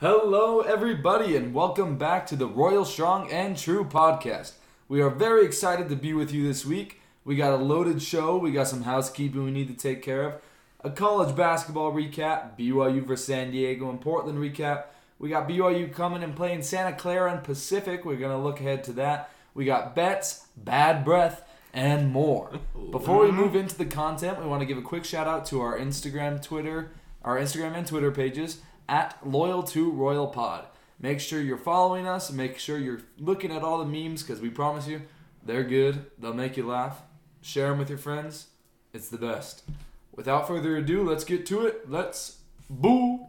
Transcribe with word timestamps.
Hello, 0.00 0.60
everybody, 0.60 1.34
and 1.34 1.52
welcome 1.52 1.98
back 1.98 2.24
to 2.28 2.36
the 2.36 2.46
Royal 2.46 2.84
Strong 2.84 3.32
and 3.32 3.58
True 3.58 3.84
podcast. 3.84 4.52
We 4.86 5.00
are 5.00 5.10
very 5.10 5.44
excited 5.44 5.88
to 5.88 5.96
be 5.96 6.12
with 6.12 6.32
you 6.32 6.46
this 6.46 6.64
week. 6.64 7.00
We 7.24 7.34
got 7.34 7.52
a 7.52 7.56
loaded 7.56 8.00
show, 8.00 8.38
we 8.38 8.52
got 8.52 8.68
some 8.68 8.84
housekeeping 8.84 9.42
we 9.42 9.50
need 9.50 9.66
to 9.66 9.74
take 9.74 10.00
care 10.00 10.22
of, 10.22 10.34
a 10.84 10.90
college 10.90 11.34
basketball 11.34 11.90
recap, 11.92 12.56
BYU 12.56 13.04
versus 13.04 13.26
San 13.26 13.50
Diego 13.50 13.90
and 13.90 14.00
Portland 14.00 14.38
recap. 14.38 14.84
We 15.18 15.30
got 15.30 15.48
BYU 15.48 15.92
coming 15.92 16.22
and 16.22 16.36
playing 16.36 16.62
Santa 16.62 16.94
Clara 16.94 17.32
and 17.32 17.42
Pacific. 17.42 18.04
We're 18.04 18.18
going 18.18 18.30
to 18.30 18.40
look 18.40 18.60
ahead 18.60 18.84
to 18.84 18.92
that. 18.92 19.30
We 19.52 19.64
got 19.64 19.96
bets, 19.96 20.46
bad 20.56 21.04
breath, 21.04 21.42
and 21.74 22.12
more. 22.12 22.52
Before 22.92 23.24
we 23.24 23.32
move 23.32 23.56
into 23.56 23.76
the 23.76 23.84
content, 23.84 24.40
we 24.40 24.46
want 24.46 24.60
to 24.60 24.66
give 24.66 24.78
a 24.78 24.82
quick 24.82 25.04
shout 25.04 25.26
out 25.26 25.44
to 25.46 25.60
our 25.60 25.76
Instagram, 25.76 26.40
Twitter, 26.40 26.92
our 27.24 27.36
Instagram 27.36 27.76
and 27.76 27.84
Twitter 27.84 28.12
pages 28.12 28.58
at 28.88 29.18
Loyal 29.24 29.62
to 29.64 29.90
Royal 29.90 30.26
Pod. 30.26 30.66
Make 31.00 31.20
sure 31.20 31.40
you're 31.40 31.58
following 31.58 32.06
us. 32.06 32.32
Make 32.32 32.58
sure 32.58 32.78
you're 32.78 33.02
looking 33.18 33.52
at 33.52 33.62
all 33.62 33.78
the 33.78 33.84
memes 33.84 34.22
because 34.22 34.40
we 34.40 34.50
promise 34.50 34.86
you 34.86 35.02
they're 35.44 35.64
good. 35.64 36.06
They'll 36.18 36.34
make 36.34 36.56
you 36.56 36.66
laugh. 36.66 37.02
Share 37.40 37.68
them 37.68 37.78
with 37.78 37.88
your 37.88 37.98
friends. 37.98 38.48
It's 38.92 39.08
the 39.08 39.18
best. 39.18 39.62
Without 40.14 40.48
further 40.48 40.76
ado, 40.76 41.08
let's 41.08 41.24
get 41.24 41.46
to 41.46 41.66
it. 41.66 41.88
Let's 41.88 42.38
boo. 42.68 43.26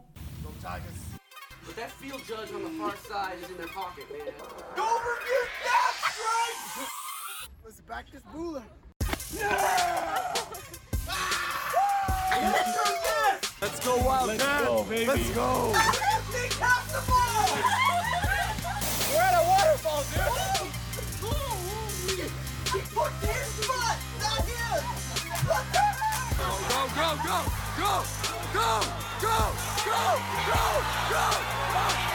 But 1.66 1.76
that 1.76 1.92
field 1.92 2.24
judge 2.28 2.52
on 2.52 2.64
the 2.64 2.70
far 2.72 2.96
side 3.08 3.38
is 3.44 3.50
in 3.50 3.58
their 3.58 3.68
pocket, 3.68 4.06
man. 4.12 4.34
Don't 4.76 5.04
forget 5.04 5.50
that 5.66 5.94
strike! 6.12 6.90
Let's 7.64 7.82
back 7.82 8.06
this 8.12 8.24
booler. 8.34 8.64
Let's 13.62 13.86
go, 13.86 13.98
Wildcat! 13.98 14.40
Let's 14.40 14.64
go, 14.64 14.84
baby! 14.86 15.06
Let's 15.06 15.30
go! 15.32 15.74
We're 19.12 19.20
at 19.20 19.36
a 19.36 19.44
waterfall, 19.44 20.04
dude. 20.08 20.80
He 22.72 22.80
put 22.96 23.12
his 23.20 23.50
foot, 23.68 23.98
not 24.22 24.42
his. 24.48 24.82
Go, 26.40 26.48
go, 26.70 26.80
go, 26.96 27.08
go! 27.26 27.38
Go! 27.76 28.04
Go! 28.54 28.80
Go! 29.20 29.28
Go! 29.28 29.52
Go! 29.84 30.08
Go! 30.50 30.66
Go! 31.10 31.26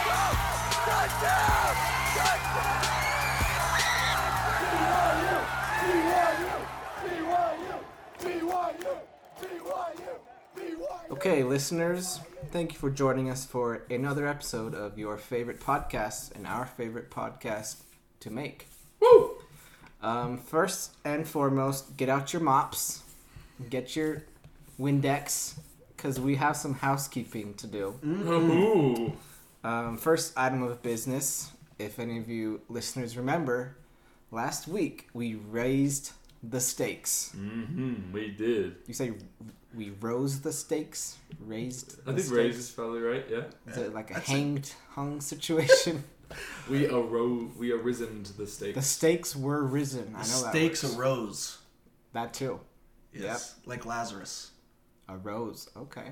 Go! 0.05 0.21
Touchdown! 0.85 1.73
Touchdown! 2.15 2.85
Okay, 11.15 11.43
listeners, 11.43 12.19
thank 12.51 12.73
you 12.73 12.77
for 12.77 12.89
joining 12.89 13.29
us 13.29 13.45
for 13.45 13.83
another 13.89 14.27
episode 14.27 14.75
of 14.75 14.99
your 14.99 15.15
favorite 15.17 15.61
podcast 15.61 16.35
and 16.35 16.45
our 16.45 16.65
favorite 16.65 17.09
podcast 17.09 17.77
to 18.19 18.29
make. 18.29 18.67
Woo! 18.99 19.37
Um, 20.03 20.37
first 20.37 20.91
and 21.05 21.25
foremost, 21.25 21.95
get 21.95 22.09
out 22.09 22.33
your 22.33 22.41
mops, 22.41 23.01
get 23.69 23.95
your 23.95 24.23
Windex, 24.77 25.53
because 25.95 26.19
we 26.19 26.35
have 26.35 26.57
some 26.57 26.73
housekeeping 26.73 27.53
to 27.55 27.67
do. 27.67 27.97
Ooh. 28.05 29.13
Um, 29.63 29.97
first 29.97 30.33
item 30.35 30.63
of 30.63 30.83
business, 30.83 31.49
if 31.79 31.97
any 31.97 32.19
of 32.19 32.27
you 32.27 32.59
listeners 32.67 33.15
remember, 33.15 33.77
last 34.31 34.67
week 34.67 35.07
we 35.13 35.35
raised 35.35 36.11
the 36.43 36.59
stakes. 36.59 37.31
Mm-hmm. 37.37 38.11
We 38.11 38.31
did. 38.31 38.75
You 38.85 38.93
say 38.93 39.13
we 39.75 39.91
rose 40.01 40.41
the 40.41 40.51
stakes? 40.53 41.17
Raised 41.39 41.99
I 42.07 42.11
the 42.11 42.21
think 42.21 42.35
raise 42.35 42.53
stakes? 42.55 42.69
is 42.69 42.71
probably 42.71 43.01
right. 43.01 43.25
Yeah. 43.29 43.43
Is 43.67 43.77
it 43.77 43.93
like 43.93 44.11
a 44.11 44.19
hanged, 44.19 44.73
hung 44.91 45.21
situation? 45.21 46.03
We 46.67 46.87
arose. 46.87 47.51
We 47.55 47.71
arisen 47.71 48.23
to 48.23 48.35
the 48.35 48.47
stakes. 48.47 48.75
the 48.75 48.81
stakes. 48.81 49.29
stakes 49.29 49.35
were 49.35 49.63
risen. 49.63 50.07
I 50.15 50.19
know 50.19 50.23
Stakes 50.23 50.81
that. 50.81 50.87
works. 50.87 50.97
arose. 50.99 51.57
That 52.13 52.33
too. 52.33 52.59
Yes. 53.13 53.55
Like 53.67 53.85
Lazarus. 53.85 54.49
Arose. 55.07 55.69
Okay. 55.77 56.07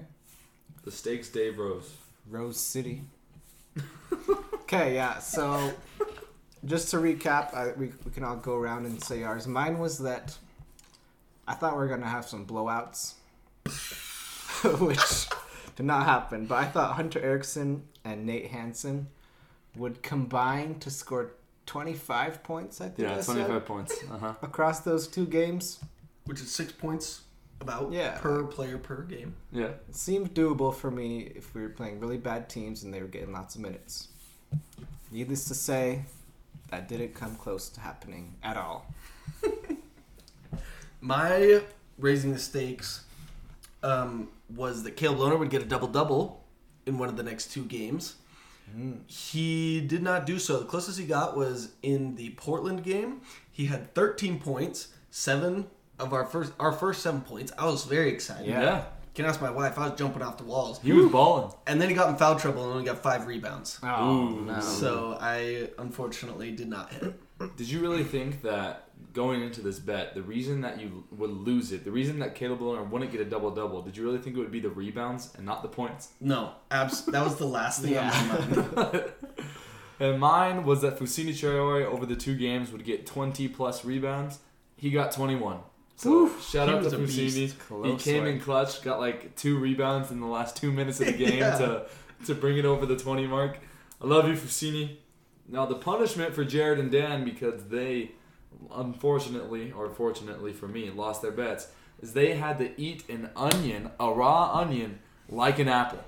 The 0.83 0.91
stakes. 0.91 1.29
Dave 1.29 1.57
rose. 1.57 1.91
Rose 2.29 2.59
City. 2.59 3.01
okay, 4.53 4.93
yeah. 4.93 5.17
So, 5.17 5.73
just 6.63 6.89
to 6.91 6.97
recap, 6.97 7.53
I, 7.55 7.71
we, 7.71 7.91
we 8.05 8.11
can 8.11 8.23
all 8.23 8.35
go 8.35 8.55
around 8.55 8.85
and 8.85 9.03
say 9.03 9.23
ours. 9.23 9.47
Mine 9.47 9.79
was 9.79 9.97
that 9.97 10.37
I 11.47 11.55
thought 11.55 11.73
we 11.73 11.79
were 11.79 11.87
gonna 11.87 12.07
have 12.07 12.27
some 12.27 12.45
blowouts, 12.45 13.15
which 14.79 15.27
did 15.75 15.85
not 15.85 16.05
happen. 16.05 16.45
But 16.45 16.55
I 16.55 16.65
thought 16.65 16.95
Hunter 16.95 17.19
Erickson 17.21 17.83
and 18.03 18.25
Nate 18.25 18.47
Hansen 18.47 19.07
would 19.75 20.01
combine 20.03 20.79
to 20.79 20.89
score 20.89 21.31
25 21.65 22.43
points. 22.43 22.81
I 22.81 22.85
think. 22.89 22.99
Yeah, 22.99 23.15
I 23.17 23.21
said, 23.21 23.33
twenty-five 23.35 23.65
points. 23.65 23.97
Uh 24.11 24.17
huh. 24.17 24.33
across 24.41 24.81
those 24.81 25.07
two 25.07 25.25
games. 25.25 25.79
Which 26.25 26.39
is 26.39 26.49
six 26.51 26.71
points 26.71 27.21
about 27.59 27.91
Yeah. 27.91 28.17
per 28.19 28.43
player 28.43 28.77
per 28.77 29.01
game. 29.03 29.35
Yeah. 29.51 29.65
It 29.89 29.95
seemed 29.95 30.33
doable 30.33 30.73
for 30.73 30.89
me 30.91 31.31
if 31.35 31.53
we 31.53 31.61
were 31.61 31.69
playing 31.69 31.99
really 31.99 32.17
bad 32.17 32.49
teams 32.49 32.83
and 32.83 32.93
they 32.93 33.01
were 33.01 33.07
getting 33.07 33.33
lots 33.33 33.55
of 33.55 33.61
minutes. 33.61 34.07
Needless 35.11 35.45
to 35.45 35.53
say, 35.53 36.03
that 36.69 36.87
didn't 36.87 37.13
come 37.13 37.35
close 37.35 37.67
to 37.69 37.79
happening 37.81 38.35
at 38.41 38.55
all. 38.57 38.85
My 41.01 41.61
raising 41.97 42.31
the 42.33 42.39
stakes 42.39 43.03
um, 43.83 44.29
was 44.49 44.83
that 44.83 44.91
Caleb 44.97 45.19
Lohner 45.19 45.37
would 45.37 45.49
get 45.49 45.61
a 45.61 45.65
double 45.65 45.87
double 45.87 46.43
in 46.85 46.97
one 46.97 47.09
of 47.09 47.17
the 47.17 47.23
next 47.23 47.51
two 47.51 47.65
games. 47.65 48.15
He 49.07 49.81
did 49.81 50.01
not 50.01 50.25
do 50.25 50.39
so. 50.39 50.59
The 50.59 50.65
closest 50.65 50.97
he 50.97 51.05
got 51.05 51.37
was 51.37 51.73
in 51.83 52.15
the 52.15 52.31
Portland 52.31 52.83
game. 52.83 53.21
He 53.51 53.65
had 53.65 53.93
13 53.93 54.39
points, 54.39 54.87
seven 55.11 55.67
of 55.99 56.11
our 56.11 56.25
first 56.25 56.53
our 56.59 56.71
first 56.71 57.03
seven 57.03 57.21
points. 57.21 57.51
I 57.57 57.65
was 57.65 57.85
very 57.85 58.09
excited. 58.09 58.47
Yeah. 58.47 58.85
Can 59.13 59.25
ask 59.25 59.39
my 59.39 59.51
wife. 59.51 59.77
I 59.77 59.89
was 59.89 59.99
jumping 59.99 60.23
off 60.23 60.37
the 60.37 60.43
walls. 60.43 60.79
He 60.81 60.91
was 60.91 61.11
balling. 61.11 61.53
And 61.67 61.79
then 61.79 61.87
he 61.87 61.93
got 61.93 62.09
in 62.09 62.15
foul 62.15 62.35
trouble 62.35 62.63
and 62.63 62.71
only 62.71 62.85
got 62.85 63.03
five 63.03 63.27
rebounds. 63.27 63.79
Oh, 63.83 64.09
Ooh. 64.09 64.41
no. 64.45 64.59
So 64.59 65.17
I 65.21 65.69
unfortunately 65.77 66.51
did 66.51 66.67
not 66.67 66.91
hit. 66.91 67.13
Did 67.55 67.69
you 67.69 67.79
really 67.79 68.03
think 68.03 68.41
that 68.41 68.82
going 69.13 69.41
into 69.43 69.61
this 69.61 69.79
bet, 69.79 70.15
the 70.15 70.21
reason 70.23 70.61
that 70.61 70.79
you 70.81 71.03
would 71.11 71.29
lose 71.29 71.71
it, 71.71 71.83
the 71.85 71.91
reason 71.91 72.19
that 72.19 72.33
Caleb 72.35 72.59
Lohner 72.61 72.89
wouldn't 72.89 73.11
get 73.11 73.21
a 73.21 73.25
double 73.25 73.51
double, 73.51 73.81
did 73.81 73.95
you 73.95 74.03
really 74.03 74.17
think 74.17 74.35
it 74.35 74.39
would 74.39 74.51
be 74.51 74.59
the 74.59 74.69
rebounds 74.69 75.33
and 75.37 75.45
not 75.45 75.61
the 75.61 75.67
points? 75.69 76.09
No, 76.19 76.53
abs- 76.71 77.05
that 77.05 77.23
was 77.23 77.35
the 77.35 77.45
last 77.45 77.81
thing 77.83 77.97
on 77.97 78.05
my 78.07 78.83
mind. 78.91 79.03
And 79.99 80.19
mine 80.19 80.65
was 80.65 80.81
that 80.81 80.97
Fousseyni 80.99 81.29
Traore 81.29 81.85
over 81.85 82.05
the 82.05 82.15
two 82.15 82.35
games 82.35 82.71
would 82.71 82.83
get 82.83 83.05
20 83.05 83.47
plus 83.49 83.85
rebounds. 83.85 84.39
He 84.75 84.89
got 84.89 85.11
21. 85.11 85.59
So 85.95 86.29
shout 86.39 86.67
out 86.67 86.79
to 86.79 86.83
was 86.85 86.93
a 86.93 86.97
Fousseyni. 86.97 87.85
He 87.85 87.95
came 87.97 88.23
one. 88.23 88.31
in 88.33 88.39
clutch, 88.41 88.81
got 88.81 88.99
like 88.99 89.35
two 89.35 89.57
rebounds 89.59 90.09
in 90.11 90.19
the 90.19 90.25
last 90.27 90.57
two 90.57 90.71
minutes 90.71 90.99
of 90.99 91.05
the 91.07 91.13
game 91.25 91.37
Yeah. 91.39 91.57
to 91.59 91.85
to 92.25 92.33
bring 92.35 92.57
it 92.57 92.65
over 92.65 92.85
the 92.85 92.97
20 92.97 93.27
mark. 93.27 93.59
I 94.01 94.07
love 94.07 94.27
you, 94.27 94.33
Fousseyni. 94.33 94.97
Now 95.47 95.67
the 95.67 95.75
punishment 95.75 96.33
for 96.33 96.43
Jared 96.43 96.79
and 96.79 96.91
Dan 96.91 97.23
because 97.23 97.65
they, 97.67 98.11
unfortunately 98.73 99.71
or 99.71 99.89
fortunately 99.89 100.53
for 100.53 100.67
me, 100.67 100.89
lost 100.89 101.21
their 101.21 101.31
bets 101.31 101.67
is 102.01 102.13
they 102.13 102.35
had 102.35 102.57
to 102.59 102.79
eat 102.79 103.07
an 103.09 103.29
onion, 103.35 103.89
a 103.99 104.11
raw 104.11 104.51
onion, 104.53 104.99
like 105.29 105.59
an 105.59 105.69
apple. 105.69 106.03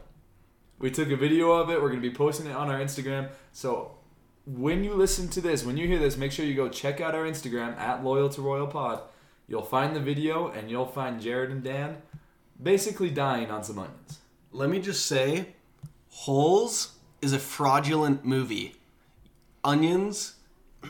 We 0.78 0.92
took 0.92 1.10
a 1.10 1.16
video 1.16 1.52
of 1.52 1.70
it. 1.70 1.82
We're 1.82 1.90
going 1.90 2.02
to 2.02 2.10
be 2.10 2.14
posting 2.14 2.48
it 2.48 2.56
on 2.56 2.70
our 2.70 2.80
Instagram. 2.80 3.30
So 3.54 3.92
when 4.46 4.84
you 4.84 4.94
listen 4.94 5.30
to 5.30 5.42
this, 5.42 5.64
when 5.64 5.78
you 5.78 5.88
hear 5.88 6.00
this, 6.00 6.18
make 6.18 6.32
sure 6.32 6.46
you 6.46 6.54
go 6.54 6.68
check 6.68 7.00
out 7.00 7.16
our 7.16 7.24
Instagram 7.24 7.78
at 7.78 8.04
Loyal 8.04 8.30
to 8.30 8.42
Royal 8.42 8.68
Pod. 8.68 9.02
You'll 9.48 9.64
find 9.64 9.96
the 9.96 10.00
video 10.00 10.50
and 10.50 10.70
you'll 10.70 10.86
find 10.86 11.22
Jared 11.22 11.52
and 11.52 11.64
Dan 11.64 11.98
basically 12.62 13.10
dying 13.10 13.50
on 13.50 13.64
some 13.64 13.80
onions. 13.80 14.20
Let 14.52 14.70
me 14.70 14.80
just 14.80 15.06
say, 15.06 15.56
Holes 16.10 16.98
is 17.22 17.34
a 17.34 17.40
fraudulent 17.40 18.26
movie. 18.26 18.76
Onions 19.64 20.36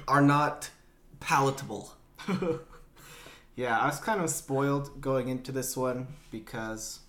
are 0.08 0.22
not 0.22 0.70
palatable. 1.20 1.94
Yeah, 3.56 3.80
I 3.80 3.86
was 3.86 4.00
kind 4.00 4.22
of 4.22 4.30
spoiled 4.30 5.00
going 5.00 5.30
into 5.30 5.52
this 5.52 5.78
one 5.78 6.08
because 6.30 7.00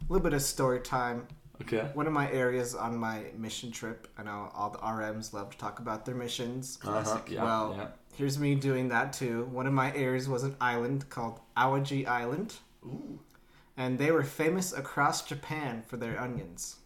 a 0.00 0.12
little 0.12 0.22
bit 0.22 0.32
of 0.32 0.42
story 0.42 0.80
time. 0.80 1.26
Okay. 1.60 1.88
One 1.92 2.06
of 2.06 2.12
my 2.12 2.30
areas 2.32 2.74
on 2.74 2.96
my 2.96 3.24
mission 3.36 3.70
trip, 3.70 4.08
I 4.18 4.22
know 4.22 4.50
all 4.54 4.70
the 4.70 4.78
RMs 4.78 5.32
love 5.32 5.50
to 5.50 5.58
talk 5.58 5.78
about 5.78 6.04
their 6.04 6.14
missions. 6.14 6.78
Uh-huh. 6.84 7.20
Yeah, 7.28 7.44
well, 7.44 7.74
yeah. 7.76 7.86
here's 8.16 8.38
me 8.38 8.54
doing 8.54 8.88
that 8.88 9.12
too. 9.12 9.44
One 9.52 9.66
of 9.66 9.72
my 9.72 9.94
areas 9.94 10.28
was 10.28 10.42
an 10.42 10.56
island 10.60 11.10
called 11.10 11.40
Awaji 11.56 12.06
Island. 12.08 12.54
Ooh. 12.84 13.20
And 13.76 13.98
they 13.98 14.10
were 14.10 14.24
famous 14.24 14.72
across 14.72 15.22
Japan 15.22 15.82
for 15.86 15.96
their 15.96 16.18
onions. 16.18 16.76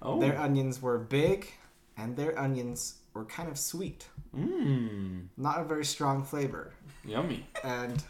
Oh. 0.00 0.20
Their 0.20 0.38
onions 0.38 0.80
were 0.80 0.98
big 0.98 1.52
and 1.96 2.16
their 2.16 2.38
onions 2.38 2.94
were 3.14 3.24
kind 3.24 3.48
of 3.48 3.58
sweet. 3.58 4.06
Mmm. 4.36 5.26
Not 5.36 5.60
a 5.60 5.64
very 5.64 5.84
strong 5.84 6.22
flavor. 6.24 6.72
Yummy. 7.04 7.46
And 7.64 8.02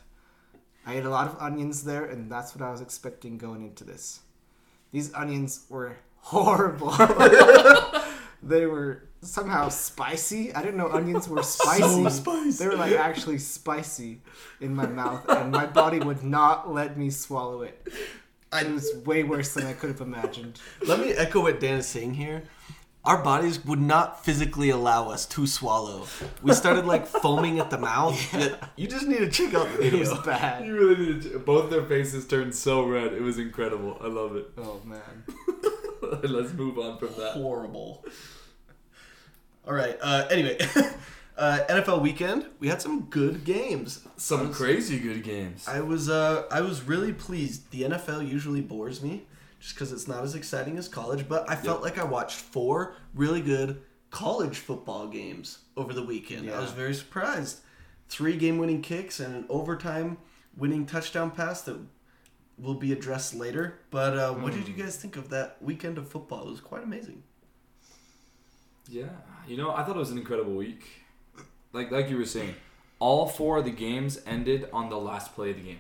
I 0.86 0.96
ate 0.96 1.04
a 1.04 1.10
lot 1.10 1.26
of 1.28 1.36
onions 1.40 1.84
there, 1.84 2.04
and 2.04 2.30
that's 2.30 2.54
what 2.54 2.62
I 2.66 2.70
was 2.70 2.80
expecting 2.80 3.38
going 3.38 3.62
into 3.62 3.84
this. 3.84 4.20
These 4.92 5.12
onions 5.14 5.64
were 5.68 5.96
horrible. 6.18 6.90
they 8.42 8.66
were 8.66 9.04
somehow 9.22 9.68
spicy. 9.68 10.52
I 10.54 10.62
didn't 10.62 10.76
know 10.76 10.90
onions 10.90 11.28
were 11.28 11.42
spicy. 11.42 11.82
So 11.82 12.08
spicy. 12.08 12.50
They 12.64 12.68
were 12.68 12.76
like 12.76 12.92
actually 12.92 13.38
spicy 13.38 14.20
in 14.60 14.74
my 14.74 14.86
mouth, 14.86 15.28
and 15.28 15.50
my 15.50 15.66
body 15.66 15.98
would 16.00 16.22
not 16.24 16.72
let 16.72 16.96
me 16.98 17.10
swallow 17.10 17.62
it. 17.62 17.88
I- 18.52 18.62
It 18.62 18.70
was 18.72 18.92
way 19.06 19.22
worse 19.24 19.54
than 19.54 19.64
I 19.66 19.72
could 19.72 19.88
have 19.90 20.00
imagined. 20.02 20.60
Let 20.86 21.00
me 21.00 21.12
echo 21.12 21.40
what 21.40 21.58
Dan 21.60 21.78
is 21.78 21.86
saying 21.86 22.14
here. 22.14 22.42
Our 23.04 23.20
bodies 23.22 23.64
would 23.64 23.80
not 23.80 24.24
physically 24.24 24.70
allow 24.70 25.10
us 25.10 25.26
to 25.26 25.44
swallow. 25.44 26.06
We 26.40 26.54
started 26.54 26.86
like 26.86 27.06
foaming 27.22 27.58
at 27.58 27.68
the 27.68 27.78
mouth. 27.78 28.16
You 28.76 28.86
just 28.86 29.08
need 29.08 29.18
to 29.18 29.28
check 29.28 29.54
out 29.54 29.66
the 29.72 29.78
video. 29.78 29.96
It 29.96 30.08
was 30.08 30.18
bad. 30.24 30.64
You 30.64 30.74
really 30.74 30.96
need 31.06 31.22
to. 31.22 31.38
Both 31.40 31.70
their 31.70 31.82
faces 31.84 32.28
turned 32.28 32.54
so 32.54 32.84
red. 32.84 33.12
It 33.12 33.20
was 33.22 33.38
incredible. 33.38 33.98
I 34.00 34.06
love 34.06 34.36
it. 34.36 34.50
Oh 34.56 34.80
man. 34.84 35.24
Let's 36.22 36.52
move 36.52 36.78
on 36.78 36.98
from 36.98 37.08
that. 37.18 37.32
Horrible. 37.32 38.04
All 39.66 39.74
right. 39.74 39.96
Uh, 40.00 40.28
anyway, 40.30 40.58
uh, 41.36 41.58
NFL 41.68 42.02
weekend. 42.02 42.46
We 42.60 42.68
had 42.68 42.80
some 42.80 43.02
good 43.06 43.44
games. 43.44 44.06
Some 44.16 44.52
crazy 44.52 45.00
good 45.00 45.24
games. 45.24 45.66
I 45.66 45.80
was 45.80 46.08
uh, 46.08 46.44
I 46.52 46.60
was 46.60 46.84
really 46.84 47.12
pleased. 47.12 47.72
The 47.72 47.82
NFL 47.82 48.28
usually 48.28 48.60
bores 48.60 49.02
me 49.02 49.26
just 49.62 49.76
because 49.76 49.92
it's 49.92 50.08
not 50.08 50.24
as 50.24 50.34
exciting 50.34 50.76
as 50.76 50.88
college, 50.88 51.28
but 51.28 51.48
I 51.48 51.54
felt 51.54 51.82
like 51.82 51.96
I 51.96 52.02
watched 52.02 52.34
four 52.34 52.96
really 53.14 53.40
good 53.40 53.80
college 54.10 54.58
football 54.58 55.06
games 55.06 55.60
over 55.76 55.92
the 55.92 56.02
weekend. 56.02 56.50
I 56.50 56.58
was 56.58 56.72
very 56.72 56.92
surprised. 56.92 57.60
Three 58.08 58.36
game-winning 58.36 58.82
kicks 58.82 59.20
and 59.20 59.36
an 59.36 59.46
overtime 59.48 60.18
winning 60.56 60.84
touchdown 60.84 61.30
pass 61.30 61.62
that 61.62 61.78
will 62.58 62.74
be 62.74 62.92
addressed 62.92 63.36
later. 63.36 63.78
But 63.90 64.18
uh, 64.18 64.32
what 64.32 64.52
did 64.52 64.66
you 64.66 64.74
guys 64.74 64.96
think 64.96 65.16
of 65.16 65.28
that 65.28 65.58
weekend 65.60 65.96
of 65.96 66.08
football? 66.08 66.48
It 66.48 66.50
was 66.50 66.60
quite 66.60 66.82
amazing. 66.82 67.22
Yeah, 68.88 69.10
you 69.46 69.56
know, 69.56 69.70
I 69.70 69.84
thought 69.84 69.94
it 69.94 70.00
was 70.00 70.10
an 70.10 70.18
incredible 70.18 70.54
week. 70.54 70.88
Like 71.72 71.92
like 71.92 72.10
you 72.10 72.18
were 72.18 72.26
saying, 72.26 72.56
all 72.98 73.28
four 73.28 73.58
of 73.58 73.64
the 73.64 73.70
games 73.70 74.20
ended 74.26 74.68
on 74.72 74.90
the 74.90 74.98
last 74.98 75.36
play 75.36 75.50
of 75.50 75.56
the 75.56 75.62
game. 75.62 75.78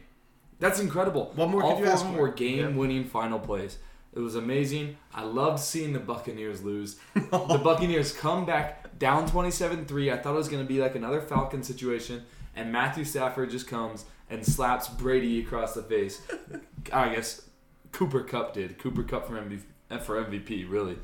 That's 0.62 0.78
incredible. 0.78 1.32
What 1.34 1.50
more 1.50 1.60
all 1.60 1.72
could 1.72 1.80
you 1.80 1.84
four 1.86 1.92
ask 1.92 2.02
of 2.04 2.10
them 2.10 2.16
for? 2.16 2.22
were 2.22 2.28
game-winning 2.28 3.04
final 3.06 3.40
plays. 3.40 3.78
It 4.14 4.20
was 4.20 4.36
amazing. 4.36 4.96
I 5.12 5.24
loved 5.24 5.58
seeing 5.58 5.92
the 5.92 5.98
Buccaneers 5.98 6.62
lose. 6.62 7.00
the 7.14 7.60
Buccaneers 7.64 8.12
come 8.12 8.46
back 8.46 8.96
down 8.96 9.28
27-3. 9.28 10.12
I 10.12 10.18
thought 10.18 10.34
it 10.34 10.36
was 10.36 10.48
going 10.48 10.62
to 10.62 10.68
be 10.68 10.80
like 10.80 10.94
another 10.94 11.20
Falcon 11.20 11.64
situation, 11.64 12.22
and 12.54 12.70
Matthew 12.70 13.04
Stafford 13.04 13.50
just 13.50 13.66
comes 13.66 14.04
and 14.30 14.46
slaps 14.46 14.86
Brady 14.86 15.40
across 15.40 15.74
the 15.74 15.82
face. 15.82 16.22
I 16.92 17.12
guess 17.12 17.42
Cooper 17.90 18.22
Kupp 18.22 18.54
did. 18.54 18.78
Cooper 18.78 19.02
Kupp 19.02 19.26
for 19.26 19.34
MVP, 19.34 19.62
for 20.02 20.24
MVP 20.24 20.70
really. 20.70 20.96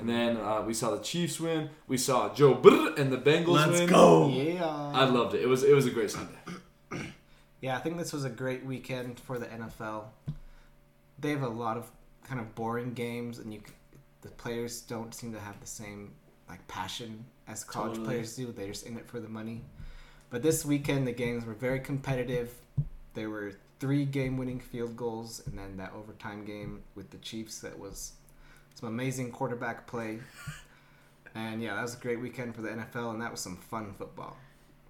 And 0.00 0.08
then 0.08 0.36
uh, 0.36 0.62
we 0.66 0.74
saw 0.74 0.90
the 0.90 1.02
Chiefs 1.02 1.38
win. 1.38 1.70
We 1.86 1.96
saw 1.96 2.34
Joe 2.34 2.54
Brr 2.54 2.94
and 2.98 3.12
the 3.12 3.18
Bengals 3.18 3.66
Let's 3.66 3.78
win. 3.80 3.88
go. 3.88 4.28
Yeah. 4.28 4.64
I 4.66 5.04
loved 5.04 5.34
it. 5.34 5.42
It 5.42 5.46
was 5.46 5.62
it 5.62 5.74
was 5.74 5.86
a 5.86 5.90
great 5.90 6.10
Sunday. 6.10 6.34
Yeah, 7.66 7.76
I 7.76 7.80
think 7.80 7.98
this 7.98 8.12
was 8.12 8.24
a 8.24 8.30
great 8.30 8.64
weekend 8.64 9.18
for 9.18 9.40
the 9.40 9.46
NFL. 9.46 10.04
They 11.18 11.30
have 11.30 11.42
a 11.42 11.48
lot 11.48 11.76
of 11.76 11.90
kind 12.22 12.38
of 12.40 12.54
boring 12.54 12.94
games, 12.94 13.40
and 13.40 13.52
you 13.52 13.60
the 14.22 14.28
players 14.28 14.82
don't 14.82 15.12
seem 15.12 15.32
to 15.32 15.40
have 15.40 15.58
the 15.58 15.66
same 15.66 16.12
like 16.48 16.64
passion 16.68 17.24
as 17.48 17.64
college 17.64 17.94
Totally. 17.94 18.06
players 18.06 18.36
do. 18.36 18.52
They're 18.52 18.68
just 18.68 18.86
in 18.86 18.96
it 18.96 19.08
for 19.08 19.18
the 19.18 19.28
money. 19.28 19.62
But 20.30 20.44
this 20.44 20.64
weekend, 20.64 21.08
the 21.08 21.12
games 21.12 21.44
were 21.44 21.54
very 21.54 21.80
competitive. 21.80 22.54
There 23.14 23.30
were 23.30 23.54
three 23.80 24.04
game-winning 24.04 24.60
field 24.60 24.96
goals, 24.96 25.42
and 25.44 25.58
then 25.58 25.76
that 25.78 25.92
overtime 25.92 26.44
game 26.44 26.84
with 26.94 27.10
the 27.10 27.18
Chiefs 27.18 27.58
that 27.62 27.76
was 27.76 28.12
some 28.76 28.88
amazing 28.88 29.32
quarterback 29.32 29.88
play. 29.88 30.20
And 31.34 31.60
yeah, 31.62 31.74
that 31.74 31.82
was 31.82 31.94
a 31.94 31.98
great 31.98 32.18
weekend 32.18 32.54
for 32.54 32.62
the 32.62 32.70
NFL, 32.70 33.10
and 33.12 33.20
that 33.20 33.30
was 33.30 33.40
some 33.40 33.58
fun 33.58 33.92
football. 33.98 34.38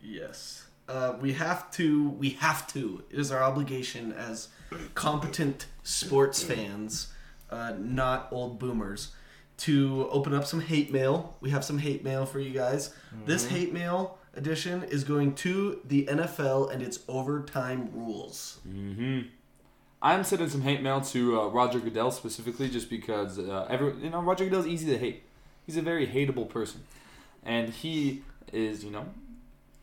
Yes. 0.00 0.65
Uh, 0.88 1.14
we 1.20 1.32
have 1.32 1.70
to. 1.72 2.10
We 2.10 2.30
have 2.30 2.66
to. 2.68 3.02
It 3.10 3.18
is 3.18 3.32
our 3.32 3.42
obligation 3.42 4.12
as 4.12 4.48
competent 4.94 5.66
sports 5.82 6.42
fans, 6.42 7.12
uh, 7.50 7.74
not 7.78 8.28
old 8.30 8.58
boomers, 8.58 9.12
to 9.58 10.08
open 10.10 10.34
up 10.34 10.44
some 10.44 10.60
hate 10.60 10.92
mail. 10.92 11.36
We 11.40 11.50
have 11.50 11.64
some 11.64 11.78
hate 11.78 12.04
mail 12.04 12.26
for 12.26 12.38
you 12.40 12.50
guys. 12.50 12.94
This 13.24 13.46
hate 13.46 13.72
mail 13.72 14.18
edition 14.34 14.84
is 14.84 15.02
going 15.02 15.34
to 15.34 15.80
the 15.84 16.06
NFL 16.06 16.72
and 16.72 16.82
its 16.82 17.00
overtime 17.08 17.90
rules. 17.92 18.60
mm-hmm. 18.68 19.22
I'm 20.02 20.24
sending 20.24 20.48
some 20.48 20.60
hate 20.60 20.82
mail 20.82 21.00
to 21.00 21.40
uh, 21.40 21.46
Roger 21.46 21.80
Goodell 21.80 22.10
specifically, 22.10 22.68
just 22.68 22.90
because 22.90 23.38
uh, 23.38 23.66
every 23.68 23.94
you 24.02 24.10
know 24.10 24.20
Roger 24.20 24.44
Goodell's 24.44 24.66
easy 24.66 24.86
to 24.86 24.98
hate. 24.98 25.22
He's 25.64 25.76
a 25.76 25.82
very 25.82 26.06
hateable 26.06 26.48
person, 26.48 26.84
and 27.42 27.70
he 27.70 28.22
is 28.52 28.84
you 28.84 28.90
know 28.90 29.06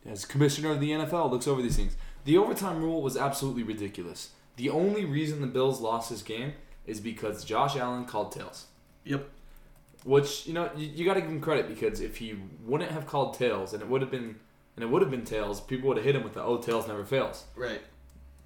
as 0.06 0.24
commissioner 0.24 0.70
of 0.70 0.80
the 0.80 0.90
NFL 0.90 1.30
looks 1.30 1.48
over 1.48 1.62
these 1.62 1.76
things. 1.76 1.96
The 2.24 2.36
overtime 2.38 2.82
rule 2.82 3.02
was 3.02 3.16
absolutely 3.16 3.62
ridiculous. 3.62 4.30
The 4.56 4.70
only 4.70 5.04
reason 5.04 5.40
the 5.40 5.46
Bills 5.46 5.80
lost 5.80 6.10
this 6.10 6.22
game 6.22 6.54
is 6.86 7.00
because 7.00 7.44
Josh 7.44 7.76
Allen 7.76 8.04
called 8.04 8.32
tails. 8.32 8.66
Yep. 9.04 9.28
Which 10.04 10.46
you 10.46 10.52
know 10.52 10.70
you, 10.76 10.86
you 10.86 11.04
got 11.04 11.14
to 11.14 11.20
give 11.20 11.30
him 11.30 11.40
credit 11.40 11.68
because 11.68 12.00
if 12.00 12.18
he 12.18 12.36
wouldn't 12.64 12.90
have 12.90 13.06
called 13.06 13.34
tails 13.34 13.72
and 13.72 13.82
it 13.82 13.88
would 13.88 14.02
have 14.02 14.10
been 14.10 14.36
and 14.76 14.82
it 14.82 14.90
would 14.90 15.02
have 15.02 15.10
been 15.10 15.24
tails, 15.24 15.60
people 15.60 15.88
would 15.88 15.96
have 15.96 16.04
hit 16.04 16.14
him 16.14 16.24
with 16.24 16.34
the 16.34 16.42
"oh 16.42 16.58
tails 16.58 16.86
never 16.86 17.04
fails." 17.04 17.44
Right. 17.56 17.80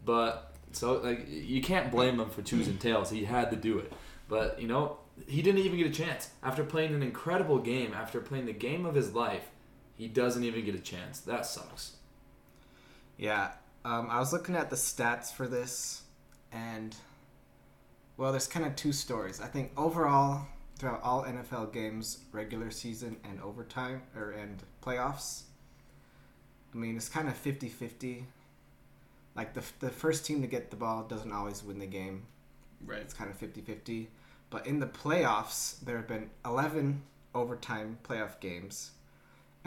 But 0.05 0.55
so 0.73 0.99
like 0.99 1.27
you 1.29 1.61
can't 1.61 1.91
blame 1.91 2.21
him 2.21 2.31
for 2.31 2.43
choosing 2.43 2.79
tails. 2.79 3.11
He 3.11 3.25
had 3.25 3.51
to 3.51 3.57
do 3.57 3.79
it. 3.79 3.93
But 4.29 4.61
you 4.61 4.69
know 4.69 4.99
he 5.27 5.43
didn't 5.43 5.61
even 5.61 5.79
get 5.79 5.89
a 5.89 5.91
chance 5.91 6.31
after 6.45 6.63
playing 6.63 6.95
an 6.95 7.03
incredible 7.03 7.59
game. 7.59 7.93
After 7.93 8.21
playing 8.21 8.47
the 8.47 8.53
game 8.53 8.87
of 8.87 8.95
his 8.95 9.13
life, 9.13 9.51
he 9.99 10.09
doesn't 10.09 10.45
even 10.45 10.65
get 10.65 10.75
a 10.75 10.81
chance. 10.81 11.21
That 11.21 11.45
sucks. 11.45 11.97
Yeah, 13.19 13.51
um, 13.85 14.09
I 14.11 14.21
was 14.21 14.33
looking 14.33 14.55
at 14.55 14.71
the 14.71 14.77
stats 14.77 15.33
for 15.33 15.49
this, 15.49 16.03
and 16.53 16.97
well, 18.17 18.31
there's 18.31 18.47
kind 18.47 18.65
of 18.65 18.77
two 18.77 18.93
stories. 18.93 19.41
I 19.41 19.49
think 19.49 19.73
overall, 19.77 20.47
throughout 20.79 21.03
all 21.03 21.25
NFL 21.25 21.73
games, 21.73 22.19
regular 22.33 22.71
season 22.71 23.17
and 23.25 23.41
overtime 23.43 24.03
or 24.17 24.31
and 24.31 24.63
playoffs, 24.83 25.43
I 26.73 26.77
mean 26.77 26.97
it's 26.97 27.09
kind 27.09 27.29
of 27.29 27.43
50-50. 27.43 28.23
Like 29.35 29.55
the 29.55 29.63
the 29.81 29.91
first 29.91 30.25
team 30.25 30.41
to 30.43 30.49
get 30.49 30.71
the 30.71 30.77
ball 30.77 31.03
doesn't 31.03 31.33
always 31.33 31.65
win 31.65 31.81
the 31.81 31.87
game. 31.87 32.27
Right. 32.85 33.01
It's 33.01 33.15
kind 33.15 33.31
of 33.31 33.39
50-50. 33.39 34.07
But 34.51 34.67
in 34.67 34.79
the 34.79 34.87
playoffs, 34.87 35.81
there 35.81 35.97
have 35.97 36.07
been 36.09 36.31
11 36.47 37.03
overtime 37.35 37.99
playoff 38.03 38.41
games, 38.41 38.93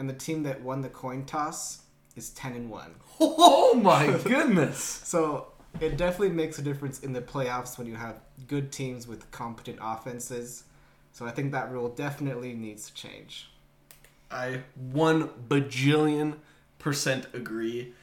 and 0.02 0.10
the 0.10 0.14
team 0.14 0.42
that 0.42 0.60
won 0.60 0.80
the 0.80 0.88
coin 0.88 1.24
toss 1.24 1.82
is 2.16 2.30
10 2.30 2.54
and 2.54 2.68
1. 2.68 2.94
Oh 3.20 3.74
my 3.84 4.18
goodness! 4.24 4.78
So 4.78 5.52
it 5.80 5.96
definitely 5.96 6.30
makes 6.30 6.58
a 6.58 6.62
difference 6.62 6.98
in 6.98 7.12
the 7.12 7.20
playoffs 7.20 7.78
when 7.78 7.86
you 7.86 7.94
have 7.94 8.16
good 8.48 8.72
teams 8.72 9.06
with 9.06 9.30
competent 9.30 9.78
offenses. 9.80 10.64
So 11.12 11.24
I 11.24 11.30
think 11.30 11.52
that 11.52 11.70
rule 11.70 11.88
definitely 11.88 12.52
needs 12.52 12.90
to 12.90 12.94
change. 12.94 13.48
I 14.28 14.62
one 14.74 15.28
bajillion 15.48 16.34
percent 16.80 17.28
agree. 17.32 17.94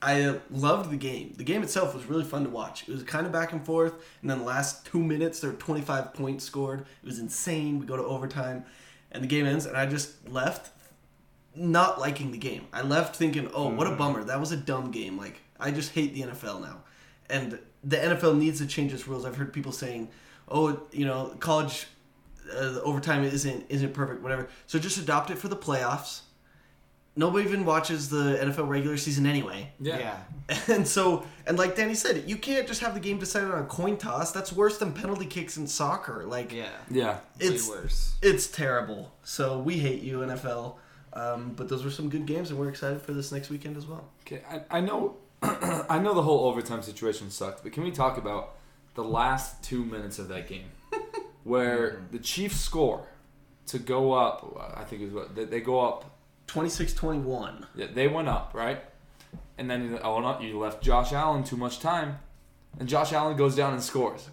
I 0.00 0.38
loved 0.52 0.92
the 0.92 0.96
game. 0.96 1.34
The 1.36 1.42
game 1.42 1.64
itself 1.64 1.96
was 1.96 2.06
really 2.06 2.22
fun 2.22 2.44
to 2.44 2.50
watch. 2.50 2.88
It 2.88 2.92
was 2.92 3.02
kind 3.02 3.26
of 3.26 3.32
back 3.32 3.52
and 3.52 3.66
forth, 3.66 3.94
and 4.22 4.30
then 4.30 4.38
the 4.38 4.44
last 4.44 4.86
two 4.86 5.02
minutes 5.02 5.40
there 5.40 5.50
were 5.50 5.56
25 5.56 6.14
points 6.14 6.44
scored. 6.44 6.82
It 7.02 7.06
was 7.06 7.18
insane. 7.18 7.80
We 7.80 7.86
go 7.86 7.96
to 7.96 8.04
overtime, 8.04 8.64
and 9.10 9.24
the 9.24 9.26
game 9.26 9.46
ends, 9.46 9.66
and 9.66 9.76
I 9.76 9.86
just 9.86 10.28
left 10.28 10.70
not 11.54 11.98
liking 12.00 12.30
the 12.32 12.38
game. 12.38 12.66
I 12.72 12.82
left 12.82 13.16
thinking, 13.16 13.50
"Oh, 13.54 13.68
what 13.68 13.86
a 13.86 13.92
bummer! 13.96 14.24
That 14.24 14.40
was 14.40 14.52
a 14.52 14.56
dumb 14.56 14.90
game." 14.90 15.16
Like 15.18 15.40
I 15.58 15.70
just 15.70 15.92
hate 15.92 16.14
the 16.14 16.22
NFL 16.22 16.60
now, 16.62 16.78
and 17.28 17.58
the 17.84 17.96
NFL 17.96 18.36
needs 18.38 18.58
to 18.60 18.66
change 18.66 18.92
its 18.92 19.06
rules. 19.08 19.24
I've 19.24 19.36
heard 19.36 19.52
people 19.52 19.72
saying, 19.72 20.08
"Oh, 20.48 20.80
you 20.92 21.06
know, 21.06 21.34
college 21.40 21.86
uh, 22.54 22.70
the 22.72 22.82
overtime 22.82 23.24
isn't 23.24 23.66
isn't 23.68 23.92
perfect, 23.94 24.22
whatever." 24.22 24.48
So 24.66 24.78
just 24.78 24.98
adopt 24.98 25.30
it 25.30 25.38
for 25.38 25.48
the 25.48 25.56
playoffs. 25.56 26.20
Nobody 27.16 27.44
even 27.44 27.64
watches 27.64 28.08
the 28.08 28.38
NFL 28.40 28.68
regular 28.68 28.96
season 28.96 29.26
anyway. 29.26 29.72
Yeah. 29.80 30.16
And 30.68 30.86
so, 30.86 31.24
and 31.46 31.56
like 31.58 31.76
Danny 31.76 31.94
said, 31.94 32.24
you 32.28 32.36
can't 32.36 32.66
just 32.66 32.80
have 32.80 32.94
the 32.94 32.98
game 33.00 33.18
decided 33.18 33.50
on 33.52 33.62
a 33.62 33.66
coin 33.66 33.96
toss. 33.96 34.32
That's 34.32 34.52
worse 34.52 34.78
than 34.78 34.92
penalty 34.92 35.26
kicks 35.26 35.56
in 35.56 35.66
soccer. 35.68 36.24
Like, 36.24 36.52
Yeah. 36.52 36.70
Yeah. 36.90 37.18
it's 37.38 37.68
Way 37.68 37.76
worse. 37.76 38.14
it's 38.22 38.46
terrible. 38.48 39.12
So 39.22 39.58
we 39.58 39.78
hate 39.78 40.02
you, 40.02 40.18
NFL. 40.20 40.74
Um, 41.12 41.54
but 41.56 41.68
those 41.68 41.84
were 41.84 41.90
some 41.90 42.08
good 42.08 42.26
games, 42.26 42.50
and 42.50 42.58
we're 42.58 42.68
excited 42.68 43.02
for 43.02 43.12
this 43.12 43.32
next 43.32 43.50
weekend 43.50 43.76
as 43.76 43.86
well. 43.86 44.04
Okay, 44.22 44.42
I, 44.48 44.78
I 44.78 44.80
know, 44.80 45.16
I 45.42 45.98
know 45.98 46.14
the 46.14 46.22
whole 46.22 46.46
overtime 46.48 46.82
situation 46.82 47.30
sucked, 47.30 47.62
but 47.62 47.72
can 47.72 47.82
we 47.82 47.90
talk 47.90 48.16
about 48.16 48.54
the 48.94 49.02
last 49.04 49.62
two 49.64 49.84
minutes 49.84 50.18
of 50.18 50.28
that 50.28 50.48
game, 50.48 50.70
where 51.44 52.02
the 52.12 52.18
Chiefs 52.18 52.60
score 52.60 53.06
to 53.66 53.78
go 53.78 54.12
up? 54.12 54.74
I 54.76 54.84
think 54.84 55.02
it 55.02 55.06
was 55.06 55.14
what 55.14 55.34
they, 55.34 55.44
they 55.44 55.60
go 55.60 55.80
up. 55.80 56.16
26-21. 56.48 57.64
yeah, 57.76 57.86
They 57.92 58.08
went 58.08 58.28
up 58.28 58.52
right, 58.54 58.82
and 59.58 59.70
then 59.70 59.98
oh 60.02 60.20
no, 60.20 60.40
you 60.40 60.58
left 60.58 60.82
Josh 60.82 61.12
Allen 61.12 61.44
too 61.44 61.56
much 61.56 61.80
time, 61.80 62.18
and 62.78 62.88
Josh 62.88 63.12
Allen 63.12 63.36
goes 63.36 63.54
down 63.56 63.72
and 63.72 63.82
scores. 63.82 64.30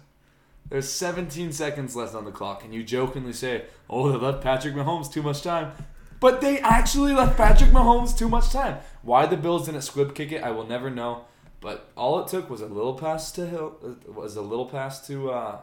There's 0.68 0.88
17 0.88 1.52
seconds 1.52 1.96
left 1.96 2.14
on 2.14 2.24
the 2.24 2.30
clock, 2.30 2.62
and 2.64 2.74
you 2.74 2.82
jokingly 2.84 3.32
say, 3.32 3.64
"Oh, 3.88 4.10
they 4.10 4.18
left 4.18 4.42
Patrick 4.42 4.74
Mahomes 4.74 5.10
too 5.12 5.22
much 5.22 5.42
time," 5.42 5.72
but 6.20 6.40
they 6.40 6.58
actually 6.60 7.12
left 7.12 7.36
Patrick 7.36 7.70
Mahomes 7.70 8.16
too 8.16 8.28
much 8.28 8.50
time. 8.50 8.78
Why 9.02 9.26
the 9.26 9.36
Bills 9.36 9.66
didn't 9.66 9.82
squib 9.82 10.14
kick 10.14 10.32
it, 10.32 10.42
I 10.42 10.50
will 10.50 10.66
never 10.66 10.90
know. 10.90 11.24
But 11.60 11.90
all 11.96 12.20
it 12.20 12.28
took 12.28 12.50
was 12.50 12.60
a 12.60 12.66
little 12.66 12.94
pass 12.94 13.32
to 13.32 13.46
Hill, 13.46 13.76
uh, 13.84 14.12
was 14.12 14.36
a 14.36 14.42
little 14.42 14.66
pass 14.66 15.06
to 15.08 15.30
uh, 15.30 15.58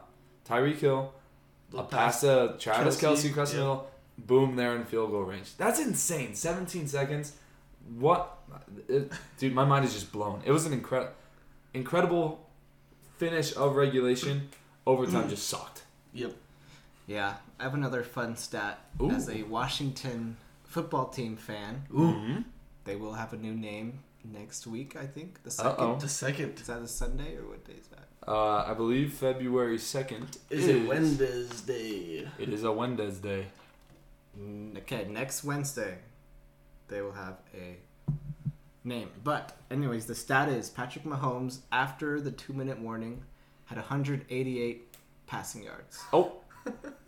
Tyreek 0.48 0.80
Hill, 0.80 1.14
a 1.72 1.76
Little 1.76 1.90
pass 1.90 2.22
to 2.22 2.56
Travis 2.60 3.02
Kelce, 3.02 3.30
across 3.30 3.52
the 3.52 3.58
yeah. 3.58 3.64
middle, 3.64 3.88
boom, 4.18 4.56
there 4.56 4.76
in 4.76 4.86
field 4.86 5.12
goal 5.12 5.24
range. 5.24 5.56
That's 5.58 5.80
insane. 5.80 6.36
17 6.36 6.88
seconds. 6.88 7.34
What, 7.98 8.38
it, 8.88 9.12
dude? 9.38 9.54
My 9.54 9.66
mind 9.66 9.86
is 9.86 9.94
just 9.94 10.12
blown. 10.12 10.42
It 10.46 10.52
was 10.52 10.66
an 10.66 10.74
incredible, 10.74 11.14
incredible 11.74 12.50
finish 13.18 13.56
of 13.56 13.76
regulation. 13.76 14.50
Overtime 14.86 15.30
just 15.30 15.48
sucked. 15.48 15.84
Yep. 16.14 16.34
Yeah, 17.08 17.36
I 17.60 17.64
have 17.64 17.74
another 17.74 18.04
fun 18.04 18.36
stat. 18.36 18.80
Ooh. 19.02 19.12
As 19.12 19.30
a 19.30 19.44
Washington 19.44 20.38
football 20.76 21.08
team 21.08 21.38
fan, 21.38 21.84
Ooh. 21.98 22.44
they 22.84 22.98
will 22.98 23.14
have 23.14 23.32
a 23.32 23.38
new 23.38 23.54
name 23.54 24.00
next 24.26 24.68
week. 24.68 24.98
I 24.98 25.06
think 25.06 25.42
the 25.44 25.50
second. 25.50 25.72
Uh-oh. 25.72 25.96
The 26.00 26.10
second. 26.10 26.60
Is 26.60 26.68
that 26.68 26.82
a 26.82 26.88
Sunday 26.88 27.38
or 27.38 27.46
what 27.52 27.64
day 27.64 27.76
is 27.80 27.88
that? 27.96 28.08
Uh, 28.28 28.66
I 28.72 28.74
believe 28.74 29.14
February 29.14 29.78
second 29.78 30.38
Is 30.50 30.68
it 30.68 30.86
Wednesday? 30.86 32.28
It 32.38 32.50
is 32.50 32.64
a 32.66 32.72
Wednesday. 32.74 33.46
Okay, 34.80 35.08
next 35.10 35.46
Wednesday, 35.46 36.00
they 36.90 37.02
will 37.02 37.14
have 37.14 37.38
a 37.54 37.78
name. 38.84 39.10
But 39.24 39.56
anyways, 39.72 40.08
the 40.08 40.16
stat 40.16 40.50
is 40.50 40.70
Patrick 40.70 41.06
Mahomes 41.06 41.60
after 41.72 42.20
the 42.20 42.32
two-minute 42.32 42.80
warning 42.80 43.24
had 43.66 43.78
188 43.78 44.94
passing 45.26 45.64
yards, 45.64 46.04
Oh, 46.12 46.42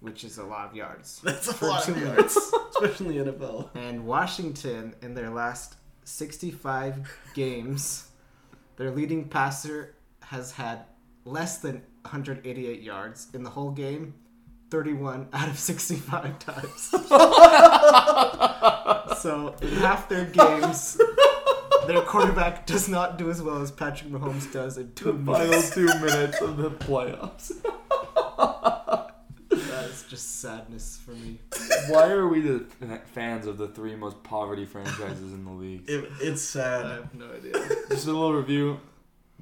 which 0.00 0.24
is 0.24 0.38
a 0.38 0.44
lot 0.44 0.68
of 0.70 0.76
yards. 0.76 1.20
That's 1.24 1.60
a 1.60 1.64
lot 1.66 1.84
two 1.84 1.92
of 1.92 1.98
minutes. 1.98 2.34
yards, 2.34 2.66
especially 2.76 3.18
in 3.18 3.26
the 3.26 3.32
NFL. 3.32 3.70
And 3.74 4.06
Washington, 4.06 4.94
in 5.02 5.14
their 5.14 5.30
last 5.30 5.76
65 6.04 7.08
games, 7.34 8.08
their 8.76 8.90
leading 8.90 9.28
passer 9.28 9.94
has 10.22 10.52
had 10.52 10.84
less 11.24 11.58
than 11.58 11.82
188 12.02 12.82
yards 12.82 13.28
in 13.34 13.42
the 13.42 13.50
whole 13.50 13.70
game, 13.70 14.14
31 14.70 15.28
out 15.32 15.48
of 15.48 15.58
65 15.58 16.38
times. 16.40 16.90
so 19.20 19.54
in 19.62 19.68
half 19.78 20.08
their 20.08 20.24
games, 20.26 21.00
their 21.86 22.00
quarterback 22.02 22.66
does 22.66 22.88
not 22.88 23.16
do 23.18 23.30
as 23.30 23.40
well 23.42 23.60
as 23.62 23.70
Patrick 23.70 24.10
Mahomes 24.10 24.52
does 24.52 24.76
in 24.78 24.92
two 24.94 25.12
final 25.24 25.46
minutes. 25.46 25.74
two 25.74 25.86
minutes 25.86 26.40
of 26.40 26.56
the 26.56 26.70
playoffs. 26.70 27.52
That 30.16 30.20
is 30.20 30.24
just 30.24 30.40
sadness 30.40 31.00
for 31.04 31.10
me. 31.12 31.38
Why 31.88 32.08
are 32.08 32.26
we 32.26 32.40
the 32.40 32.64
fans 33.12 33.46
of 33.46 33.58
the 33.58 33.68
three 33.68 33.94
most 33.94 34.22
poverty 34.22 34.64
franchises 34.64 35.32
in 35.32 35.44
the 35.44 35.50
league? 35.50 35.84
It, 35.88 36.10
it's 36.20 36.42
sad. 36.42 36.86
I 36.86 36.94
have 36.94 37.14
no 37.14 37.26
idea. 37.30 37.52
Just 37.90 38.06
a 38.06 38.12
little 38.12 38.32
review. 38.32 38.80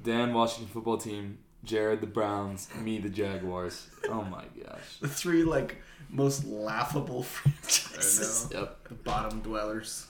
Dan, 0.03 0.33
Washington 0.33 0.67
football 0.67 0.97
team. 0.97 1.37
Jared, 1.63 2.01
the 2.01 2.07
Browns. 2.07 2.67
Me, 2.75 2.99
the 2.99 3.09
Jaguars. 3.09 3.87
Oh 4.09 4.23
my 4.23 4.43
gosh. 4.63 4.97
The 4.99 5.07
three 5.07 5.43
like 5.43 5.81
most 6.09 6.45
laughable 6.45 7.23
franchises. 7.23 8.47
I 8.51 8.53
know. 8.53 8.59
Yep. 8.61 8.87
The 8.89 8.95
bottom 8.95 9.39
dwellers. 9.39 10.07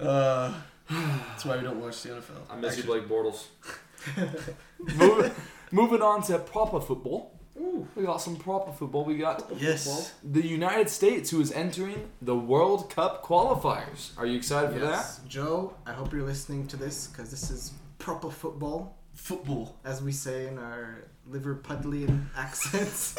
Uh, 0.00 0.52
that's 0.88 1.44
why 1.44 1.56
we 1.56 1.62
don't 1.62 1.80
watch 1.80 2.02
the 2.02 2.10
NFL. 2.10 2.50
I 2.50 2.56
miss 2.56 2.76
you, 2.76 2.82
Actually, 2.82 3.00
Blake 3.00 3.08
Bortles. 3.08 3.46
moving, 4.96 5.32
moving 5.70 6.02
on 6.02 6.22
to 6.24 6.38
proper 6.40 6.80
football. 6.80 7.38
We 7.54 8.04
got 8.04 8.18
some 8.22 8.36
proper 8.36 8.72
football. 8.72 9.04
We 9.04 9.18
got 9.18 9.50
Yes. 9.58 10.12
the 10.22 10.44
United 10.46 10.88
States, 10.88 11.30
who 11.30 11.40
is 11.40 11.52
entering 11.52 12.10
the 12.22 12.34
World 12.34 12.88
Cup 12.90 13.22
qualifiers. 13.24 14.16
Are 14.16 14.24
you 14.26 14.36
excited 14.36 14.72
for 14.72 14.78
that? 14.80 15.20
Joe, 15.28 15.74
I 15.86 15.92
hope 15.92 16.12
you're 16.12 16.22
listening 16.26 16.66
to 16.68 16.76
this 16.76 17.08
because 17.08 17.30
this 17.30 17.50
is 17.50 17.72
proper 17.98 18.30
football, 18.30 18.96
Football. 19.12 19.76
as 19.84 20.02
we 20.02 20.12
say 20.12 20.46
in 20.48 20.58
our 20.58 21.04
Liverpudlian 21.30 22.26
accents. 22.36 23.18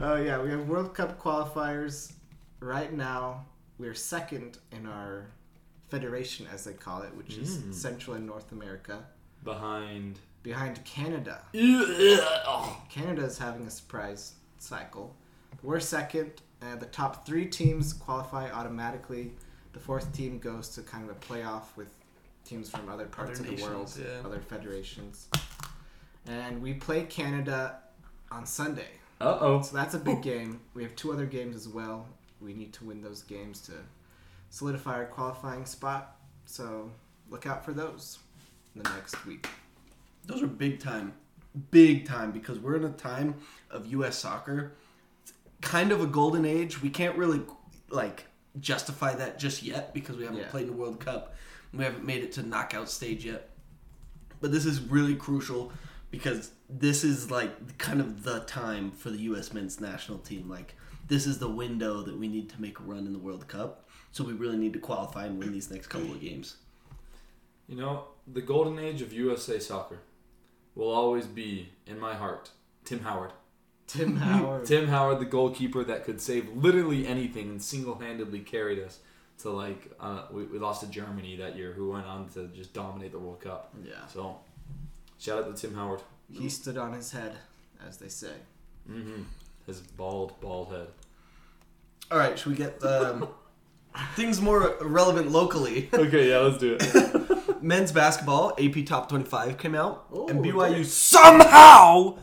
Oh 0.00 0.16
yeah, 0.26 0.40
we 0.42 0.50
have 0.50 0.68
World 0.68 0.94
Cup 0.94 1.18
qualifiers. 1.20 2.12
Right 2.60 2.92
now, 2.92 3.46
we're 3.78 3.94
second 3.94 4.58
in 4.72 4.86
our 4.86 5.28
federation, 5.88 6.46
as 6.52 6.64
they 6.64 6.72
call 6.74 7.02
it, 7.02 7.14
which 7.16 7.38
is 7.38 7.58
Mm. 7.58 7.72
Central 7.74 8.16
and 8.16 8.26
North 8.26 8.52
America. 8.52 9.04
Behind. 9.42 10.18
Behind 10.46 10.82
Canada. 10.84 11.40
Canada 12.88 13.24
is 13.24 13.36
having 13.36 13.66
a 13.66 13.70
surprise 13.70 14.34
cycle. 14.58 15.12
We're 15.60 15.80
second. 15.80 16.40
Uh, 16.62 16.76
the 16.76 16.86
top 16.86 17.26
three 17.26 17.46
teams 17.46 17.92
qualify 17.92 18.48
automatically. 18.52 19.32
The 19.72 19.80
fourth 19.80 20.12
team 20.12 20.38
goes 20.38 20.68
to 20.76 20.82
kind 20.82 21.10
of 21.10 21.16
a 21.16 21.18
playoff 21.18 21.64
with 21.74 21.88
teams 22.44 22.70
from 22.70 22.88
other 22.88 23.06
parts 23.06 23.40
Other 23.40 23.50
of 23.50 23.56
the 23.56 23.62
world, 23.64 23.92
yeah. 23.98 24.24
other 24.24 24.38
federations. 24.38 25.26
And 26.28 26.62
we 26.62 26.74
play 26.74 27.02
Canada 27.02 27.80
on 28.30 28.46
Sunday. 28.46 28.92
Uh 29.20 29.38
oh. 29.40 29.62
So 29.62 29.74
that's 29.76 29.94
a 29.94 29.98
big 29.98 30.22
game. 30.22 30.60
We 30.74 30.84
have 30.84 30.94
two 30.94 31.12
other 31.12 31.26
games 31.26 31.56
as 31.56 31.66
well. 31.66 32.06
We 32.40 32.54
need 32.54 32.72
to 32.74 32.84
win 32.84 33.02
those 33.02 33.22
games 33.22 33.60
to 33.62 33.72
solidify 34.50 34.94
our 34.94 35.06
qualifying 35.06 35.66
spot. 35.66 36.18
So 36.44 36.92
look 37.30 37.46
out 37.46 37.64
for 37.64 37.72
those 37.72 38.20
in 38.76 38.84
the 38.84 38.90
next 38.90 39.26
week. 39.26 39.48
Those 40.26 40.42
are 40.42 40.46
big 40.46 40.80
time. 40.80 41.14
Big 41.70 42.06
time 42.06 42.32
because 42.32 42.58
we're 42.58 42.76
in 42.76 42.84
a 42.84 42.90
time 42.90 43.36
of 43.70 43.86
US 43.86 44.18
soccer. 44.18 44.72
It's 45.22 45.32
kind 45.62 45.92
of 45.92 46.00
a 46.00 46.06
golden 46.06 46.44
age. 46.44 46.82
We 46.82 46.90
can't 46.90 47.16
really 47.16 47.40
like 47.88 48.26
justify 48.60 49.14
that 49.14 49.38
just 49.38 49.62
yet 49.62 49.94
because 49.94 50.16
we 50.16 50.24
haven't 50.24 50.40
Yeah. 50.40 50.48
played 50.48 50.64
in 50.64 50.70
the 50.72 50.76
World 50.76 51.00
Cup. 51.00 51.34
We 51.72 51.84
haven't 51.84 52.04
made 52.04 52.22
it 52.24 52.32
to 52.32 52.42
knockout 52.42 52.90
stage 52.90 53.24
yet. 53.24 53.50
But 54.40 54.52
this 54.52 54.66
is 54.66 54.80
really 54.80 55.14
crucial 55.14 55.72
because 56.10 56.50
this 56.68 57.04
is 57.04 57.30
like 57.30 57.78
kind 57.78 58.00
of 58.00 58.22
the 58.22 58.40
time 58.40 58.90
for 58.90 59.10
the 59.10 59.18
US 59.18 59.52
men's 59.52 59.80
national 59.80 60.18
team. 60.18 60.48
Like 60.48 60.74
this 61.08 61.26
is 61.26 61.38
the 61.38 61.48
window 61.48 62.02
that 62.02 62.16
we 62.18 62.28
need 62.28 62.50
to 62.50 62.60
make 62.60 62.80
a 62.80 62.82
run 62.82 63.06
in 63.06 63.12
the 63.12 63.18
World 63.18 63.48
Cup. 63.48 63.88
So 64.12 64.24
we 64.24 64.32
really 64.32 64.56
need 64.56 64.72
to 64.74 64.78
qualify 64.78 65.26
and 65.26 65.38
win 65.38 65.52
these 65.52 65.70
next 65.70 65.86
couple 65.88 66.12
of 66.12 66.20
games. 66.20 66.56
You 67.68 67.76
know, 67.76 68.04
the 68.26 68.40
golden 68.42 68.78
age 68.78 69.02
of 69.02 69.12
USA 69.12 69.58
soccer 69.58 69.98
will 70.76 70.90
always 70.90 71.26
be 71.26 71.70
in 71.86 71.98
my 71.98 72.14
heart. 72.14 72.50
Tim 72.84 73.00
Howard. 73.00 73.32
Tim 73.88 74.16
Howard. 74.18 74.66
Tim 74.66 74.86
Howard, 74.86 75.18
the 75.18 75.24
goalkeeper 75.24 75.82
that 75.82 76.04
could 76.04 76.20
save 76.20 76.48
literally 76.56 77.06
anything 77.06 77.48
and 77.50 77.60
single-handedly 77.60 78.40
carried 78.40 78.78
us 78.78 79.00
to 79.38 79.50
like 79.50 79.90
uh, 80.00 80.22
we, 80.30 80.44
we 80.44 80.58
lost 80.58 80.82
to 80.82 80.86
Germany 80.88 81.36
that 81.36 81.56
year, 81.56 81.72
who 81.72 81.90
went 81.90 82.06
on 82.06 82.28
to 82.30 82.46
just 82.48 82.72
dominate 82.72 83.12
the 83.12 83.18
World 83.18 83.40
Cup. 83.40 83.74
Yeah. 83.84 84.06
So, 84.12 84.38
shout 85.18 85.42
out 85.44 85.54
to 85.54 85.60
Tim 85.60 85.74
Howard. 85.74 86.00
He 86.32 86.48
stood 86.48 86.76
on 86.78 86.92
his 86.92 87.10
head, 87.12 87.36
as 87.86 87.96
they 87.98 88.08
say. 88.08 88.32
hmm 88.86 89.22
His 89.66 89.80
bald, 89.80 90.38
bald 90.40 90.72
head. 90.72 90.88
All 92.10 92.18
right, 92.18 92.38
should 92.38 92.52
we 92.52 92.56
get 92.56 92.82
um, 92.84 93.28
things 94.14 94.40
more 94.40 94.76
relevant 94.80 95.30
locally? 95.30 95.88
Okay, 95.92 96.30
yeah, 96.30 96.38
let's 96.38 96.58
do 96.58 96.76
it. 96.80 97.30
Men's 97.62 97.92
basketball 97.92 98.52
AP 98.58 98.84
Top 98.86 99.08
25 99.08 99.58
came 99.58 99.74
out, 99.74 100.06
and 100.28 100.38
Oh, 100.38 100.42
BYU 100.42 100.68
did 100.70 100.80
it? 100.82 100.86
somehow 100.86 102.18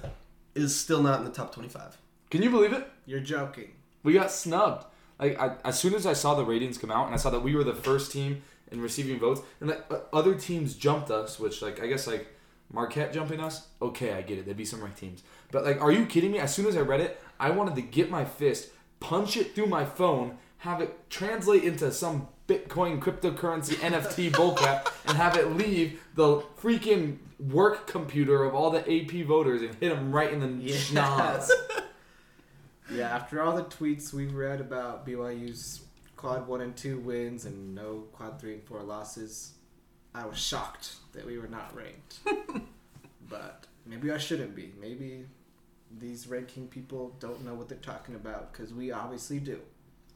is 0.56 0.76
still 0.80 1.02
not 1.02 1.20
in 1.20 1.26
the 1.26 1.32
top 1.32 1.54
25. 1.54 1.98
Can 2.30 2.42
you 2.42 2.50
believe 2.50 2.74
it? 2.74 2.88
You're 3.06 3.20
joking. 3.20 3.72
We 4.04 4.14
got 4.14 4.32
snubbed. 4.32 4.86
Like 5.20 5.40
I, 5.40 5.56
as 5.64 5.80
soon 5.80 5.94
as 5.94 6.06
I 6.06 6.14
saw 6.14 6.36
the 6.36 6.46
ratings 6.46 6.78
come 6.78 6.92
out, 6.92 7.06
and 7.06 7.14
I 7.14 7.18
saw 7.18 7.30
that 7.30 7.42
we 7.42 7.56
were 7.56 7.64
the 7.64 7.74
first 7.76 8.12
team 8.12 8.42
in 8.72 8.82
receiving 8.82 9.20
votes, 9.20 9.42
and 9.60 9.70
like 9.70 9.84
other 10.12 10.36
teams 10.36 10.74
jumped 10.76 11.12
us, 11.12 11.40
which 11.40 11.62
like 11.62 11.82
I 11.82 11.88
guess 11.88 12.08
like 12.08 12.28
Marquette 12.72 13.14
jumping 13.14 13.40
us. 13.40 13.68
Okay, 13.82 14.14
I 14.14 14.22
get 14.22 14.38
it. 14.40 14.46
There'd 14.46 14.58
be 14.58 14.66
some 14.66 14.82
ranked 14.82 14.98
teams, 14.98 15.24
but 15.52 15.64
like, 15.64 15.82
are 15.82 15.92
you 15.92 16.06
kidding 16.06 16.32
me? 16.32 16.40
As 16.40 16.54
soon 16.54 16.66
as 16.66 16.76
I 16.76 16.82
read 16.82 17.00
it, 17.02 17.20
I 17.40 17.52
wanted 17.52 17.76
to 17.76 17.82
get 17.82 18.10
my 18.10 18.26
fist, 18.26 18.70
punch 19.00 19.38
it 19.38 19.54
through 19.56 19.68
my 19.68 19.86
phone, 19.86 20.38
have 20.60 20.82
it 20.82 21.10
translate 21.10 21.64
into 21.64 21.92
some 21.92 22.28
Bitcoin 22.48 23.00
cryptocurrency 23.00 23.74
NFT 23.76 24.32
bullcrap, 24.32 24.92
and 25.08 25.18
have 25.18 25.38
it 25.38 25.56
leave 25.56 26.02
the 26.16 26.42
freaking 26.62 27.18
work 27.40 27.88
computer 27.88 28.44
of 28.44 28.54
all 28.56 28.70
the 28.70 28.80
AP 28.80 29.26
voters 29.26 29.62
and 29.62 29.76
hit 29.76 29.90
them 29.90 30.12
right 30.12 30.32
in 30.32 30.40
the 30.40 30.48
Yes. 30.64 30.90
schnoz. 30.92 31.50
Yeah, 32.94 33.08
after 33.16 33.42
all 33.42 33.56
the 33.56 33.64
tweets 33.64 34.12
we've 34.14 34.34
read 34.36 34.60
about 34.60 35.08
BYU's 35.08 35.82
quad 36.18 36.46
one 36.48 36.60
and 36.62 36.76
two 36.76 37.00
wins 37.00 37.46
and 37.46 37.74
no 37.74 38.04
quad 38.12 38.40
three 38.42 38.54
and 38.56 38.64
four 38.64 38.84
losses, 38.84 39.54
I 40.14 40.26
was 40.26 40.38
shocked 40.38 40.96
that 41.14 41.26
we 41.26 41.38
were 41.40 41.48
not 41.48 41.74
ranked. 41.76 42.20
but 43.30 43.66
maybe 43.86 44.12
I 44.12 44.18
shouldn't 44.18 44.54
be. 44.54 44.74
Maybe 44.80 45.26
these 45.98 46.28
ranking 46.28 46.68
people 46.68 47.16
don't 47.20 47.44
know 47.46 47.54
what 47.56 47.70
they're 47.70 47.78
talking 47.78 48.16
about 48.16 48.52
because 48.52 48.74
we 48.74 48.92
obviously 48.92 49.40
do. 49.40 49.60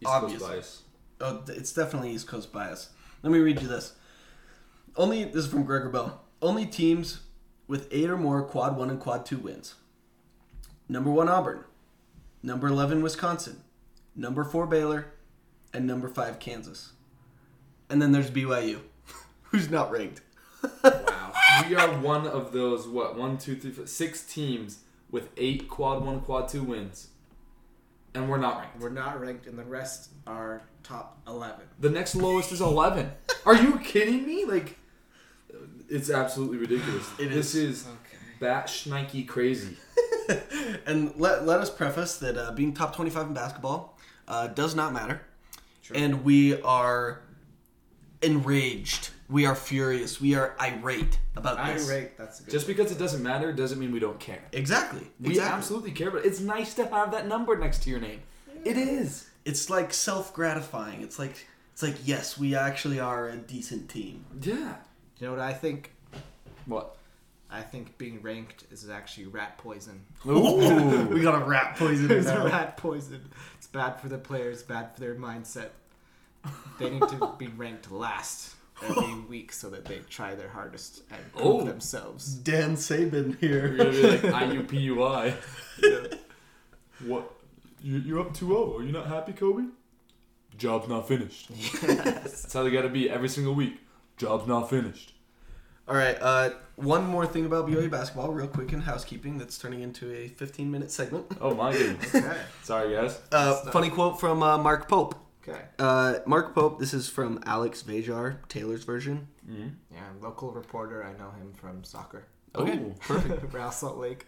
East 0.02 0.12
Coast 0.12 0.24
Obviously. 0.24 0.48
bias. 0.48 0.82
Oh, 1.20 1.44
it's 1.48 1.74
definitely 1.74 2.12
East 2.12 2.28
Coast 2.28 2.52
bias. 2.52 2.90
Let 3.24 3.34
me 3.34 3.40
read 3.40 3.62
you 3.62 3.68
this. 3.68 3.94
Only 4.96 5.24
this 5.26 5.46
is 5.46 5.48
from 5.48 5.64
Gregor 5.64 5.90
Bell. 5.90 6.22
Only 6.42 6.66
teams 6.66 7.22
with 7.68 7.88
eight 7.92 8.10
or 8.10 8.18
more 8.18 8.44
quad 8.44 8.78
one 8.78 8.90
and 8.90 9.00
quad 9.00 9.26
two 9.26 9.38
wins. 9.38 9.76
number 10.88 11.10
one 11.10 11.28
Auburn, 11.28 11.64
number 12.44 12.68
eleven 12.68 13.02
Wisconsin, 13.02 13.62
number 14.16 14.44
four 14.44 14.68
Baylor, 14.68 15.08
and 15.74 15.86
number 15.88 16.08
five 16.08 16.40
Kansas. 16.40 16.94
And 17.90 18.02
then 18.02 18.12
there's 18.12 18.32
BYU, 18.32 18.80
who's 19.44 19.70
not 19.70 19.92
ranked. 19.92 20.22
Wow. 20.84 21.34
we 21.70 21.76
are 21.76 22.00
one 22.00 22.28
of 22.28 22.52
those 22.52 22.88
what 22.88 23.18
one, 23.18 23.38
two, 23.38 23.56
three, 23.56 23.72
four, 23.72 23.88
six 23.88 24.22
teams 24.24 24.80
with 25.10 25.30
eight 25.38 25.68
quad 25.68 26.04
one, 26.06 26.22
quad 26.22 26.48
two 26.50 26.64
wins, 26.64 27.10
and 28.14 28.30
we're 28.30 28.38
not 28.38 28.60
ranked. 28.60 28.80
We're 28.80 28.90
not 28.90 29.20
ranked, 29.22 29.48
and 29.48 29.58
the 29.58 29.64
rest 29.64 30.12
are 30.26 30.62
top 30.84 31.20
11. 31.28 31.66
The 31.80 31.90
next 31.90 32.16
lowest 32.16 32.52
is 32.52 32.62
eleven. 32.62 33.12
Are 33.46 33.56
you 33.56 33.80
kidding 33.80 34.26
me? 34.26 34.46
Like, 34.46 34.78
it's 35.90 36.10
absolutely 36.10 36.58
ridiculous. 36.58 37.08
It 37.20 37.30
this 37.30 37.56
is. 37.56 37.82
is 37.82 37.88
bat 38.40 38.68
schnikey 38.68 39.28
crazy. 39.28 39.78
and 40.86 41.14
let, 41.16 41.46
let 41.46 41.60
us 41.60 41.70
preface 41.70 42.18
that 42.18 42.38
uh, 42.38 42.52
being 42.52 42.74
top 42.74 42.96
25 42.96 43.28
in 43.28 43.34
basketball 43.34 43.98
uh, 44.28 44.48
does 44.48 44.76
not 44.76 44.94
matter. 44.94 45.22
And 45.94 46.24
we 46.26 46.62
are 46.62 47.22
enraged. 48.22 49.12
We 49.30 49.46
are 49.46 49.56
furious. 49.56 50.22
We 50.22 50.36
are 50.36 50.56
irate 50.62 51.20
about 51.36 51.66
this. 51.66 51.90
Irate, 51.90 52.18
that's 52.18 52.40
a 52.40 52.44
good 52.44 52.52
Just 52.52 52.66
because 52.66 52.92
it 52.92 52.98
doesn't 52.98 53.22
matter 53.22 53.52
doesn't 53.52 53.78
mean 53.78 53.92
we 53.92 54.00
don't 54.00 54.20
care. 54.20 54.44
Exactly. 54.54 55.06
We 55.20 55.32
exactly. 55.32 55.58
absolutely 55.58 55.92
care, 55.92 56.12
but 56.12 56.26
it's 56.26 56.40
nice 56.40 56.74
to 56.76 56.86
have 56.88 57.12
that 57.12 57.28
number 57.28 57.58
next 57.58 57.84
to 57.84 57.90
your 57.90 58.00
name. 58.00 58.22
It 58.64 58.78
is. 58.78 59.30
It's 59.44 59.70
like 59.70 59.94
self 59.94 60.34
gratifying. 60.34 61.02
It's 61.02 61.20
like 61.20 61.46
it's 61.74 61.84
like 61.84 61.96
yes, 62.06 62.38
we 62.38 62.56
actually 62.56 63.00
are 63.00 63.28
a 63.30 63.38
decent 63.38 63.90
team. 63.90 64.26
Yeah. 64.42 64.76
You 65.20 65.28
know 65.28 65.32
what 65.32 65.42
I 65.42 65.54
think? 65.54 65.92
What? 66.66 66.96
I 67.50 67.62
think 67.62 67.98
being 67.98 68.22
ranked 68.22 68.66
is 68.72 68.90
actually 68.90 69.28
rat 69.28 69.58
poison. 69.58 70.02
we 70.26 71.22
got 71.22 71.42
a 71.42 71.46
rat 71.46 71.76
poison 71.78 72.12
It's 72.12 72.28
now. 72.28 72.46
rat 72.46 72.78
poison. 72.78 73.30
It's 73.58 73.68
bad 73.68 74.02
for 74.02 74.10
the 74.10 74.18
players, 74.18 74.64
bad 74.64 74.94
for 74.94 75.00
their 75.00 75.16
mindset. 75.16 75.70
They 76.78 76.90
need 76.90 77.08
to 77.08 77.34
be 77.38 77.48
ranked 77.48 77.92
last 77.92 78.56
every 78.84 79.16
week 79.30 79.52
so 79.52 79.70
that 79.70 79.86
they 79.86 80.00
try 80.10 80.36
their 80.36 80.50
hardest 80.50 81.02
and 81.12 81.20
prove 81.34 81.46
Oh. 81.46 81.64
Themselves. 81.64 82.34
Dan 82.36 82.76
Saban 82.76 83.38
here. 83.40 83.68
You're 83.68 83.78
gonna 83.78 83.92
be 83.92 84.02
like 84.04 84.22
IUPUI. 84.22 85.34
What? 87.06 87.32
You- 87.82 88.00
You're 88.00 88.20
up 88.20 88.34
2-0. 88.34 88.80
Are 88.80 88.84
you 88.84 88.92
not 88.92 89.08
happy, 89.08 89.34
Kobe? 89.34 89.66
Job's 90.58 90.88
not 90.88 91.08
finished. 91.08 91.50
Yes. 91.56 91.84
That's 92.42 92.54
how 92.54 92.64
they 92.64 92.72
gotta 92.72 92.90
be 92.90 93.10
every 93.10 93.30
single 93.30 93.54
week. 93.54 93.80
Job's 94.18 94.48
not 94.48 94.70
finished. 94.70 95.14
All 95.88 95.96
right. 95.96 96.18
Uh, 96.20 96.50
one 96.76 97.06
more 97.06 97.26
thing 97.28 97.46
about 97.46 97.68
BYU 97.68 97.90
basketball, 97.90 98.34
real 98.34 98.48
quick 98.48 98.74
in 98.74 98.82
housekeeping. 98.82 99.38
That's 99.38 99.58
turning 99.58 99.82
into 99.82 100.12
a 100.12 100.28
15 100.30 100.70
minute 100.72 100.92
segment. 100.92 101.26
Oh 101.40 101.54
my 101.54 101.72
goodness. 101.72 102.14
Okay. 102.16 102.38
Sorry, 102.64 102.94
guys. 102.96 103.20
Uh, 103.32 103.54
funny 103.72 103.90
quote 103.90 104.20
from 104.20 104.42
uh, 104.44 104.58
Mark 104.58 104.90
Pope. 104.90 105.16
Okay. 105.48 105.62
Uh, 105.80 106.16
Mark 106.26 106.54
Pope. 106.54 106.80
This 106.80 106.94
is 106.94 107.08
from 107.10 107.42
Alex 107.46 107.84
Vejar, 107.84 108.38
Taylor's 108.50 108.84
version. 108.84 109.28
Yeah, 109.48 110.00
local 110.22 110.52
reporter. 110.52 111.04
I 111.04 111.14
know 111.18 111.30
him 111.32 111.54
from 111.54 111.84
soccer. 111.84 112.26
Okay, 112.56 112.80
Oh. 112.84 112.96
perfect. 113.00 113.54
Real 113.54 113.72
Salt 113.72 113.98
Lake. 113.98 114.28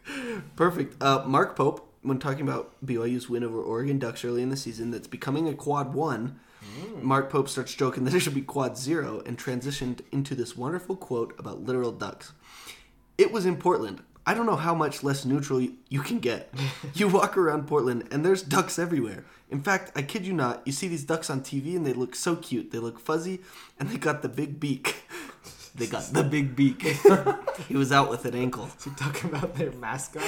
Perfect. 0.56 1.02
Uh, 1.02 1.24
Mark 1.26 1.56
Pope, 1.56 1.92
when 2.04 2.20
talking 2.20 2.42
about 2.48 2.74
BYU's 2.86 3.30
win 3.30 3.44
over 3.44 3.62
Oregon 3.62 4.00
Ducks 4.00 4.24
early 4.24 4.42
in 4.42 4.50
the 4.50 4.58
season, 4.58 4.92
that's 4.92 5.08
becoming 5.08 5.48
a 5.48 5.54
quad 5.54 5.94
one. 5.94 6.40
Mark 7.02 7.30
Pope 7.32 7.48
starts 7.50 7.74
joking 7.74 8.04
that 8.04 8.14
it 8.14 8.20
should 8.20 8.36
be 8.36 8.42
quad 8.42 8.78
zero 8.78 9.24
and 9.26 9.38
transitioned 9.38 10.02
into 10.12 10.36
this 10.36 10.56
wonderful 10.58 10.96
quote 10.96 11.34
about 11.40 11.64
literal 11.64 11.92
ducks. 11.92 12.34
It 13.18 13.32
was 13.32 13.46
in 13.46 13.56
Portland. 13.58 14.04
I 14.30 14.36
don't 14.36 14.46
know 14.46 14.56
how 14.56 14.76
much 14.76 15.02
less 15.04 15.26
neutral 15.26 15.58
y- 15.60 15.72
you 15.90 16.02
can 16.02 16.20
get. 16.20 16.54
You 16.94 17.08
walk 17.08 17.36
around 17.36 17.68
Portland 17.68 18.08
and 18.12 18.24
there's 18.24 18.44
ducks 18.44 18.78
everywhere. 18.78 19.24
In 19.50 19.62
fact, 19.62 19.92
I 19.96 20.02
kid 20.04 20.24
you 20.26 20.34
not, 20.34 20.62
you 20.66 20.72
see 20.72 20.88
these 20.88 21.04
ducks 21.04 21.30
on 21.32 21.42
TV 21.42 21.76
and 21.76 21.84
they 21.86 21.94
look 21.94 22.14
so 22.16 22.36
cute. 22.36 22.72
They 22.72 22.78
look 22.78 23.00
fuzzy 23.00 23.40
and 23.80 23.90
they 23.90 23.98
got 23.98 24.22
the 24.22 24.30
big 24.30 24.60
beak. 24.60 24.88
They 25.76 25.86
got 25.88 26.04
the 26.12 26.24
big 26.24 26.56
beak. 26.58 26.82
he 27.70 27.76
was 27.78 27.92
out 27.92 28.10
with 28.10 28.26
an 28.26 28.36
ankle. 28.36 28.70
You 28.86 28.92
talking 28.98 29.30
about 29.30 29.56
their 29.56 29.72
mascot? 29.72 30.24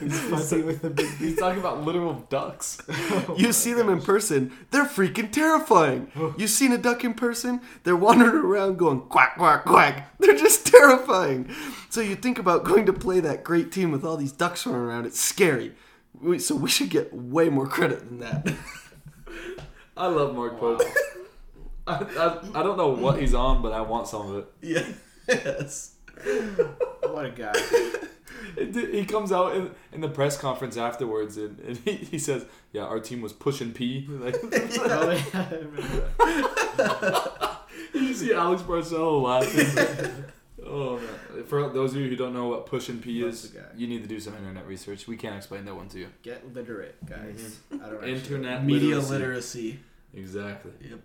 He's 0.00 0.18
fuzzy 0.20 0.62
with 0.62 0.82
the 0.82 0.90
big 0.90 1.06
He's 1.18 1.36
talking 1.38 1.60
about 1.60 1.84
literal 1.84 2.14
ducks. 2.28 2.78
You 3.36 3.52
see 3.52 3.72
them 3.72 3.88
in 3.88 4.00
person, 4.00 4.52
they're 4.70 4.84
freaking 4.86 5.30
terrifying. 5.30 6.10
You 6.38 6.46
seen 6.48 6.72
a 6.72 6.78
duck 6.78 7.04
in 7.04 7.14
person? 7.14 7.60
They're 7.84 7.96
wandering 7.96 8.36
around 8.44 8.78
going 8.78 9.00
quack, 9.02 9.36
quack, 9.36 9.64
quack. 9.64 10.10
They're 10.18 10.36
just 10.36 10.66
terrifying. 10.66 11.50
So 11.90 12.00
you 12.00 12.16
think 12.16 12.38
about 12.38 12.64
going 12.64 12.86
to 12.86 12.92
play 12.92 13.20
that 13.20 13.44
great 13.44 13.70
team 13.72 13.90
with 13.92 14.04
all 14.04 14.16
these 14.16 14.32
ducks 14.32 14.66
running 14.66 14.80
around, 14.80 15.06
it's 15.06 15.20
scary. 15.20 15.72
We- 16.20 16.38
So 16.38 16.54
we 16.54 16.68
should 16.68 16.90
get 16.90 17.12
way 17.14 17.48
more 17.48 17.66
credit 17.66 18.00
than 18.08 18.18
that. 18.20 18.54
I 19.96 20.06
love 20.08 20.34
Mark 20.34 20.58
Pope. 20.58 20.82
I, 21.86 21.94
I, 21.94 22.60
I 22.60 22.62
don't 22.62 22.76
know 22.76 22.88
what 22.88 23.18
he's 23.20 23.32
on, 23.34 23.62
but 23.62 23.72
I 23.72 23.80
want 23.80 24.08
some 24.08 24.30
of 24.34 24.36
it. 24.38 24.96
yes. 25.28 25.94
What 27.02 27.26
a 27.26 27.30
guy. 27.30 27.52
It- 28.56 28.94
He 28.94 29.04
comes 29.04 29.32
out 29.32 29.54
in, 29.56 29.70
in 29.92 30.00
the 30.00 30.08
press 30.08 30.36
conference 30.38 30.76
afterwards 30.76 31.36
and, 31.36 31.58
and 31.60 31.76
he, 31.78 31.92
he 31.92 32.18
says, 32.18 32.44
Yeah, 32.72 32.82
our 32.84 33.00
team 33.00 33.20
was 33.20 33.32
pushing 33.32 33.72
P. 33.72 34.06
Like, 34.08 34.36
Oh, 34.42 35.10
yeah, 35.10 35.46
I 35.50 35.54
remember 35.54 36.10
that. 36.76 37.60
you 37.94 38.14
see 38.14 38.32
Alex 38.32 38.62
Barcelo 38.62 39.22
laughing. 39.22 40.24
oh, 40.66 40.96
man. 40.98 41.44
For 41.44 41.68
those 41.68 41.94
of 41.94 42.00
you 42.00 42.08
who 42.08 42.16
don't 42.16 42.32
know 42.34 42.48
what 42.48 42.66
pushing 42.66 42.98
P 42.98 43.22
That's 43.22 43.44
is, 43.44 43.56
you 43.76 43.86
need 43.86 44.02
to 44.02 44.08
do 44.08 44.18
some 44.20 44.34
internet 44.36 44.66
research. 44.66 45.06
We 45.06 45.16
can't 45.16 45.36
explain 45.36 45.64
that 45.66 45.74
one 45.74 45.88
to 45.88 45.98
you. 45.98 46.08
Get 46.22 46.52
literate, 46.54 46.96
guys. 47.06 47.60
I 47.72 47.76
don't 47.90 48.04
Internet 48.04 48.64
Media 48.64 48.96
literacy. 48.98 49.12
literacy. 49.12 49.80
Exactly. 50.14 50.72
Yep. 50.88 51.00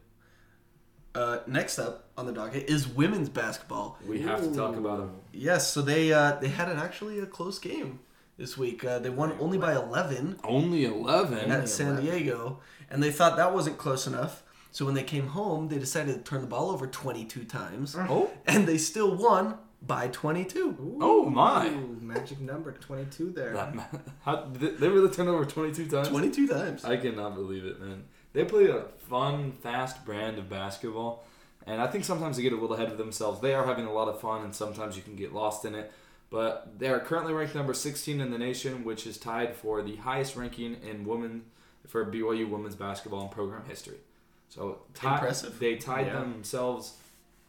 Uh, 1.14 1.40
next 1.46 1.78
up 1.78 2.08
on 2.18 2.26
the 2.26 2.32
docket 2.32 2.70
is 2.70 2.88
women's 2.88 3.28
basketball. 3.28 3.98
We 4.08 4.22
have 4.22 4.42
to 4.42 4.56
talk 4.56 4.78
about 4.78 5.02
him. 5.02 5.12
Yes, 5.34 5.72
so 5.72 5.82
they 5.82 6.12
uh, 6.14 6.34
they 6.42 6.50
had 6.50 6.70
an 6.70 6.78
actually 6.78 7.20
a 7.20 7.26
close 7.26 7.60
game 7.60 8.00
this 8.38 8.58
week. 8.58 8.84
Uh, 8.84 9.00
they 9.00 9.10
won 9.10 9.34
only 9.40 9.58
by 9.58 9.74
11. 9.76 10.40
Only 10.44 10.86
11. 10.86 11.52
at 11.52 11.70
San 11.70 12.02
Diego, 12.02 12.60
and 12.90 13.02
they 13.02 13.12
thought 13.12 13.38
that 13.38 13.54
wasn't 13.54 13.78
close 13.78 14.08
enough. 14.08 14.44
So 14.74 14.86
when 14.86 14.94
they 14.94 15.04
came 15.04 15.28
home, 15.28 15.68
they 15.68 15.78
decided 15.78 16.16
to 16.16 16.22
turn 16.22 16.42
the 16.42 16.48
ball 16.48 16.70
over 16.72 16.88
22 16.88 17.44
times, 17.44 17.96
Oh, 17.98 18.30
and 18.48 18.66
they 18.68 18.78
still 18.78 19.14
won 19.16 19.58
by 19.82 20.08
22. 20.10 20.98
oh 21.02 21.26
my. 21.30 21.68
Ooh, 21.68 21.98
magic 22.02 22.40
number 22.40 22.72
22 22.72 23.32
there. 23.32 23.52
That 23.54 23.76
ma- 23.76 23.84
How, 24.24 24.46
they 24.54 24.88
really 24.88 25.10
turned 25.14 25.28
over 25.28 25.44
22 25.46 25.88
times? 25.88 26.08
22 26.08 26.48
times. 26.48 26.86
I 26.86 26.96
cannot 26.98 27.36
believe 27.36 27.66
it, 27.66 27.82
man. 27.82 28.04
They 28.34 28.46
play 28.46 28.68
a 28.70 28.84
fun, 29.10 29.52
fast 29.52 30.06
brand 30.06 30.38
of 30.38 30.50
basketball, 30.50 31.26
and 31.68 31.82
I 31.82 31.88
think 31.88 32.04
sometimes 32.06 32.38
they 32.38 32.44
get 32.44 32.54
a 32.54 32.56
little 32.56 32.74
ahead 32.76 32.92
of 32.92 32.98
themselves. 32.98 33.40
They 33.42 33.54
are 33.54 33.66
having 33.66 33.86
a 33.86 33.94
lot 33.94 34.08
of 34.08 34.20
fun, 34.20 34.44
and 34.44 34.54
sometimes 34.56 34.96
you 34.98 35.04
can 35.04 35.16
get 35.16 35.34
lost 35.34 35.66
in 35.66 35.76
it. 35.76 35.92
But 36.30 36.80
they 36.80 36.88
are 36.90 37.00
currently 37.00 37.34
ranked 37.34 37.56
number 37.56 37.74
16 37.74 38.22
in 38.22 38.32
the 38.32 38.38
nation, 38.38 38.84
which 38.86 39.06
is 39.06 39.18
tied 39.18 39.54
for 39.56 39.82
the 39.82 39.98
highest 39.98 40.36
ranking 40.38 40.78
in 40.82 41.06
women 41.06 41.44
for 41.88 42.06
BYU 42.06 42.50
women's 42.50 42.76
basketball 42.76 43.24
in 43.24 43.30
program 43.30 43.64
history. 43.68 43.98
So 44.50 44.80
ti- 44.94 45.08
Impressive. 45.08 45.60
They 45.60 45.76
tied 45.76 46.08
Yeah. 46.08 46.20
themselves 46.22 46.94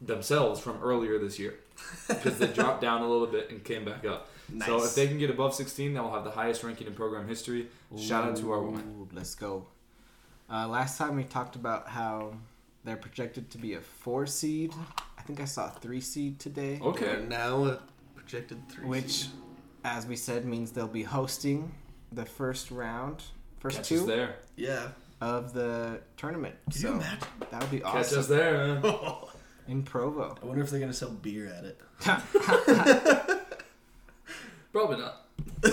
themselves 0.01 0.59
from 0.59 0.81
earlier 0.83 1.17
this 1.17 1.39
year 1.39 1.55
because 2.09 2.37
they 2.37 2.47
dropped 2.47 2.81
down 2.81 3.01
a 3.01 3.07
little 3.09 3.27
bit 3.27 3.49
and 3.49 3.63
came 3.63 3.85
back 3.85 4.03
up. 4.05 4.27
So 4.65 4.83
if 4.83 4.95
they 4.95 5.07
can 5.07 5.17
get 5.17 5.29
above 5.29 5.55
16, 5.55 5.93
they'll 5.93 6.11
have 6.11 6.25
the 6.25 6.31
highest 6.31 6.61
ranking 6.63 6.87
in 6.87 6.93
program 6.93 7.25
history. 7.27 7.67
Shout 7.97 8.25
out 8.25 8.35
to 8.37 8.51
our 8.51 8.61
women. 8.61 9.07
Let's 9.13 9.33
go. 9.33 9.67
Uh, 10.51 10.67
last 10.67 10.97
time 10.97 11.15
we 11.15 11.23
talked 11.23 11.55
about 11.55 11.87
how 11.87 12.33
they're 12.83 12.97
projected 12.97 13.49
to 13.51 13.57
be 13.57 13.73
a 13.73 13.81
four 13.81 14.25
seed. 14.25 14.73
I 15.17 15.21
think 15.21 15.39
I 15.39 15.45
saw 15.45 15.67
a 15.67 15.71
three 15.79 16.01
seed 16.01 16.39
today. 16.39 16.79
Okay. 16.81 17.05
They're 17.05 17.21
now 17.21 17.65
a 17.65 17.79
projected 18.15 18.67
three. 18.69 18.85
Which, 18.85 19.11
seed. 19.11 19.31
as 19.83 20.05
we 20.05 20.15
said, 20.15 20.45
means 20.45 20.71
they'll 20.71 20.87
be 20.87 21.03
hosting 21.03 21.71
the 22.11 22.25
first 22.25 22.71
round, 22.71 23.23
first 23.59 23.77
Catch 23.77 23.83
us 23.83 23.87
two 23.89 24.05
there. 24.05 24.35
yeah. 24.55 24.89
of 25.21 25.53
the 25.53 26.01
tournament. 26.17 26.55
Can 26.65 26.81
so 26.81 26.87
you 26.89 26.93
imagine? 26.95 27.27
that 27.51 27.61
would 27.61 27.71
be 27.71 27.83
awesome. 27.83 28.01
Catch 28.01 28.19
us 28.19 28.27
there, 28.27 28.79
man. 28.81 28.83
in 29.67 29.83
Provo. 29.83 30.35
I 30.41 30.45
wonder 30.45 30.61
if 30.63 30.69
they're 30.69 30.79
gonna 30.79 30.93
sell 30.93 31.09
beer 31.11 31.47
at 31.47 31.63
it. 31.65 31.79
Probably 34.73 34.97
not. 34.97 35.27
I 35.65 35.69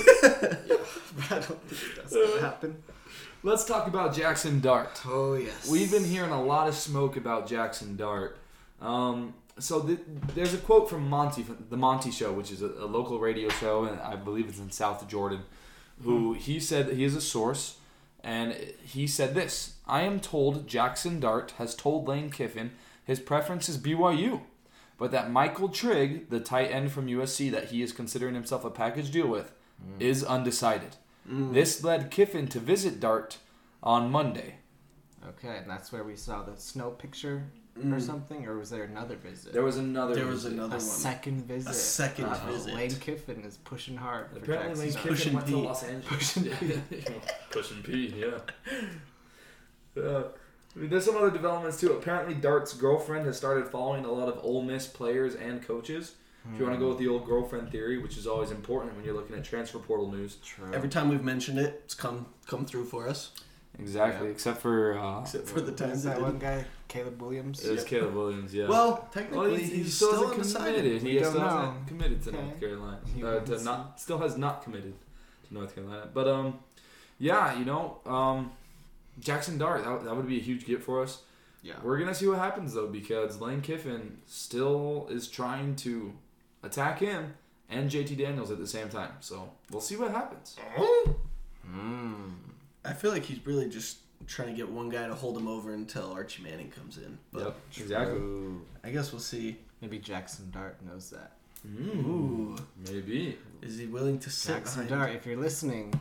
don't 1.30 1.68
think 1.68 1.96
that's 1.96 2.12
gonna 2.14 2.32
uh, 2.36 2.40
happen. 2.40 2.82
Let's 3.42 3.64
talk 3.64 3.86
about 3.86 4.14
Jackson 4.14 4.60
Dart. 4.60 5.00
Oh 5.06 5.34
yes. 5.34 5.66
We've 5.68 5.90
been 5.90 6.04
hearing 6.04 6.30
a 6.30 6.42
lot 6.42 6.68
of 6.68 6.74
smoke 6.74 7.16
about 7.16 7.46
Jackson 7.46 7.96
Dart. 7.96 8.36
Um, 8.82 9.32
so 9.58 9.80
th- 9.80 10.00
there's 10.34 10.52
a 10.52 10.58
quote 10.58 10.90
from 10.90 11.08
Monty, 11.08 11.42
from 11.42 11.64
the 11.70 11.76
Monty 11.78 12.10
Show, 12.10 12.32
which 12.32 12.50
is 12.50 12.60
a, 12.60 12.66
a 12.66 12.84
local 12.84 13.18
radio 13.18 13.48
show, 13.48 13.84
and 13.84 13.98
I 14.00 14.16
believe 14.16 14.48
it's 14.48 14.58
in 14.58 14.70
South 14.70 15.08
Jordan. 15.08 15.40
Who 16.02 16.34
he 16.34 16.60
said 16.60 16.90
he 16.92 17.04
is 17.04 17.16
a 17.16 17.20
source, 17.20 17.76
and 18.22 18.52
he 18.84 19.06
said 19.06 19.34
this: 19.34 19.76
"I 19.86 20.02
am 20.02 20.20
told 20.20 20.68
Jackson 20.68 21.18
Dart 21.18 21.54
has 21.56 21.74
told 21.74 22.08
Lane 22.08 22.30
Kiffin 22.30 22.72
his 23.04 23.20
preference 23.20 23.68
is 23.70 23.78
BYU, 23.78 24.42
but 24.98 25.10
that 25.12 25.30
Michael 25.30 25.68
Trigg, 25.70 26.28
the 26.28 26.40
tight 26.40 26.70
end 26.70 26.92
from 26.92 27.06
USC 27.06 27.50
that 27.50 27.68
he 27.68 27.80
is 27.82 27.92
considering 27.92 28.34
himself 28.34 28.64
a 28.64 28.70
package 28.70 29.10
deal 29.10 29.26
with, 29.28 29.52
is 29.98 30.22
undecided. 30.22 30.96
This 31.26 31.84
led 31.84 32.10
Kiffin 32.10 32.48
to 32.48 32.58
visit 32.60 32.98
Dart 33.00 33.38
on 33.82 34.10
Monday. 34.10 34.56
Okay, 35.28 35.58
and 35.58 35.68
that's 35.70 35.92
where 35.92 36.02
we 36.04 36.16
saw 36.16 36.42
the 36.42 36.56
snow 36.56 36.90
picture 36.90 37.44
or 37.92 38.00
something, 38.00 38.46
or 38.46 38.58
was 38.58 38.68
there 38.70 38.84
another 38.84 39.16
visit? 39.16 39.52
There 39.52 39.62
was 39.62 39.76
another. 39.78 40.14
There 40.14 40.26
was 40.26 40.42
visit. 40.44 40.52
another 40.54 40.74
a 40.76 40.78
one. 40.78 40.80
second 40.80 41.44
visit. 41.46 41.70
A 41.70 41.74
second 41.74 42.26
Uh-oh. 42.26 42.52
visit. 42.52 42.74
Lane 42.74 42.94
Kiffin 42.96 43.42
is 43.42 43.56
pushing 43.58 43.96
hard. 43.96 44.30
For 44.30 44.38
Apparently, 44.38 44.86
Lane 44.86 44.92
Kiffin 44.94 45.08
Pushing 45.10 45.32
went 45.34 45.46
to 45.48 45.56
Los 45.58 45.82
Angeles. 45.84 46.32
Pushing 46.34 46.44
P. 46.50 47.04
Pushing 47.50 47.82
P, 47.82 48.14
yeah. 48.16 48.38
Uh, 49.96 50.22
I 50.76 50.78
mean, 50.78 50.88
there's 50.88 51.04
some 51.04 51.16
other 51.16 51.32
developments 51.32 51.80
too. 51.80 51.92
Apparently, 51.92 52.32
Dart's 52.34 52.72
girlfriend 52.74 53.26
has 53.26 53.36
started 53.36 53.66
following 53.68 54.04
a 54.04 54.12
lot 54.12 54.28
of 54.28 54.38
Ole 54.44 54.62
Miss 54.62 54.86
players 54.86 55.34
and 55.34 55.60
coaches. 55.66 56.14
If 56.54 56.58
you 56.58 56.64
want 56.66 56.74
to 56.76 56.80
go 56.80 56.88
with 56.88 56.98
the 56.98 57.08
old 57.08 57.26
girlfriend 57.26 57.70
theory, 57.70 57.98
which 57.98 58.16
is 58.16 58.26
always 58.26 58.50
important 58.50 58.96
when 58.96 59.04
you're 59.04 59.14
looking 59.14 59.36
at 59.36 59.44
transfer 59.44 59.78
portal 59.78 60.10
news. 60.10 60.36
True. 60.42 60.72
Every 60.72 60.88
time 60.88 61.08
we've 61.10 61.22
mentioned 61.22 61.58
it, 61.58 61.82
it's 61.84 61.94
come 61.94 62.26
come 62.46 62.64
through 62.64 62.86
for 62.86 63.08
us. 63.08 63.32
Exactly, 63.78 64.26
Yeah. 64.26 64.32
except 64.32 64.60
for 64.60 64.98
uh, 64.98 65.20
Except 65.20 65.48
for 65.48 65.60
the 65.60 65.72
Is 65.72 65.78
times 65.80 66.02
that 66.04 66.14
that 66.16 66.22
one 66.22 66.38
didn't. 66.38 66.42
guy, 66.42 66.64
Caleb 66.88 67.20
Williams? 67.22 67.64
it 67.64 67.70
was 67.72 67.84
Caleb 67.84 68.14
Williams. 68.14 68.52
Yeah. 68.54 68.68
Well, 68.68 69.08
technically, 69.12 69.38
Well, 69.38 69.56
he's, 69.58 69.68
he, 69.70 69.76
he 69.78 69.84
still, 69.84 70.08
still 70.08 70.20
hasn't 70.22 70.32
undecided. 70.40 70.74
committed. 70.76 71.02
We 71.02 71.10
He 71.12 71.18
don't 71.20 71.30
still 71.30 71.40
know. 71.42 71.48
hasn't 71.48 71.86
committed 71.86 72.22
to 72.24 72.28
Okay. 72.30 72.42
North 72.42 72.60
Carolina. 72.60 73.00
He 73.14 73.22
Uh, 73.24 73.30
to 73.40 73.50
wants 73.50 73.64
not, 73.64 74.00
still 74.00 74.18
has 74.18 74.36
not 74.36 74.62
committed 74.64 74.94
to 75.48 75.54
North 75.54 75.74
Carolina. 75.74 76.08
But 76.12 76.26
um, 76.28 76.58
yeah, 77.18 77.58
you 77.58 77.64
know, 77.64 77.98
um, 78.06 78.52
Jackson 79.20 79.56
Dart 79.58 79.84
that, 79.84 80.04
that 80.04 80.16
would 80.16 80.26
be 80.28 80.38
a 80.38 80.42
huge 80.42 80.64
get 80.66 80.82
for 80.82 81.02
us. 81.02 81.22
Yeah. 81.62 81.74
We're 81.82 81.98
gonna 81.98 82.14
see 82.14 82.26
what 82.26 82.38
happens 82.38 82.74
though 82.74 82.86
because 82.88 83.40
Lane 83.40 83.60
Kiffin 83.60 84.18
still 84.26 85.06
is 85.10 85.28
trying 85.28 85.76
to 85.76 86.12
attack 86.62 86.98
him 86.98 87.34
and 87.68 87.90
JT 87.90 88.16
Daniels 88.18 88.50
at 88.50 88.58
the 88.58 88.66
same 88.66 88.88
time. 88.88 89.12
So 89.20 89.50
we'll 89.70 89.80
see 89.80 89.96
what 89.96 90.10
happens. 90.10 90.56
Mm. 91.72 92.32
I 92.84 92.92
feel 92.92 93.10
like 93.12 93.24
he's 93.24 93.44
really 93.46 93.68
just 93.68 93.98
trying 94.26 94.48
to 94.48 94.54
get 94.54 94.68
one 94.68 94.88
guy 94.88 95.06
to 95.06 95.14
hold 95.14 95.36
him 95.36 95.48
over 95.48 95.72
until 95.72 96.12
Archie 96.12 96.42
Manning 96.42 96.70
comes 96.70 96.98
in. 96.98 97.18
But 97.32 97.44
Yep, 97.44 97.56
exactly. 97.78 98.16
True. 98.18 98.62
I 98.84 98.90
guess 98.90 99.12
we'll 99.12 99.20
see. 99.20 99.58
Maybe 99.80 99.98
Jackson 99.98 100.50
Dart 100.50 100.76
knows 100.84 101.10
that. 101.10 101.32
Mm, 101.66 102.06
Ooh, 102.06 102.56
maybe. 102.90 103.38
is 103.62 103.78
he 103.78 103.86
willing 103.86 104.18
to 104.20 104.30
sit 104.30 104.54
Jackson 104.54 104.84
behind? 104.86 105.00
Dart, 105.00 105.14
if 105.14 105.26
you're 105.26 105.36
listening, 105.36 105.92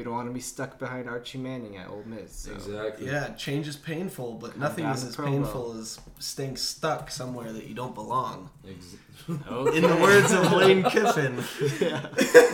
you 0.00 0.04
don't 0.04 0.14
want 0.14 0.28
to 0.28 0.32
be 0.34 0.40
stuck 0.40 0.78
behind 0.78 1.08
Archie 1.08 1.38
Manning 1.38 1.76
at 1.76 1.88
Ole 1.88 2.02
Miss. 2.06 2.32
So. 2.32 2.52
Exactly. 2.54 3.06
Yeah, 3.06 3.28
change 3.34 3.68
is 3.68 3.76
painful, 3.76 4.34
but 4.34 4.52
Come 4.52 4.60
nothing 4.60 4.86
is 4.86 5.04
as 5.04 5.16
promo. 5.16 5.26
painful 5.26 5.78
as 5.78 6.00
staying 6.18 6.56
stuck 6.56 7.10
somewhere 7.10 7.52
that 7.52 7.66
you 7.66 7.74
don't 7.74 7.94
belong. 7.94 8.50
Ex- 8.68 8.96
Okay. 9.48 9.76
In 9.76 9.82
the 9.84 9.96
words 9.96 10.32
of 10.32 10.50
Lane 10.52 10.82
Kiffin, 10.82 11.36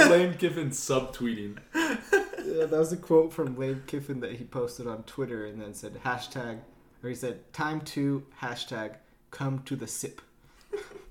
Lane 0.11 0.35
Kiffin 0.35 0.71
subtweeting. 0.71 1.59
Yeah, 1.75 2.67
that 2.67 2.73
was 2.73 2.93
a 2.93 2.97
quote 2.97 3.33
from 3.33 3.57
Lane 3.57 3.83
Kiffin 3.87 4.21
that 4.21 4.33
he 4.33 4.45
posted 4.45 4.87
on 4.87 5.05
Twitter 5.05 5.47
and 5.47 5.61
then 5.63 5.73
said 5.75 5.95
hashtag, 6.05 6.59
or 7.03 7.09
he 7.09 7.15
said, 7.15 7.51
time 7.53 7.81
to 7.83 8.27
hashtag 8.43 8.97
come 9.31 9.61
to 9.67 9.77
the 9.77 9.87
sip. 9.87 10.21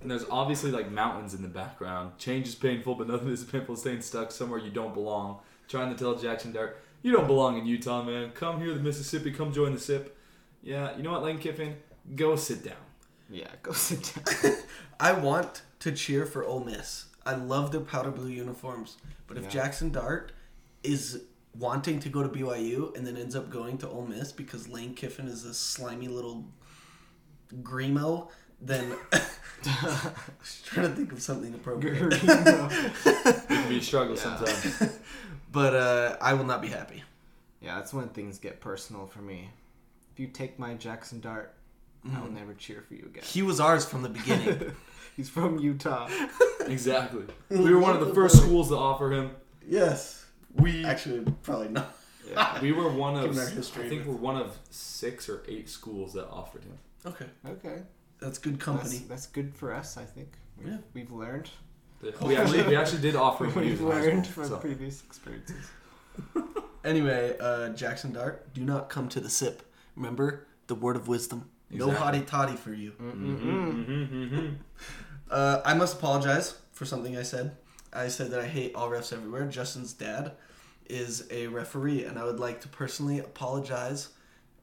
And 0.02 0.12
there's 0.12 0.26
obviously 0.30 0.69
like 0.71 0.91
mountains 0.91 1.34
in 1.34 1.41
the 1.41 1.48
background. 1.48 2.17
Change 2.19 2.48
is 2.50 2.56
painful, 2.56 2.93
but 2.95 3.08
nothing 3.08 3.30
is 3.30 3.43
painful. 3.43 3.76
Staying 3.78 4.02
stuck 4.02 4.32
somewhere 4.32 4.60
you 4.60 4.69
don't 4.69 4.93
belong. 4.93 5.39
Trying 5.67 5.91
to 5.91 5.97
tell 5.97 6.15
Jackson 6.15 6.51
Dart, 6.51 6.78
you 7.01 7.12
don't 7.12 7.28
belong 7.28 7.58
in 7.58 7.65
Utah, 7.65 8.04
man. 8.04 8.32
Come 8.32 8.60
here 8.62 8.73
to 8.73 8.80
Mississippi. 8.80 9.32
Come 9.32 9.51
join 9.51 9.73
the 9.73 9.80
SIP. 9.80 10.15
Yeah, 10.62 10.95
you 10.97 11.04
know 11.04 11.12
what, 11.12 11.23
Lane 11.23 11.38
Kiffin? 11.39 11.75
Go 12.15 12.36
sit 12.36 12.63
down. 12.63 12.75
Yeah, 13.30 13.47
go 13.63 13.71
sit 13.71 14.13
down. 14.43 14.54
I 14.99 15.13
want 15.13 15.63
to 15.80 15.91
cheer 15.91 16.25
for 16.25 16.43
Ole 16.43 16.63
Miss. 16.63 17.06
I 17.25 17.36
love 17.36 17.71
their 17.71 17.82
powder 17.82 18.12
blue 18.12 18.28
uniforms, 18.30 18.97
but 19.28 19.38
if 19.38 19.43
Yeah. 19.43 19.49
Jackson 19.49 19.91
Dart 19.91 20.32
is 20.84 21.21
wanting 21.58 21.99
to 22.01 22.10
go 22.10 22.21
to 22.21 22.30
BYU 22.30 22.95
and 22.95 23.06
then 23.08 23.17
ends 23.17 23.36
up 23.36 23.49
going 23.49 23.78
to 23.80 23.89
Ole 23.89 24.06
Miss 24.06 24.32
because 24.32 24.67
Lane 24.67 24.93
Kiffin 24.93 25.28
is 25.28 25.45
a 25.45 25.54
slimy 25.54 26.08
little 26.08 26.45
grimo, 27.63 28.30
then 28.62 28.93
I 29.12 29.21
was 30.39 30.62
trying 30.65 30.89
to 30.89 30.95
think 30.95 31.12
of 31.12 31.21
something 31.21 31.54
appropriate. 31.54 32.13
It 32.13 33.47
can 33.47 33.69
be 33.69 33.78
a 33.78 33.82
struggle 33.82 34.15
Yeah. 34.15 34.21
sometimes. 34.38 34.99
But 35.56 35.74
uh, 35.74 36.18
I 36.22 36.34
will 36.34 36.44
not 36.46 36.62
be 36.62 36.68
happy. 36.68 37.02
yeah, 37.62 37.76
that's 37.76 37.94
when 37.94 38.10
things 38.10 38.38
get 38.38 38.60
personal 38.60 39.08
for 39.08 39.20
me. 39.20 39.50
If 40.13 40.20
you 40.20 40.28
take 40.28 40.60
my 40.60 40.76
Jackson 40.76 41.20
Dart, 41.20 41.56
I 42.15 42.20
will 42.22 42.30
never 42.32 42.54
cheer 42.54 42.84
for 42.88 42.94
you 42.94 43.04
again. 43.08 43.24
He 43.24 43.41
was 43.41 43.60
ours 43.60 43.84
from 43.86 44.04
the 44.04 44.10
beginning. 44.10 44.72
He's 45.18 45.30
from 45.30 45.58
Utah. 45.58 46.08
exactly. 46.68 47.24
We 47.50 47.74
were 47.74 47.80
one 47.80 47.96
of 47.96 48.06
the 48.08 48.13
first 48.20 48.38
schools 48.38 48.68
to 48.70 48.76
offer 48.78 49.12
him. 49.12 49.32
yes. 49.68 50.22
We 50.58 50.86
Actually, 50.86 51.26
probably 51.44 51.70
not. 51.70 51.98
Yeah. 52.30 52.62
we 52.62 52.72
were 52.72 52.89
one 52.89 53.15
of 53.18 53.36
history 53.36 53.86
I 53.86 53.89
think 53.89 54.06
we're 54.06 54.13
one 54.15 54.38
of 54.38 54.58
six 54.70 55.28
or 55.28 55.44
eight 55.50 55.68
schools 55.70 56.13
that 56.13 56.28
offered 56.30 56.63
him. 56.63 56.78
Okay. 57.06 57.26
Okay. 57.48 57.82
That's 58.20 58.38
good 58.38 58.54
That's, 58.56 58.65
company. 58.65 59.02
that's 59.10 59.28
good 59.28 59.54
for 59.56 59.74
us, 59.74 59.98
I 59.98 60.04
think. 60.06 60.30
We've, 60.58 60.68
Yeah. 60.68 60.78
we've 60.94 61.12
learned. 61.12 61.50
We 62.22 62.36
actually 62.41 62.63
we 62.63 62.76
actually 62.76 63.02
did 63.02 63.15
offer 63.15 63.46
him. 63.46 63.54
when 63.56 63.65
We've 63.65 63.82
was 63.82 63.96
in 63.98 64.02
high 64.02 64.08
learned 64.10 64.28
from 64.28 64.46
so. 64.48 64.58
previous 64.58 65.04
experiences. 65.04 65.65
Anyway, 66.86 67.36
uh, 67.39 67.70
Jackson 67.70 68.13
Dart, 68.13 68.54
do 68.54 68.63
not 68.63 68.89
come 68.89 69.10
to 69.10 69.20
the 69.20 69.30
sip. 69.30 69.63
Remember 69.96 70.46
the 70.68 70.76
word 70.76 70.96
of 70.96 71.08
wisdom. 71.08 71.50
No 71.72 71.89
Exactly. 71.89 72.20
hottie 72.20 72.28
toddy 72.28 72.56
for 72.56 72.74
you. 72.74 72.91
Mm-hmm, 73.02 74.48
Uh, 75.32 75.62
I 75.65 75.74
must 75.74 75.98
apologize 75.98 76.60
for 76.74 76.86
something 76.86 77.18
I 77.18 77.24
said. 77.24 77.58
I 77.91 78.08
said 78.10 78.30
that 78.30 78.39
I 78.39 78.46
hate 78.46 78.76
all 78.76 78.88
refs 78.91 79.12
everywhere. 79.12 79.48
Justin's 79.48 79.94
dad 79.94 80.34
is 80.88 81.26
a 81.32 81.48
referee, 81.48 82.06
and 82.06 82.20
I 82.20 82.24
would 82.24 82.39
like 82.39 82.62
to 82.62 82.68
personally 82.68 83.18
apologize 83.18 84.10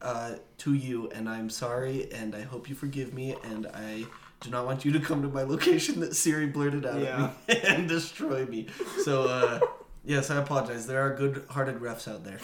uh, 0.00 0.35
to 0.59 0.74
you. 0.74 1.11
And 1.11 1.28
I'm 1.28 1.50
sorry, 1.50 2.09
and 2.12 2.37
I 2.37 2.42
hope 2.42 2.68
you 2.68 2.76
forgive 2.76 3.12
me. 3.12 3.35
And 3.42 3.66
I 3.74 4.05
do 4.42 4.50
not 4.50 4.66
want 4.66 4.85
you 4.85 4.92
to 4.92 5.00
come 5.00 5.22
to 5.22 5.28
my 5.28 5.42
location 5.42 6.00
that 6.00 6.14
Siri 6.16 6.46
blurted 6.46 6.85
out 6.85 7.00
Yeah. 7.00 7.31
at 7.48 7.48
me 7.48 7.61
and 7.68 7.88
destroy 7.88 8.44
me. 8.46 8.66
So, 9.05 9.22
uh, 9.24 9.61
yes, 10.05 10.31
I 10.31 10.37
apologize. 10.37 10.87
There 10.87 11.00
are 11.00 11.14
good-hearted 11.14 11.76
refs 11.81 12.07
out 12.12 12.24
there. 12.24 12.38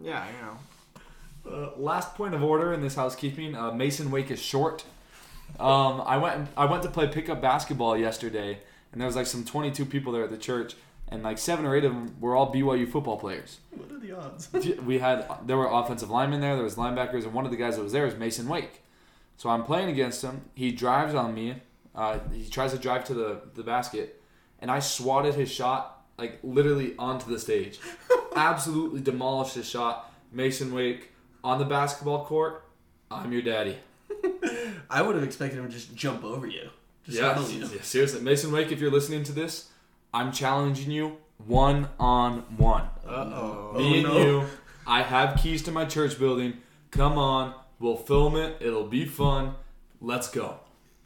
Yeah, 0.00 0.24
you 0.28 0.46
know. 0.46 0.58
Uh, 1.50 1.70
last 1.78 2.14
point 2.16 2.34
of 2.34 2.42
order 2.42 2.72
in 2.72 2.80
this 2.80 2.96
housekeeping: 2.96 3.54
uh, 3.54 3.72
Mason 3.72 4.10
Wake 4.10 4.30
is 4.30 4.40
short. 4.42 4.84
Um, 5.60 6.02
I 6.04 6.16
went 6.18 6.48
I 6.56 6.64
went 6.66 6.82
to 6.82 6.90
play 6.90 7.06
pickup 7.06 7.40
basketball 7.40 7.96
yesterday, 7.96 8.58
and 8.92 9.00
there 9.00 9.06
was 9.06 9.14
like 9.16 9.26
some 9.26 9.44
22 9.44 9.84
people 9.86 10.12
there 10.12 10.24
at 10.24 10.30
the 10.30 10.36
church, 10.38 10.74
and 11.08 11.22
like 11.22 11.38
seven 11.38 11.64
or 11.64 11.76
eight 11.76 11.84
of 11.84 11.92
them 11.94 12.16
were 12.20 12.34
all 12.34 12.52
BYU 12.52 12.90
football 12.90 13.16
players. 13.16 13.60
What 13.70 13.90
are 13.92 13.98
the 13.98 14.12
odds? 14.12 14.50
we 14.84 14.98
had 14.98 15.24
there 15.46 15.56
were 15.56 15.68
offensive 15.70 16.10
linemen 16.10 16.40
there, 16.40 16.56
there 16.56 16.64
was 16.64 16.74
linebackers, 16.74 17.22
and 17.24 17.32
one 17.32 17.44
of 17.44 17.52
the 17.52 17.56
guys 17.56 17.76
that 17.76 17.82
was 17.82 17.92
there 17.92 18.04
was 18.04 18.16
Mason 18.16 18.48
Wake. 18.48 18.82
So 19.36 19.50
I'm 19.50 19.64
playing 19.64 19.88
against 19.90 20.22
him. 20.22 20.42
He 20.54 20.72
drives 20.72 21.14
on 21.14 21.34
me. 21.34 21.62
Uh, 21.94 22.18
he 22.32 22.48
tries 22.48 22.72
to 22.72 22.78
drive 22.78 23.04
to 23.04 23.14
the 23.14 23.40
the 23.54 23.62
basket, 23.62 24.20
and 24.60 24.70
I 24.70 24.80
swatted 24.80 25.34
his 25.34 25.50
shot 25.50 26.04
like 26.18 26.38
literally 26.42 26.94
onto 26.98 27.30
the 27.30 27.38
stage. 27.38 27.78
Absolutely 28.36 29.00
demolished 29.00 29.54
his 29.54 29.68
shot. 29.68 30.12
Mason 30.32 30.72
Wake 30.74 31.12
on 31.44 31.58
the 31.58 31.64
basketball 31.64 32.24
court. 32.24 32.64
I'm 33.10 33.32
your 33.32 33.42
daddy. 33.42 33.76
I 34.90 35.02
would 35.02 35.14
have 35.14 35.24
expected 35.24 35.58
him 35.58 35.66
to 35.66 35.72
just 35.72 35.94
jump 35.94 36.24
over 36.24 36.46
you. 36.46 36.68
Just 37.04 37.18
Yeah, 37.18 37.40
you. 37.46 37.60
yeah, 37.66 37.82
seriously, 37.82 38.20
Mason 38.20 38.50
Wake. 38.52 38.72
If 38.72 38.80
you're 38.80 38.90
listening 38.90 39.22
to 39.24 39.32
this, 39.32 39.68
I'm 40.12 40.32
challenging 40.32 40.90
you 40.90 41.18
one 41.46 41.88
on 42.00 42.40
one. 42.56 42.88
Uh-oh. 43.06 43.74
Me 43.76 44.00
and 44.00 44.08
no. 44.08 44.18
you. 44.18 44.46
I 44.86 45.02
have 45.02 45.40
keys 45.40 45.62
to 45.64 45.70
my 45.70 45.84
church 45.84 46.18
building. 46.18 46.54
Come 46.90 47.18
on, 47.18 47.54
we'll 47.78 47.96
film 47.96 48.36
it. 48.36 48.56
It'll 48.60 48.86
be 48.86 49.04
fun. 49.04 49.54
Let's 50.00 50.28
go. 50.28 50.60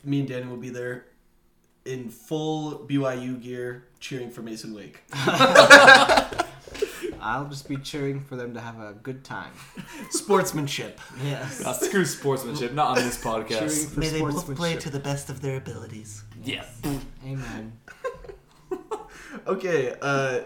Me 0.04 0.20
and 0.20 0.28
Danny 0.28 0.46
will 0.46 0.56
be 0.56 0.70
there 0.70 1.06
in 1.84 2.08
full 2.08 2.86
BYU 2.88 3.40
gear 3.42 3.84
cheering 4.00 4.30
for 4.30 4.42
Mason 4.42 4.74
Wake. 4.74 5.02
I'll 7.22 7.48
just 7.48 7.68
be 7.68 7.76
cheering 7.76 8.20
for 8.20 8.36
them 8.36 8.54
to 8.54 8.60
have 8.60 8.80
a 8.80 8.94
good 9.02 9.24
time. 9.24 9.52
Sportsmanship. 10.10 11.00
Yes. 11.22 11.64
Uh, 11.64 11.72
screw 11.74 12.04
sportsmanship. 12.06 12.72
Not 12.72 12.96
on 12.98 13.04
this 13.04 13.18
podcast. 13.24 13.92
for. 13.92 14.00
May 14.00 14.08
they 14.08 14.20
both 14.20 14.54
play 14.56 14.76
to 14.76 14.88
the 14.88 15.00
best 15.00 15.28
of 15.28 15.42
their 15.42 15.56
abilities. 15.56 16.22
Yeah. 16.42 16.64
Amen. 17.24 17.78
Okay, 19.46 19.94
uh, 20.02 20.40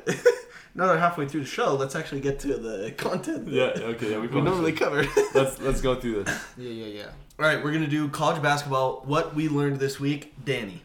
now 0.75 0.87
that 0.87 0.95
we're 0.95 0.99
halfway 0.99 1.29
through 1.29 1.41
the 1.41 1.47
show, 1.47 1.75
let's 1.75 1.95
actually 1.95 2.21
get 2.21 2.39
to 2.41 2.57
the 2.57 2.93
content 2.97 3.47
that 3.47 3.53
Yeah. 3.53 3.85
Okay. 3.85 4.13
Yeah, 4.13 4.19
we, 4.19 4.27
we 4.29 4.41
normally 4.41 4.73
cover. 4.73 5.05
Let's 5.35 5.61
let's 5.61 5.81
go 5.81 5.95
through 5.95 6.25
this. 6.25 6.45
Yeah, 6.57 6.71
yeah, 6.71 6.87
yeah. 6.87 7.07
All 7.39 7.47
right, 7.47 7.63
we're 7.63 7.73
gonna 7.73 7.87
do 7.87 8.09
college 8.09 8.43
basketball. 8.43 9.03
What 9.05 9.35
we 9.35 9.49
learned 9.49 9.79
this 9.81 9.99
week, 9.99 10.35
Danny. 10.45 10.83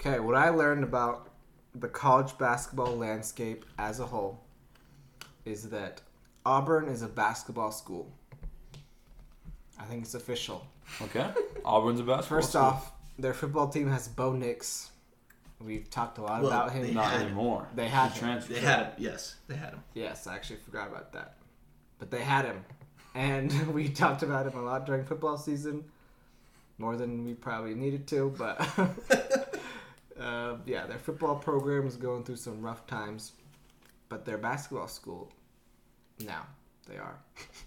Okay, 0.00 0.20
what 0.20 0.34
I 0.36 0.50
learned 0.50 0.84
about 0.84 1.30
the 1.74 1.88
college 1.88 2.36
basketball 2.38 2.96
landscape 2.96 3.64
as 3.78 4.00
a 4.00 4.06
whole 4.06 4.40
is 5.44 5.68
that 5.70 6.00
Auburn 6.44 6.88
is 6.88 7.02
a 7.02 7.08
basketball 7.08 7.70
school. 7.70 8.10
I 9.78 9.84
think 9.84 10.02
it's 10.02 10.14
official. 10.14 10.66
Okay. 11.02 11.26
Auburn's 11.64 12.00
a 12.00 12.04
basketball. 12.04 12.38
First 12.38 12.50
school. 12.50 12.62
off, 12.62 12.92
their 13.18 13.34
football 13.34 13.68
team 13.68 13.90
has 13.90 14.08
Bo 14.08 14.32
Nix, 14.32 14.90
We've 15.60 15.88
talked 15.88 16.18
a 16.18 16.22
lot 16.22 16.42
Well, 16.42 16.50
about 16.50 16.72
him. 16.72 16.82
they 16.82 16.92
Not 16.92 17.12
had- 17.12 17.22
anymore. 17.22 17.66
they 17.74 17.88
had 17.88 18.08
He 18.12 18.18
him. 18.18 18.26
transferred. 18.26 18.56
They 18.56 18.60
had 18.60 18.78
him. 18.86 18.92
Yes, 18.98 19.36
they 19.48 19.56
had 19.56 19.70
him. 19.70 19.82
Yes, 19.94 20.26
I 20.26 20.34
actually 20.34 20.58
forgot 20.60 20.88
about 20.88 21.12
that. 21.12 21.36
But 21.98 22.10
they 22.10 22.22
had 22.22 22.44
him. 22.44 22.64
And 23.14 23.50
we 23.74 23.88
talked 23.88 24.22
about 24.22 24.46
him 24.46 24.58
a 24.58 24.62
lot 24.62 24.84
during 24.86 25.04
football 25.04 25.38
season. 25.38 25.84
More 26.78 26.96
than 26.96 27.24
we 27.24 27.32
probably 27.32 27.74
needed 27.74 28.06
to, 28.08 28.34
but 28.36 28.60
uh, 30.20 30.56
yeah, 30.66 30.86
their 30.86 30.98
football 30.98 31.36
program 31.36 31.86
is 31.86 31.96
going 31.96 32.22
through 32.24 32.36
some 32.36 32.60
rough 32.60 32.86
times. 32.86 33.32
But 34.10 34.26
their 34.26 34.36
basketball 34.36 34.86
school, 34.88 35.32
now 36.20 36.46
they 36.86 36.98
are. 36.98 37.16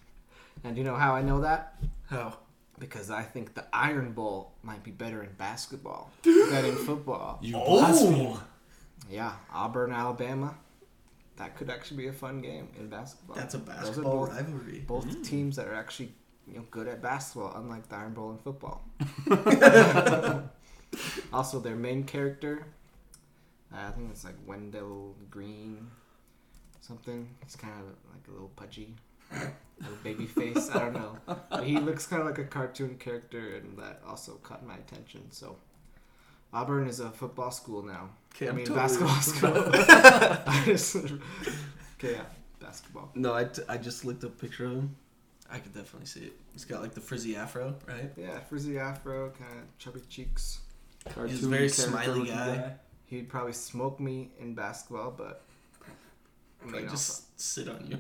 and 0.64 0.78
you 0.78 0.84
know 0.84 0.96
how 0.96 1.16
I 1.16 1.24
know 1.24 1.42
that? 1.42 1.74
How? 2.08 2.38
Because 2.80 3.10
I 3.12 3.24
think 3.24 3.54
the 3.56 3.66
Iron 3.74 4.14
Bowl 4.14 4.54
might 4.64 4.84
be 4.84 4.92
better 4.92 5.22
in 5.24 5.30
basketball 5.38 6.12
than 6.24 6.66
in 6.66 6.76
football. 6.76 7.40
You 7.42 7.56
Oh. 7.58 7.66
blaspheme. 7.80 8.38
Yeah, 9.10 9.34
Auburn, 9.54 9.92
Alabama. 9.92 10.56
That 11.38 11.56
could 11.58 11.70
actually 11.70 11.98
be 11.98 12.08
a 12.08 12.14
fun 12.14 12.42
game 12.42 12.68
in 12.78 12.88
basketball. 12.90 13.36
That's 13.36 13.54
a 13.56 13.58
Those 13.60 13.70
are 13.70 13.82
basketball 13.82 14.26
both- 14.28 14.30
rivalry. 14.36 14.80
both 14.88 15.24
teams 15.24 15.56
that 15.58 15.68
are 15.68 15.74
actually 15.76 16.14
you 16.48 16.56
know 16.56 16.66
good 16.72 16.88
at 16.88 17.02
basketball, 17.02 17.54
unlike 17.56 17.88
the 17.90 17.96
Iron 17.96 18.14
Bowl 18.14 18.32
in 18.32 18.38
football. 18.40 18.82
also, 21.34 21.60
their 21.60 21.76
main 21.76 22.04
character, 22.04 22.66
uh, 23.74 23.78
I 23.88 23.92
think 23.92 24.10
it's 24.12 24.24
like 24.26 24.36
Wendell 24.48 25.16
Green, 25.30 25.88
something. 26.82 27.30
He's 27.44 27.56
kind 27.56 27.74
of 27.80 27.88
like 28.14 28.28
a 28.28 28.32
little 28.32 28.52
pudgy, 28.56 28.96
baby 30.04 30.26
face. 30.26 30.70
I 30.72 30.80
don't 30.80 30.94
know, 30.94 31.18
but 31.50 31.64
he 31.64 31.78
looks 31.78 32.06
kind 32.08 32.22
of 32.22 32.28
like 32.28 32.38
a 32.40 32.44
cartoon 32.44 32.98
character, 32.98 33.56
and 33.58 33.78
that 33.78 34.02
also 34.08 34.34
caught 34.44 34.66
my 34.66 34.76
attention. 34.76 35.30
So. 35.32 35.56
Auburn 36.52 36.88
is 36.88 37.00
a 37.00 37.12
football 37.12 37.52
school 37.52 37.84
now. 37.84 38.10
Okay, 38.34 38.50
I 38.50 38.52
mean 38.54 38.66
totally- 38.66 38.80
basketball 38.80 39.22
school. 39.22 39.54
I 39.76 40.64
just- 40.66 40.96
okay, 40.96 42.14
yeah, 42.14 42.22
basketball. 42.60 43.12
No, 43.14 43.36
I, 43.36 43.44
t- 43.44 43.62
I 43.70 43.78
just 43.78 44.04
looked 44.04 44.24
up 44.24 44.32
a 44.32 44.36
picture 44.42 44.66
of 44.66 44.72
him. 44.72 44.96
I 45.52 45.60
could 45.60 45.76
definitely 45.76 46.08
see 46.08 46.22
it. 46.22 46.34
He's 46.54 46.66
got 46.66 46.82
like 46.82 46.96
the 46.96 47.02
frizzy 47.02 47.36
afro, 47.36 47.76
right? 47.88 48.12
Yeah, 48.18 48.40
frizzy 48.40 48.80
afro, 48.80 49.30
kind 49.38 49.60
of 49.60 49.78
chubby 49.78 50.02
cheeks. 50.10 50.62
He's 51.28 51.44
a 51.44 51.48
very 51.48 51.70
smiley 51.70 52.22
looking 52.22 52.34
guy. 52.34 52.74
He'd 53.06 53.30
probably 53.30 53.54
smoke 53.54 54.00
me 54.00 54.32
in 54.40 54.56
basketball, 54.56 55.12
but 55.16 55.44
I 56.64 56.68
I 56.68 56.72
mean, 56.82 56.90
just 56.90 57.40
sit 57.40 57.70
on 57.70 57.86
you. 57.88 57.98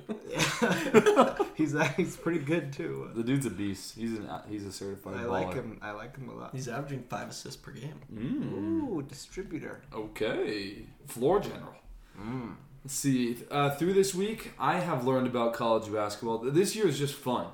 also- 1.17 1.47
he's 1.55 1.75
uh, 1.75 1.83
he's 1.95 2.17
pretty 2.17 2.39
good 2.39 2.73
too. 2.73 3.09
The 3.15 3.23
dude's 3.23 3.45
a 3.45 3.49
beast. 3.49 3.95
He's 3.95 4.13
an 4.17 4.29
he's 4.49 4.65
a 4.65 4.71
certified 4.71 5.15
I 5.15 5.23
baller. 5.23 5.29
like 5.29 5.53
him. 5.53 5.79
I 5.81 5.91
like 5.91 6.15
him 6.17 6.29
a 6.29 6.33
lot. 6.35 6.49
He's 6.53 6.67
averaging 6.67 7.03
five 7.03 7.29
assists 7.29 7.55
per 7.55 7.71
game. 7.71 7.99
Mm. 8.13 8.53
Ooh, 8.53 9.01
distributor. 9.07 9.81
Okay. 9.93 10.83
Floor 11.07 11.39
general. 11.39 11.73
Mm. 12.19 12.55
Let's 12.83 12.95
see. 12.95 13.37
Uh, 13.49 13.71
through 13.71 13.93
this 13.93 14.13
week, 14.13 14.51
I 14.59 14.79
have 14.79 15.05
learned 15.05 15.27
about 15.27 15.53
college 15.53 15.91
basketball. 15.91 16.39
This 16.39 16.75
year 16.75 16.87
is 16.87 16.97
just 16.97 17.13
fun. 17.15 17.47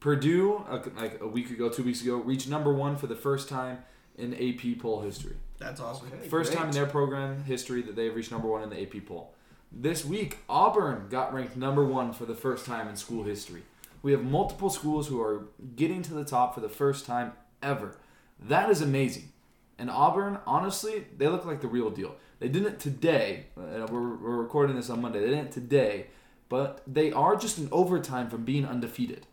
Purdue, 0.00 0.64
uh, 0.68 0.80
like 0.96 1.20
a 1.20 1.26
week 1.28 1.50
ago, 1.50 1.68
two 1.68 1.82
weeks 1.82 2.00
ago, 2.02 2.16
reached 2.16 2.48
number 2.48 2.72
one 2.72 2.96
for 2.96 3.06
the 3.06 3.14
first 3.14 3.48
time 3.48 3.78
in 4.16 4.32
AP 4.34 4.78
poll 4.80 5.00
history. 5.02 5.36
That's 5.58 5.80
awesome. 5.80 6.08
Okay. 6.08 6.28
First 6.28 6.54
time 6.54 6.68
in 6.68 6.74
their 6.74 6.86
program 6.86 7.44
history 7.44 7.82
that 7.82 7.94
they've 7.96 8.14
reached 8.14 8.32
number 8.32 8.48
one 8.48 8.62
in 8.62 8.70
the 8.70 8.80
AP 8.80 9.04
poll. 9.06 9.34
This 9.72 10.04
week, 10.04 10.38
Auburn 10.48 11.06
got 11.10 11.32
ranked 11.32 11.56
number 11.56 11.84
one 11.84 12.12
for 12.12 12.26
the 12.26 12.34
first 12.34 12.66
time 12.66 12.88
in 12.88 12.96
school 12.96 13.24
history. 13.24 13.62
We 14.02 14.12
have 14.12 14.24
multiple 14.24 14.70
schools 14.70 15.08
who 15.08 15.20
are 15.20 15.46
getting 15.76 16.02
to 16.02 16.14
the 16.14 16.24
top 16.24 16.54
for 16.54 16.60
the 16.60 16.68
first 16.68 17.06
time 17.06 17.32
ever. 17.62 17.96
That 18.40 18.70
is 18.70 18.80
amazing. 18.80 19.32
And 19.78 19.90
Auburn, 19.90 20.38
honestly, 20.46 21.06
they 21.16 21.28
look 21.28 21.44
like 21.44 21.60
the 21.60 21.68
real 21.68 21.90
deal. 21.90 22.16
They 22.40 22.48
didn't 22.48 22.80
today. 22.80 23.46
Uh, 23.56 23.86
we're, 23.90 24.16
we're 24.16 24.36
recording 24.36 24.76
this 24.76 24.90
on 24.90 25.00
Monday. 25.00 25.20
They 25.20 25.28
didn't 25.30 25.52
today, 25.52 26.08
but 26.48 26.82
they 26.86 27.12
are 27.12 27.36
just 27.36 27.58
an 27.58 27.68
overtime 27.70 28.28
from 28.28 28.44
being 28.44 28.66
undefeated. 28.66 29.26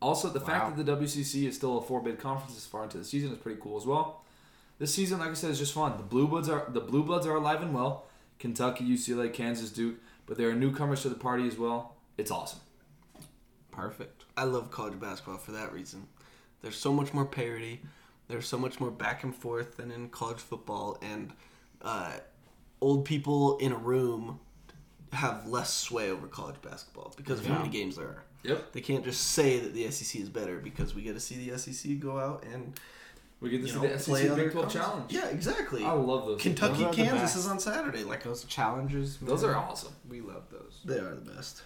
Also, 0.00 0.28
the 0.28 0.40
Wow. 0.40 0.46
fact 0.46 0.76
that 0.76 0.84
the 0.84 0.92
WCC 0.96 1.46
is 1.46 1.54
still 1.54 1.78
a 1.78 1.82
four-bid 1.82 2.18
conference 2.18 2.54
this 2.54 2.66
far 2.66 2.82
into 2.84 2.98
the 2.98 3.04
season 3.04 3.30
is 3.30 3.38
pretty 3.38 3.60
cool 3.60 3.76
as 3.76 3.86
well. 3.86 4.24
This 4.78 4.92
season, 4.92 5.20
like 5.20 5.30
I 5.30 5.34
said, 5.34 5.50
is 5.50 5.58
just 5.60 5.74
fun. 5.74 5.96
The 5.96 6.02
blue 6.02 6.26
bloods 6.26 6.48
are 6.48 6.66
the 6.68 6.80
blue 6.80 7.04
bloods 7.04 7.24
are 7.26 7.36
alive 7.36 7.62
and 7.62 7.72
well. 7.72 8.06
Kentucky, 8.42 8.84
UCLA, 8.84 9.32
Kansas, 9.32 9.70
Duke, 9.70 10.00
but 10.26 10.36
there 10.36 10.50
are 10.50 10.54
newcomers 10.54 11.02
to 11.02 11.08
the 11.08 11.14
party 11.14 11.46
as 11.46 11.56
well. 11.56 11.94
It's 12.18 12.32
awesome. 12.32 12.58
Perfect. 13.70 14.24
I 14.36 14.42
love 14.42 14.72
college 14.72 14.98
basketball 14.98 15.38
for 15.38 15.52
that 15.52 15.72
reason. 15.72 16.08
There's 16.60 16.74
so 16.74 16.92
much 16.92 17.14
more 17.14 17.24
parity. 17.24 17.82
There's 18.26 18.48
so 18.48 18.58
much 18.58 18.80
more 18.80 18.90
back 18.90 19.22
and 19.22 19.32
forth 19.32 19.76
than 19.76 19.92
in 19.92 20.08
college 20.08 20.40
football, 20.40 20.98
and 21.02 21.32
uh, 21.82 22.14
old 22.80 23.04
people 23.04 23.58
in 23.58 23.70
a 23.70 23.76
room 23.76 24.40
have 25.12 25.46
less 25.46 25.72
sway 25.72 26.10
over 26.10 26.26
college 26.26 26.60
basketball 26.62 27.14
because 27.16 27.38
of 27.38 27.46
how 27.46 27.58
many 27.58 27.68
games 27.68 27.94
there 27.94 28.06
are. 28.06 28.24
Yep. 28.42 28.72
They 28.72 28.80
can't 28.80 29.04
just 29.04 29.22
say 29.22 29.60
that 29.60 29.72
the 29.72 29.88
SEC 29.92 30.20
is 30.20 30.28
better 30.28 30.58
because 30.58 30.96
we 30.96 31.02
get 31.02 31.14
to 31.14 31.20
see 31.20 31.48
the 31.48 31.56
SEC 31.56 32.00
go 32.00 32.18
out 32.18 32.44
and 32.52 32.76
We 33.42 33.50
get 33.50 33.62
to 33.62 33.66
you 33.66 33.72
see 33.72 33.80
know 33.80 33.88
the 33.88 33.98
SEC 33.98 34.36
Big 34.36 34.52
12. 34.52 34.72
Challenge. 34.72 35.12
Yeah, 35.12 35.28
exactly. 35.28 35.84
I 35.84 35.92
love 35.92 36.26
those. 36.26 36.40
Kentucky, 36.40 36.84
Those 36.84 36.94
Kansas 36.94 37.34
is 37.34 37.48
on 37.48 37.58
Saturday. 37.58 38.04
Like 38.04 38.22
Those 38.22 38.44
challengers. 38.44 39.18
Those 39.18 39.42
are 39.42 39.56
awesome. 39.56 39.92
We 40.08 40.20
love 40.20 40.44
those. 40.50 40.80
They 40.84 40.98
are 40.98 41.14
the 41.14 41.32
best. 41.32 41.62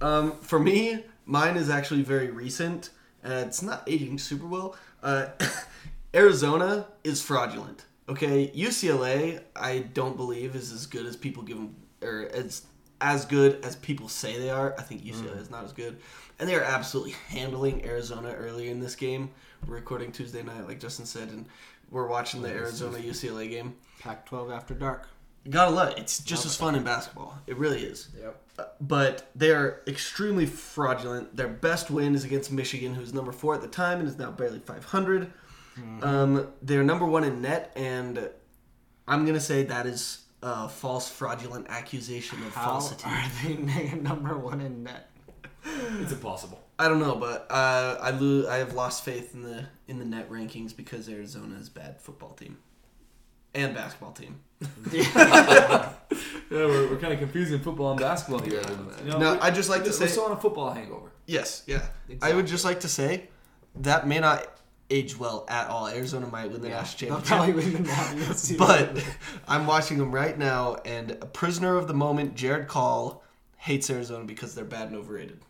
Um, 0.00 0.32
for 0.40 0.58
me, 0.58 1.04
mine 1.24 1.56
is 1.56 1.70
actually 1.70 2.02
very 2.02 2.30
recent. 2.30 2.90
Uh, 3.24 3.44
it's 3.46 3.62
not 3.62 3.84
aging 3.86 4.18
super 4.18 4.46
well. 4.46 4.76
Uh, 5.02 5.26
Arizona 6.14 6.88
is 7.04 7.22
fraudulent. 7.22 7.84
Okay, 8.08 8.48
UCLA, 8.54 9.40
I 9.56 9.78
don't 9.78 10.16
believe 10.16 10.56
is 10.56 10.72
as 10.72 10.84
good 10.86 11.06
as 11.06 11.16
people 11.16 11.42
give 11.42 11.56
them, 11.56 11.76
or 12.02 12.28
as 12.34 12.66
as 13.00 13.24
good 13.24 13.64
as 13.64 13.76
people 13.76 14.08
say 14.08 14.38
they 14.38 14.50
are. 14.50 14.74
I 14.78 14.82
think 14.82 15.04
UCLA 15.04 15.40
is 15.40 15.50
not 15.50 15.64
as 15.64 15.72
good, 15.72 15.98
and 16.38 16.48
they 16.48 16.54
are 16.54 16.62
absolutely 16.62 17.14
handling 17.28 17.84
Arizona 17.84 18.32
early 18.32 18.68
in 18.68 18.80
this 18.80 18.94
game. 18.94 19.30
Recording 19.66 20.12
Tuesday 20.12 20.42
night, 20.42 20.66
like 20.66 20.80
Justin 20.80 21.06
said, 21.06 21.28
and 21.28 21.46
we're 21.90 22.06
watching 22.06 22.42
the 22.42 22.48
Arizona 22.48 22.98
UCLA 22.98 23.48
game. 23.48 23.74
Pac-12 24.00 24.54
after 24.54 24.74
dark. 24.74 25.08
Gotta 25.48 25.70
love 25.70 25.90
it. 25.90 25.98
It's 25.98 26.20
just 26.20 26.46
as 26.46 26.56
fun 26.56 26.74
in 26.74 26.84
basketball. 26.84 27.38
It 27.46 27.56
really 27.56 27.82
is. 27.82 28.08
Yep. 28.18 28.40
Uh, 28.58 28.64
but 28.80 29.30
they 29.34 29.50
are 29.50 29.82
extremely 29.86 30.46
fraudulent. 30.46 31.36
Their 31.36 31.48
best 31.48 31.90
win 31.90 32.14
is 32.14 32.24
against 32.24 32.50
Michigan, 32.50 32.94
who's 32.94 33.12
number 33.12 33.32
four 33.32 33.54
at 33.54 33.60
the 33.60 33.68
time 33.68 33.98
and 34.00 34.08
is 34.08 34.16
now 34.16 34.30
barely 34.30 34.58
500. 34.60 35.30
Um, 36.02 36.46
they're 36.62 36.84
number 36.84 37.04
one 37.04 37.24
in 37.24 37.42
net, 37.42 37.72
and 37.74 38.30
I'm 39.08 39.26
gonna 39.26 39.40
say 39.40 39.64
that 39.64 39.86
is 39.86 40.24
a 40.40 40.68
false, 40.68 41.10
fraudulent 41.10 41.66
accusation 41.68 42.38
of 42.46 42.54
How 42.54 42.78
falsity. 42.80 43.04
are 43.08 43.28
they 43.44 43.92
number 44.00 44.38
one 44.38 44.60
in 44.60 44.84
net? 44.84 45.10
It's 45.64 46.12
impossible. 46.12 46.60
I 46.78 46.88
don't 46.88 46.98
know, 47.00 47.14
but 47.16 47.46
uh, 47.50 47.96
I 48.00 48.10
lo- 48.10 48.48
I 48.48 48.56
have 48.56 48.74
lost 48.74 49.04
faith 49.04 49.32
in 49.34 49.42
the 49.42 49.66
in 49.88 49.98
the 49.98 50.04
net 50.04 50.30
rankings 50.30 50.76
because 50.76 51.08
Arizona 51.08 51.56
is 51.58 51.68
bad 51.68 52.00
football 52.00 52.32
team 52.34 52.58
and 53.54 53.74
basketball 53.74 54.12
team. 54.12 54.40
Yeah, 56.50 56.66
we're, 56.66 56.90
we're 56.90 56.98
kind 56.98 57.12
of 57.12 57.18
confusing 57.18 57.58
football 57.60 57.90
and 57.92 58.00
basketball 58.00 58.40
here. 58.40 58.62
You 59.04 59.10
know, 59.12 59.18
No, 59.18 59.38
I 59.40 59.50
just 59.50 59.68
like 59.68 59.82
to 59.84 59.88
we're 59.88 59.92
say 59.92 60.06
still 60.06 60.24
on 60.24 60.32
a 60.32 60.36
football 60.36 60.70
hangover. 60.72 61.10
Yes, 61.26 61.62
yeah. 61.66 61.82
I 62.22 62.32
would 62.34 62.46
just 62.46 62.64
like 62.64 62.80
to 62.80 62.88
say 62.88 63.28
that 63.76 64.06
may 64.06 64.20
not 64.20 64.46
age 64.90 65.18
well 65.18 65.46
at 65.48 65.68
all. 65.68 65.88
Arizona 65.88 66.26
might 66.26 66.50
win 66.52 66.60
the 66.60 66.68
national 66.68 67.20
championship. 67.22 67.26
probably 67.26 67.74
win 67.74 67.82
the. 67.82 68.54
But 68.58 69.04
I'm 69.48 69.66
watching 69.66 69.98
them 69.98 70.12
right 70.12 70.36
now, 70.38 70.76
and 70.84 71.12
a 71.12 71.26
prisoner 71.26 71.76
of 71.76 71.88
the 71.88 71.94
moment, 71.94 72.34
Jared 72.34 72.68
Call, 72.68 73.24
hates 73.56 73.88
Arizona 73.90 74.24
because 74.24 74.54
they're 74.54 74.64
bad 74.64 74.88
and 74.88 74.96
overrated. 74.96 75.40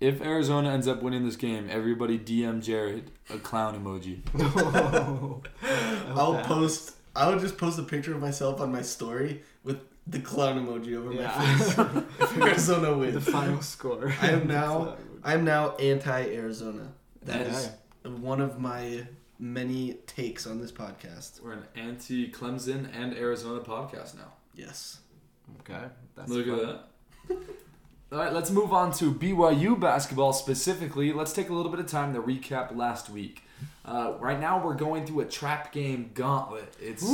If 0.00 0.20
Arizona 0.22 0.70
ends 0.70 0.86
up 0.86 1.02
winning 1.02 1.24
this 1.24 1.34
game, 1.36 1.68
everybody 1.70 2.18
DM 2.18 2.62
Jared 2.62 3.10
a 3.30 3.38
clown 3.38 3.74
emoji. 3.82 4.20
I'll 6.16 6.40
post. 6.44 6.94
I 7.16 7.28
would 7.28 7.40
just 7.40 7.58
post 7.58 7.78
a 7.80 7.82
picture 7.82 8.14
of 8.14 8.20
myself 8.20 8.60
on 8.60 8.70
my 8.70 8.82
story 8.82 9.42
with 9.64 9.78
the 10.06 10.20
clown 10.20 10.64
emoji 10.64 10.96
over 10.96 11.10
my 11.10 11.26
face. 11.28 11.78
if 12.20 12.38
Arizona 12.38 12.96
wins, 12.96 13.14
the 13.24 13.32
final 13.32 13.60
score. 13.60 14.14
I 14.22 14.28
am 14.30 14.46
now. 14.46 14.96
I 15.24 15.34
am 15.34 15.44
now 15.44 15.74
anti-Arizona. 15.76 16.92
That 17.22 17.40
Okay. 17.48 17.50
is 17.56 17.70
one 18.04 18.40
of 18.40 18.60
my 18.60 19.04
many 19.40 19.94
takes 20.06 20.46
on 20.46 20.60
this 20.60 20.70
podcast. 20.70 21.42
We're 21.42 21.54
an 21.54 21.64
anti-Clemson 21.74 22.88
and 22.96 23.14
Arizona 23.16 23.60
podcast 23.60 24.14
now. 24.14 24.32
Yes. 24.54 25.00
Okay. 25.60 25.86
That's 26.14 26.30
Look 26.30 26.46
fun. 26.46 26.60
at 26.60 26.66
that. 27.28 27.36
All 28.10 28.18
right, 28.18 28.32
let's 28.32 28.50
move 28.50 28.72
on 28.72 28.90
to 28.92 29.12
BYU 29.12 29.78
basketball 29.78 30.32
specifically. 30.32 31.12
Let's 31.12 31.34
take 31.34 31.50
a 31.50 31.52
little 31.52 31.70
bit 31.70 31.78
of 31.78 31.88
time 31.88 32.14
to 32.14 32.22
recap 32.22 32.74
last 32.74 33.10
week. 33.10 33.42
Uh, 33.84 34.14
right 34.18 34.40
now, 34.40 34.64
we're 34.64 34.76
going 34.76 35.04
through 35.04 35.20
a 35.20 35.26
trap 35.26 35.72
game 35.72 36.12
gauntlet. 36.14 36.74
It's 36.80 37.04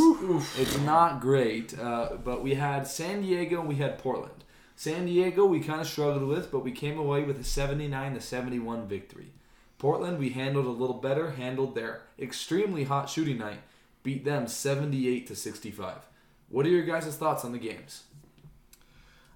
it's 0.57 0.79
not 0.83 1.21
great, 1.21 1.77
uh, 1.77 2.11
but 2.23 2.45
we 2.45 2.55
had 2.55 2.87
San 2.87 3.23
Diego 3.23 3.59
and 3.59 3.69
we 3.69 3.75
had 3.75 3.99
Portland. 3.99 4.45
San 4.77 5.07
Diego 5.07 5.45
we 5.45 5.59
kind 5.59 5.81
of 5.81 5.89
struggled 5.89 6.29
with, 6.29 6.53
but 6.53 6.61
we 6.61 6.71
came 6.71 6.97
away 6.97 7.25
with 7.25 7.41
a 7.41 7.45
79 7.45 8.15
to 8.15 8.21
71 8.21 8.87
victory. 8.87 9.33
Portland 9.79 10.21
we 10.21 10.31
handled 10.31 10.67
a 10.67 10.71
little 10.71 11.01
better, 11.01 11.33
handled 11.33 11.75
their 11.75 12.03
extremely 12.21 12.85
hot 12.85 13.11
shooting 13.11 13.39
night, 13.39 13.63
beat 14.05 14.25
them 14.25 14.47
78 14.47 15.27
to 15.27 15.35
65. 15.35 16.07
What 16.51 16.67
are 16.67 16.71
your 16.71 16.85
guys' 16.85 17.17
thoughts 17.17 17.45
on 17.45 17.51
the 17.51 17.59
games? 17.59 18.05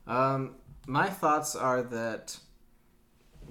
Um, 0.07 0.55
my 0.89 1.09
thoughts 1.09 1.55
are 1.55 1.83
that 1.83 2.37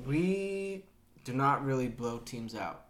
we 0.05 0.83
do 1.23 1.33
not 1.33 1.63
really 1.63 1.87
blow 1.87 2.17
teams 2.17 2.55
out. 2.55 2.83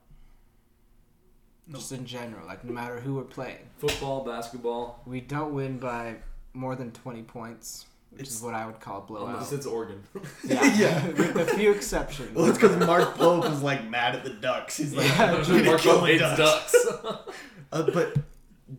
Just 1.71 1.91
in 1.91 2.05
general, 2.05 2.47
like 2.47 2.63
no 2.63 2.71
matter 2.71 2.99
who 3.01 3.15
we're 3.15 3.23
playing, 3.23 3.57
Football, 3.77 4.23
basketball, 4.23 5.01
we 5.05 5.19
don't 5.19 5.53
win 5.53 5.79
by 5.79 6.15
more 6.53 6.77
than 6.77 6.91
twenty 6.91 7.23
points, 7.23 7.85
which 8.11 8.21
It's- 8.21 8.37
is 8.37 8.41
what 8.41 8.53
I 8.53 8.65
would 8.65 8.79
call 8.79 8.99
a 8.99 9.01
blowout. 9.01 9.33
unless 9.33 9.51
it's 9.51 9.65
Oregon. 9.65 10.01
Yeah, 10.45 10.63
Yeah. 10.77 11.07
with 11.11 11.35
a 11.35 11.45
few 11.57 11.71
exceptions. 11.71 12.33
Well, 12.33 12.45
it's 12.45 12.57
because 12.57 12.77
Mark 12.77 13.15
Pope 13.15 13.43
was 13.43 13.61
like 13.61 13.85
mad 13.89 14.15
at 14.15 14.23
the 14.23 14.29
Ducks. 14.29 14.77
He's 14.77 14.93
like, 14.95 15.07
Yeah, 15.07 15.45
"We 15.45 15.57
need 15.57 15.63
to 15.63 15.69
Mark 15.71 15.81
kill 15.81 15.93
Pope 15.99 16.01
the 16.03 16.07
hates 16.13 16.37
Ducks." 16.37 16.85
ducks. 17.01 17.37
Uh, 17.69 17.83
but 17.93 18.15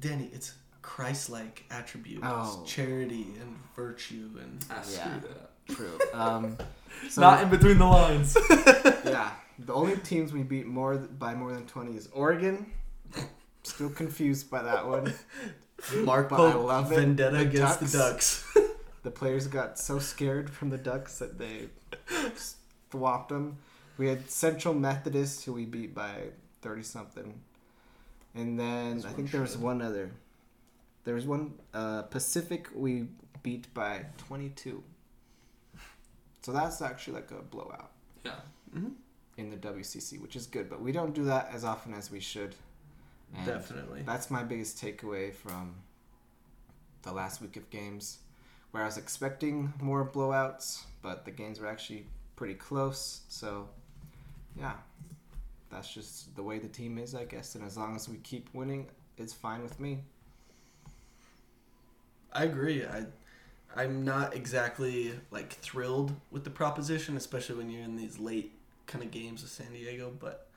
Danny, 0.00 0.30
it's 0.32 0.54
Christ-like 0.80 1.66
attributes, 1.70 2.22
Oh. 2.24 2.64
charity 2.66 3.26
and 3.38 3.54
virtue, 3.76 4.30
and 4.40 4.64
ah, 4.70 4.80
screw 4.80 5.12
Yeah. 5.12 5.18
that. 5.18 5.50
True. 5.70 5.98
Um, 6.14 6.56
so 7.08 7.20
Not 7.20 7.42
in 7.44 7.48
between 7.50 7.78
the 7.78 7.84
lines. 7.86 8.36
yeah, 9.04 9.30
the 9.58 9.72
only 9.72 9.96
teams 9.98 10.32
we 10.32 10.42
beat 10.42 10.66
more 10.66 10.96
th- 10.96 11.08
by 11.18 11.34
more 11.34 11.52
than 11.52 11.64
twenty 11.66 11.96
is 11.96 12.08
Oregon. 12.12 12.66
Still 13.62 13.90
confused 13.90 14.50
by 14.50 14.62
that 14.62 14.86
one. 14.86 15.12
Mark 15.98 16.28
But 16.30 16.40
I 16.40 16.52
Pope 16.52 16.64
love 16.66 16.90
it. 16.92 16.96
vendetta 16.96 17.36
The 17.36 17.42
against 17.42 17.80
Ducks. 17.80 17.92
the 17.92 17.98
Ducks. 17.98 18.44
The 19.04 19.12
players 19.12 19.46
got 19.46 19.78
so 19.78 20.00
scared 20.00 20.50
from 20.50 20.70
the 20.70 20.76
Ducks 20.76 21.18
that 21.20 21.38
they 21.38 21.68
swapped 22.90 23.28
them. 23.28 23.58
We 23.96 24.08
had 24.08 24.28
Central 24.28 24.74
Methodist, 24.74 25.44
who 25.44 25.52
we 25.52 25.64
beat 25.66 25.94
by 25.94 26.14
thirty 26.62 26.82
something, 26.82 27.40
and 28.34 28.58
then 28.58 29.04
I 29.06 29.10
think 29.12 29.30
there 29.30 29.40
was 29.40 29.56
one 29.56 29.80
other. 29.80 30.10
There 31.04 31.14
was 31.14 31.26
one 31.26 31.54
uh, 31.72 32.02
Pacific 32.02 32.68
we 32.74 33.06
beat 33.42 33.72
by 33.72 34.06
twenty 34.18 34.48
two. 34.50 34.82
So 36.48 36.54
that's 36.54 36.80
actually 36.80 37.12
like 37.12 37.30
a 37.30 37.42
blowout 37.42 37.90
yeah. 38.24 38.36
Mm-hmm. 38.74 38.92
in 39.36 39.50
the 39.50 39.58
WCC, 39.58 40.18
which 40.18 40.34
is 40.34 40.46
good. 40.46 40.70
But 40.70 40.80
we 40.80 40.92
don't 40.92 41.14
do 41.14 41.24
that 41.24 41.50
as 41.52 41.62
often 41.62 41.92
as 41.92 42.10
we 42.10 42.20
should. 42.20 42.54
And 43.36 43.44
Definitely. 43.44 44.02
That's 44.06 44.30
my 44.30 44.44
biggest 44.44 44.82
takeaway 44.82 45.34
from 45.34 45.74
the 47.02 47.12
last 47.12 47.42
week 47.42 47.58
of 47.58 47.68
games, 47.68 48.20
where 48.70 48.82
I 48.82 48.86
was 48.86 48.96
expecting 48.96 49.74
more 49.82 50.08
blowouts, 50.08 50.84
but 51.02 51.26
the 51.26 51.32
games 51.32 51.60
were 51.60 51.66
actually 51.66 52.06
pretty 52.34 52.54
close. 52.54 53.20
So, 53.28 53.68
yeah, 54.58 54.72
that's 55.70 55.92
just 55.92 56.34
the 56.34 56.42
way 56.42 56.58
the 56.58 56.68
team 56.68 56.96
is, 56.96 57.14
I 57.14 57.26
guess. 57.26 57.56
And 57.56 57.62
as 57.62 57.76
long 57.76 57.94
as 57.94 58.08
we 58.08 58.16
keep 58.16 58.48
winning, 58.54 58.86
it's 59.18 59.34
fine 59.34 59.62
with 59.62 59.78
me. 59.78 59.98
I 62.32 62.44
agree. 62.44 62.86
I 62.86 63.04
I'm 63.76 64.04
not 64.04 64.34
exactly 64.34 65.12
like 65.30 65.52
thrilled 65.52 66.12
with 66.30 66.44
the 66.44 66.50
proposition, 66.50 67.16
especially 67.16 67.56
when 67.56 67.70
you're 67.70 67.84
in 67.84 67.96
these 67.96 68.18
late 68.18 68.52
kind 68.86 69.04
of 69.04 69.10
games 69.10 69.42
with 69.42 69.50
San 69.50 69.72
Diego. 69.72 70.12
But 70.18 70.48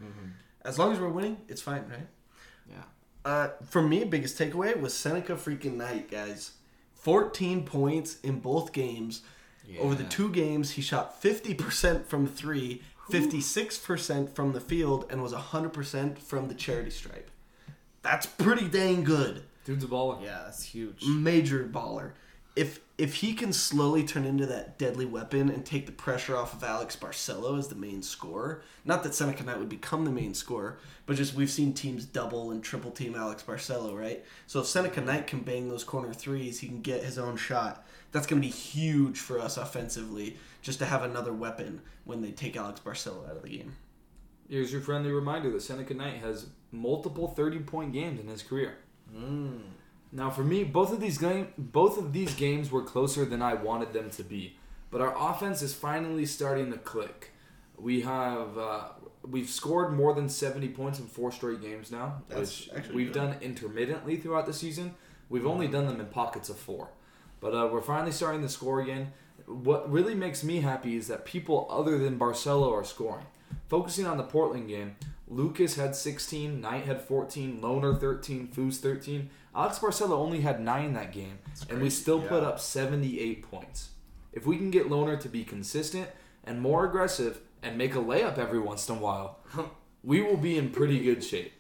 as 0.64 0.80
long 0.80 0.94
as 0.94 1.00
we're 1.00 1.10
winning, 1.10 1.38
it's 1.48 1.62
fine, 1.62 1.84
right? 1.90 2.08
Yeah. 2.70 2.84
Uh, 3.24 3.50
for 3.70 3.82
me, 3.82 4.04
biggest 4.04 4.38
takeaway 4.38 4.80
was 4.80 4.94
Seneca 4.94 5.34
freaking 5.34 5.76
Knight, 5.76 6.10
guys. 6.10 6.52
14 6.96 7.64
points 7.66 8.20
in 8.22 8.40
both 8.40 8.74
games. 8.74 9.22
Over 9.80 9.96
the 9.96 10.04
two 10.04 10.30
games, 10.30 10.72
he 10.72 10.82
shot 10.82 11.22
50% 11.22 12.06
from 12.06 12.28
three, 12.28 12.82
56% 13.10 14.30
from 14.36 14.52
the 14.52 14.60
field, 14.60 15.06
and 15.10 15.22
was 15.22 15.34
100% 15.34 16.18
from 16.18 16.48
the 16.50 16.54
charity 16.54 16.90
stripe. 16.90 17.32
That's 18.02 18.26
pretty 18.26 18.68
dang 18.68 19.04
good. 19.04 19.44
Dude's 19.64 19.84
a 19.84 19.88
baller. 19.88 20.22
Yeah, 20.22 20.42
that's 20.44 20.64
huge. 20.64 21.06
Major 21.06 21.64
baller. 21.64 22.12
If 22.56 22.80
if 23.02 23.16
he 23.16 23.34
can 23.34 23.52
slowly 23.52 24.04
turn 24.04 24.26
into 24.26 24.46
that 24.46 24.78
deadly 24.78 25.08
weapon 25.08 25.50
and 25.50 25.66
take 25.66 25.88
the 25.88 25.92
pressure 25.92 26.38
off 26.38 26.54
of 26.54 26.64
Alex 26.64 26.96
Barcelo 26.96 27.58
as 27.58 27.68
the 27.68 27.74
main 27.74 28.04
scorer, 28.04 28.62
not 28.86 29.02
that 29.02 29.16
Seneca 29.16 29.44
Knight 29.44 29.58
would 29.58 29.70
become 29.70 30.06
the 30.06 30.12
main 30.12 30.36
scorer, 30.36 30.78
but 31.08 31.16
just 31.16 31.34
we've 31.34 31.50
seen 31.50 31.74
teams 31.74 32.06
double 32.06 32.52
and 32.52 32.64
triple 32.64 32.92
team 32.92 33.16
Alex 33.16 33.42
Barcelo, 33.42 34.00
right? 34.00 34.24
So 34.46 34.60
if 34.60 34.68
Seneca 34.68 35.02
Knight 35.02 35.26
can 35.26 35.40
bang 35.40 35.68
those 35.68 35.84
corner 35.84 36.14
threes, 36.14 36.60
he 36.60 36.68
can 36.68 36.84
get 36.84 37.04
his 37.04 37.18
own 37.18 37.38
shot. 37.38 37.88
That's 38.12 38.28
going 38.28 38.40
to 38.40 38.48
be 38.48 38.54
huge 38.54 39.18
for 39.18 39.40
us 39.40 39.58
offensively, 39.58 40.38
just 40.62 40.78
to 40.78 40.86
have 40.86 41.02
another 41.02 41.34
weapon 41.34 41.82
when 42.04 42.22
they 42.22 42.30
take 42.30 42.56
Alex 42.56 42.82
Barcelo 42.82 43.28
out 43.28 43.36
of 43.36 43.42
the 43.42 43.58
game. 43.58 43.78
Here's 44.48 44.72
your 44.72 44.82
friendly 44.82 45.12
reminder 45.12 45.50
that 45.50 45.64
Seneca 45.64 45.96
Knight 45.96 46.18
has 46.18 46.46
multiple 46.72 47.30
30 47.30 47.62
point 47.62 47.94
games 47.94 48.20
in 48.20 48.28
his 48.28 48.44
career. 48.44 48.78
Hmm. 49.12 49.58
Now, 50.12 50.30
for 50.30 50.44
me, 50.44 50.64
both 50.64 50.92
of 50.92 51.00
these 51.00 51.18
game, 51.18 51.48
both 51.58 51.98
of 51.98 52.12
these 52.14 52.34
games 52.36 52.70
were 52.72 52.84
closer 52.84 53.24
than 53.26 53.42
I 53.42 53.54
wanted 53.54 53.94
them 53.94 54.10
to 54.12 54.24
be, 54.24 54.58
but 54.90 55.00
our 55.02 55.16
offense 55.18 55.62
is 55.62 55.74
finally 55.74 56.26
starting 56.26 56.72
to 56.72 56.78
click. 56.78 57.32
We 57.78 58.02
have 58.02 58.58
uh, 58.58 58.82
we've 59.28 59.50
scored 59.50 59.94
more 59.94 60.14
than 60.14 60.28
70 60.28 60.70
points 60.70 61.00
in 61.00 61.06
four 61.08 61.32
straight 61.32 61.62
games 61.62 61.92
now, 61.92 62.22
That's 62.28 62.68
which 62.68 62.90
we've 62.90 63.14
good. 63.14 63.20
done 63.20 63.36
intermittently 63.42 64.18
throughout 64.18 64.46
the 64.46 64.54
season. 64.54 64.96
We've 65.30 65.46
only 65.48 65.68
done 65.68 65.88
them 65.88 66.00
in 66.00 66.08
pockets 66.08 66.50
of 66.50 66.58
four, 66.58 66.90
but 67.40 67.54
uh, 67.54 67.70
we're 67.72 67.82
finally 67.82 68.12
starting 68.12 68.42
to 68.42 68.50
score 68.50 68.82
again. 68.82 69.14
What 69.46 69.90
really 69.90 70.14
makes 70.14 70.44
me 70.44 70.60
happy 70.60 70.98
is 70.98 71.08
that 71.08 71.26
people 71.26 71.68
other 71.70 71.98
than 71.98 72.20
Barcelo 72.20 72.72
are 72.74 72.84
scoring. 72.84 73.26
Focusing 73.70 74.06
on 74.06 74.18
the 74.18 74.24
Portland 74.24 74.68
game, 74.68 74.98
Lucas 75.28 75.76
had 75.76 75.96
16, 75.96 76.60
Knight 76.60 76.86
had 76.86 77.02
14, 77.02 77.62
Lohner 77.62 77.98
13, 77.98 78.50
Foos 78.50 78.78
13. 78.78 79.30
Alex 79.54 79.80
Barcelo 79.80 80.12
only 80.12 80.42
had 80.42 80.62
9 80.62 80.94
that 80.94 81.12
game, 81.12 81.40
and 81.70 81.82
we 81.82 81.90
still 81.90 82.22
put 82.22 82.44
up 82.44 82.60
78 82.60 83.44
points. 83.44 83.90
If 84.32 84.46
we 84.46 84.58
can 84.58 84.72
get 84.72 84.90
Lohner 84.90 85.20
to 85.20 85.30
be 85.30 85.44
consistent 85.44 86.08
and 86.46 86.62
more 86.62 86.86
aggressive 86.86 87.42
and 87.62 87.78
make 87.78 87.94
a 87.96 88.00
layup 88.00 88.38
every 88.38 88.60
once 88.60 88.88
in 88.88 88.96
a 88.96 89.00
while, 89.00 89.40
we 90.04 90.22
will 90.22 90.38
be 90.38 90.58
in 90.58 90.70
pretty 90.70 91.00
good 91.00 91.24
shape. 91.24 91.52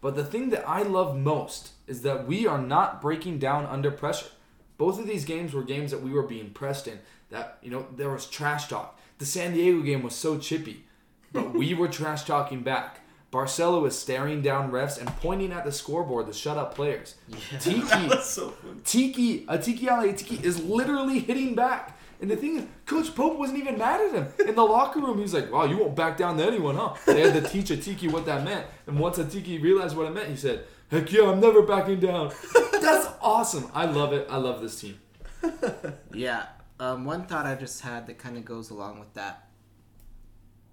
But 0.00 0.14
the 0.14 0.24
thing 0.24 0.50
that 0.50 0.68
I 0.68 0.82
love 0.82 1.16
most 1.16 1.70
is 1.86 2.02
that 2.02 2.26
we 2.26 2.46
are 2.46 2.60
not 2.60 3.00
breaking 3.00 3.38
down 3.38 3.66
under 3.66 3.90
pressure. 3.90 4.28
Both 4.76 5.00
of 5.00 5.06
these 5.06 5.24
games 5.24 5.54
were 5.54 5.64
games 5.64 5.90
that 5.90 6.02
we 6.02 6.12
were 6.12 6.22
being 6.22 6.50
pressed 6.50 6.86
in. 6.86 7.00
That 7.30 7.58
you 7.62 7.70
know 7.70 7.86
there 7.96 8.10
was 8.10 8.26
trash 8.26 8.68
talk. 8.68 8.98
The 9.18 9.26
San 9.26 9.54
Diego 9.54 9.82
game 9.82 10.02
was 10.02 10.14
so 10.14 10.38
chippy, 10.38 10.84
but 11.32 11.52
we 11.52 11.74
were 11.74 11.88
trash 11.88 12.22
talking 12.24 12.62
back. 12.62 13.00
Barcelo 13.30 13.86
is 13.86 13.98
staring 13.98 14.40
down 14.40 14.70
refs 14.70 14.98
and 14.98 15.06
pointing 15.18 15.52
at 15.52 15.64
the 15.64 15.72
scoreboard 15.72 16.26
to 16.28 16.32
shut 16.32 16.56
up 16.56 16.74
players. 16.74 17.14
Yeah, 17.28 17.58
Tiki, 17.58 18.10
so. 18.22 18.54
Tiki, 18.84 19.44
Atiki 19.46 19.86
Ally 19.86 20.08
Atiki 20.08 20.42
is 20.42 20.62
literally 20.64 21.18
hitting 21.18 21.54
back. 21.54 21.98
And 22.20 22.30
the 22.30 22.36
thing 22.36 22.56
is, 22.56 22.64
Coach 22.86 23.14
Pope 23.14 23.38
wasn't 23.38 23.58
even 23.60 23.78
mad 23.78 24.00
at 24.00 24.12
him. 24.12 24.48
In 24.48 24.54
the 24.54 24.64
locker 24.64 24.98
room, 24.98 25.18
he's 25.18 25.34
like, 25.34 25.52
wow, 25.52 25.64
you 25.64 25.76
won't 25.76 25.94
back 25.94 26.16
down 26.16 26.36
to 26.38 26.44
anyone, 26.44 26.74
huh? 26.74 26.94
They 27.06 27.20
had 27.20 27.40
to 27.40 27.48
teach 27.48 27.70
a 27.70 27.76
Tiki 27.76 28.08
what 28.08 28.26
that 28.26 28.44
meant. 28.44 28.66
And 28.86 28.98
once 28.98 29.18
a 29.18 29.24
Tiki 29.24 29.58
realized 29.58 29.96
what 29.96 30.06
it 30.06 30.14
meant, 30.14 30.28
he 30.28 30.36
said, 30.36 30.64
heck 30.90 31.12
yeah, 31.12 31.30
I'm 31.30 31.38
never 31.38 31.62
backing 31.62 32.00
down. 32.00 32.32
That's 32.72 33.08
awesome. 33.20 33.70
I 33.72 33.84
love 33.84 34.12
it. 34.12 34.26
I 34.30 34.38
love 34.38 34.60
this 34.60 34.80
team. 34.80 34.98
Yeah. 36.12 36.46
Um, 36.80 37.04
one 37.04 37.26
thought 37.26 37.46
I 37.46 37.54
just 37.54 37.82
had 37.82 38.06
that 38.06 38.18
kind 38.18 38.36
of 38.36 38.44
goes 38.44 38.70
along 38.70 38.98
with 38.98 39.12
that. 39.14 39.48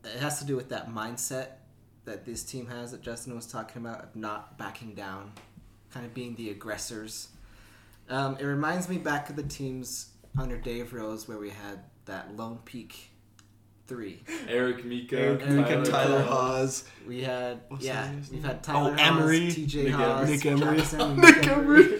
It 0.03 0.19
has 0.19 0.39
to 0.39 0.45
do 0.45 0.55
with 0.55 0.69
that 0.69 0.89
mindset 0.89 1.47
that 2.05 2.25
this 2.25 2.43
team 2.43 2.67
has 2.67 2.91
that 2.91 3.01
Justin 3.01 3.35
was 3.35 3.45
talking 3.47 3.81
about 3.85 4.03
of 4.03 4.15
not 4.15 4.57
backing 4.57 4.93
down, 4.93 5.31
kind 5.91 6.05
of 6.05 6.13
being 6.13 6.35
the 6.35 6.49
aggressors. 6.51 7.29
Um, 8.09 8.37
it 8.39 8.45
reminds 8.45 8.87
me 8.87 8.97
back 8.97 9.29
of 9.29 9.35
the 9.35 9.43
teams 9.43 10.09
under 10.39 10.57
Dave 10.57 10.93
Rose 10.93 11.27
where 11.27 11.37
we 11.39 11.49
had 11.49 11.79
that 12.05 12.35
lone 12.35 12.59
peak 12.65 13.09
three. 13.87 14.23
Eric 14.47 14.85
Mika, 14.85 15.17
Eric 15.19 15.47
Mika, 15.49 15.83
Tyler 15.83 16.21
Hall. 16.23 16.41
Haws. 16.41 16.85
We 17.07 17.23
had 17.23 17.61
What's 17.69 17.83
yeah, 17.85 18.11
we've 18.31 18.43
had 18.43 18.61
Tyler 18.63 18.91
Oh, 18.91 18.91
Haws, 18.91 18.99
Emery. 18.99 19.47
TJ 19.47 19.83
Nick 19.85 19.93
Haws, 19.93 20.29
Emery. 20.29 20.35
Nick 20.37 20.45
Emery. 20.45 20.77
Jackson, 20.77 21.01
and 21.01 21.17
Nick 21.21 21.47
Emery. 21.47 21.99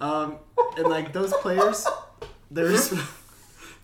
Um, 0.00 0.38
and 0.76 0.86
like 0.88 1.12
those 1.12 1.32
players, 1.34 1.86
there's 2.50 2.92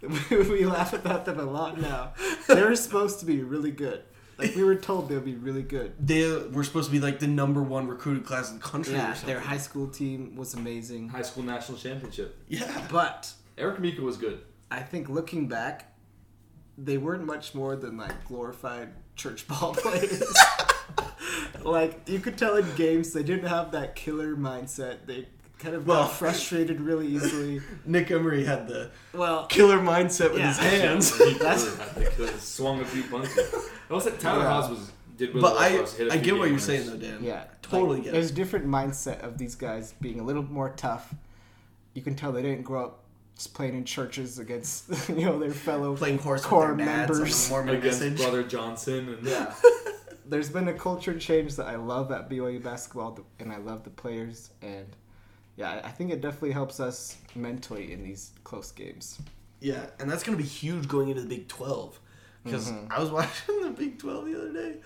we 0.31 0.65
laugh 0.65 0.93
about 0.93 1.25
them 1.25 1.39
a 1.41 1.45
lot 1.45 1.81
now. 1.81 2.13
They're 2.47 2.75
supposed 2.77 3.21
to 3.21 3.27
be 3.27 3.43
really 3.43 3.71
good. 3.73 4.03
Like 4.39 4.55
we 4.55 4.63
were 4.65 4.75
told 4.77 5.09
they'd 5.09 5.25
be 5.25 5.35
really 5.35 5.63
good. 5.63 5.95
They 5.99 6.31
were 6.53 6.63
supposed 6.65 6.89
to 6.89 6.93
be 6.93 7.01
like 7.01 7.21
the 7.21 7.27
number 7.27 7.63
one 7.63 7.87
recruited 7.89 8.27
class 8.27 8.51
in 8.51 8.59
the 8.59 8.63
country 8.63 8.93
Yeah, 8.95 9.15
their 9.25 9.41
high 9.41 9.57
school 9.57 9.89
team 9.89 10.37
was 10.37 10.53
amazing. 10.55 11.09
High 11.09 11.23
school 11.23 11.43
national 11.43 11.79
championship. 11.79 12.37
yeah. 12.49 12.87
But 12.91 13.33
Eric 13.57 13.81
Mika 13.81 14.03
was 14.03 14.17
good. 14.19 14.41
I 14.71 14.81
think 14.81 15.09
looking 15.09 15.49
back, 15.49 15.95
they 16.77 16.99
weren't 16.99 17.25
much 17.25 17.55
more 17.55 17.77
than 17.77 17.97
like 17.97 18.27
glorified 18.27 18.91
church 19.15 19.49
ball 19.49 19.73
players. 19.75 20.23
like 21.63 22.09
you 22.09 22.19
could 22.21 22.37
tell 22.37 22.57
in 22.57 22.67
games 22.77 23.13
they 23.13 23.23
didn't 23.23 23.49
have 23.49 23.73
that 23.73 23.95
killer 23.97 24.37
mindset. 24.37 25.07
They 25.07 25.29
kind 25.59 25.75
of 25.75 25.87
Well- 25.87 26.03
got 26.05 26.13
frustrated 26.13 26.81
really 26.81 27.07
easily. 27.07 27.63
Nick 27.87 28.11
Emery 28.11 28.45
had 28.45 28.69
the 28.69 28.91
Well, 29.15 29.47
killer 29.47 29.79
mindset 29.79 30.31
with 30.33 30.41
Yeah. 30.41 30.49
his 30.49 30.59
hands. 30.59 31.17
He 31.17 31.25
really 31.25 31.39
had 31.39 31.59
the 31.59 32.11
killer, 32.15 32.39
swung 32.39 32.81
a 32.81 32.85
few 32.85 33.03
punches. 33.05 33.71
I 33.91 33.95
was 33.95 34.05
like 34.05 34.19
Tyler 34.19 34.43
Yeah. 34.43 34.49
Haws 34.51 34.71
was 34.71 34.93
did 35.17 35.29
really 35.31 35.41
But 35.41 35.55
well 35.55 35.63
I, 35.63 35.77
for 35.77 35.83
us, 35.83 35.95
hit 35.97 36.09
a 36.09 36.11
I 36.11 36.15
few 36.15 36.23
get 36.25 36.35
what 36.39 36.45
game 36.45 36.53
you're 36.53 36.59
saying 36.61 36.87
though, 36.87 36.97
Dan. 36.97 37.19
Yeah, 37.23 37.45
Totally 37.63 38.01
get 38.01 38.09
it. 38.09 38.13
There's 38.13 38.31
it. 38.31 38.35
different 38.35 38.67
mindset 38.67 39.23
of 39.23 39.39
these 39.39 39.55
guys 39.55 39.95
being 40.01 40.21
a 40.21 40.23
little 40.25 40.43
more 40.43 40.71
tough. 40.71 41.15
You 41.95 42.03
can 42.03 42.15
tell 42.15 42.33
they 42.33 42.43
didn't 42.43 42.63
grow 42.63 42.85
up 42.85 43.03
just 43.37 43.55
playing 43.55 43.75
in 43.75 43.85
churches 43.85 44.39
against 44.39 44.89
you 45.09 45.25
know 45.27 45.39
their 45.39 45.51
fellow 45.53 45.97
Playing 45.97 46.19
horse 46.19 46.45
core 46.45 46.69
with 46.75 46.79
their 46.79 46.87
members. 46.87 47.47
the 47.47 47.51
Mormon 47.51 47.77
against 47.77 48.01
message. 48.01 48.19
Brother 48.19 48.43
Johnson. 48.43 49.09
And 49.09 49.27
Yeah. 49.27 49.55
There's 50.29 50.49
been 50.51 50.67
a 50.69 50.73
culture 50.75 51.17
change 51.19 51.55
that 51.57 51.67
I 51.67 51.77
love 51.77 52.11
at 52.11 52.29
BYU 52.29 52.61
basketball, 52.63 53.21
and 53.39 53.53
I 53.53 53.59
love 53.59 53.85
the 53.85 53.91
players, 53.91 54.51
and 54.61 54.87
yeah, 55.57 55.81
I 55.85 55.91
think 55.91 56.11
it 56.11 56.21
definitely 56.21 56.51
helps 56.51 56.81
us 56.81 57.17
mentally 57.37 57.93
in 57.93 58.03
these 58.03 58.33
close 58.43 58.73
games. 58.73 59.21
Yeah, 59.61 59.87
and 60.01 60.11
that's 60.11 60.25
going 60.25 60.37
to 60.37 60.43
be 60.43 60.49
huge 60.49 60.89
going 60.89 61.11
into 61.11 61.23
the 61.23 61.29
Big 61.29 61.47
12. 61.47 62.01
Because 62.47 62.71
Mm-hmm. 62.71 62.93
I 62.93 62.99
was 63.01 63.11
watching 63.19 63.61
the 63.63 63.71
Big 63.71 63.99
12 63.99 64.25
the 64.27 64.37
other 64.37 64.53
day. 64.53 64.77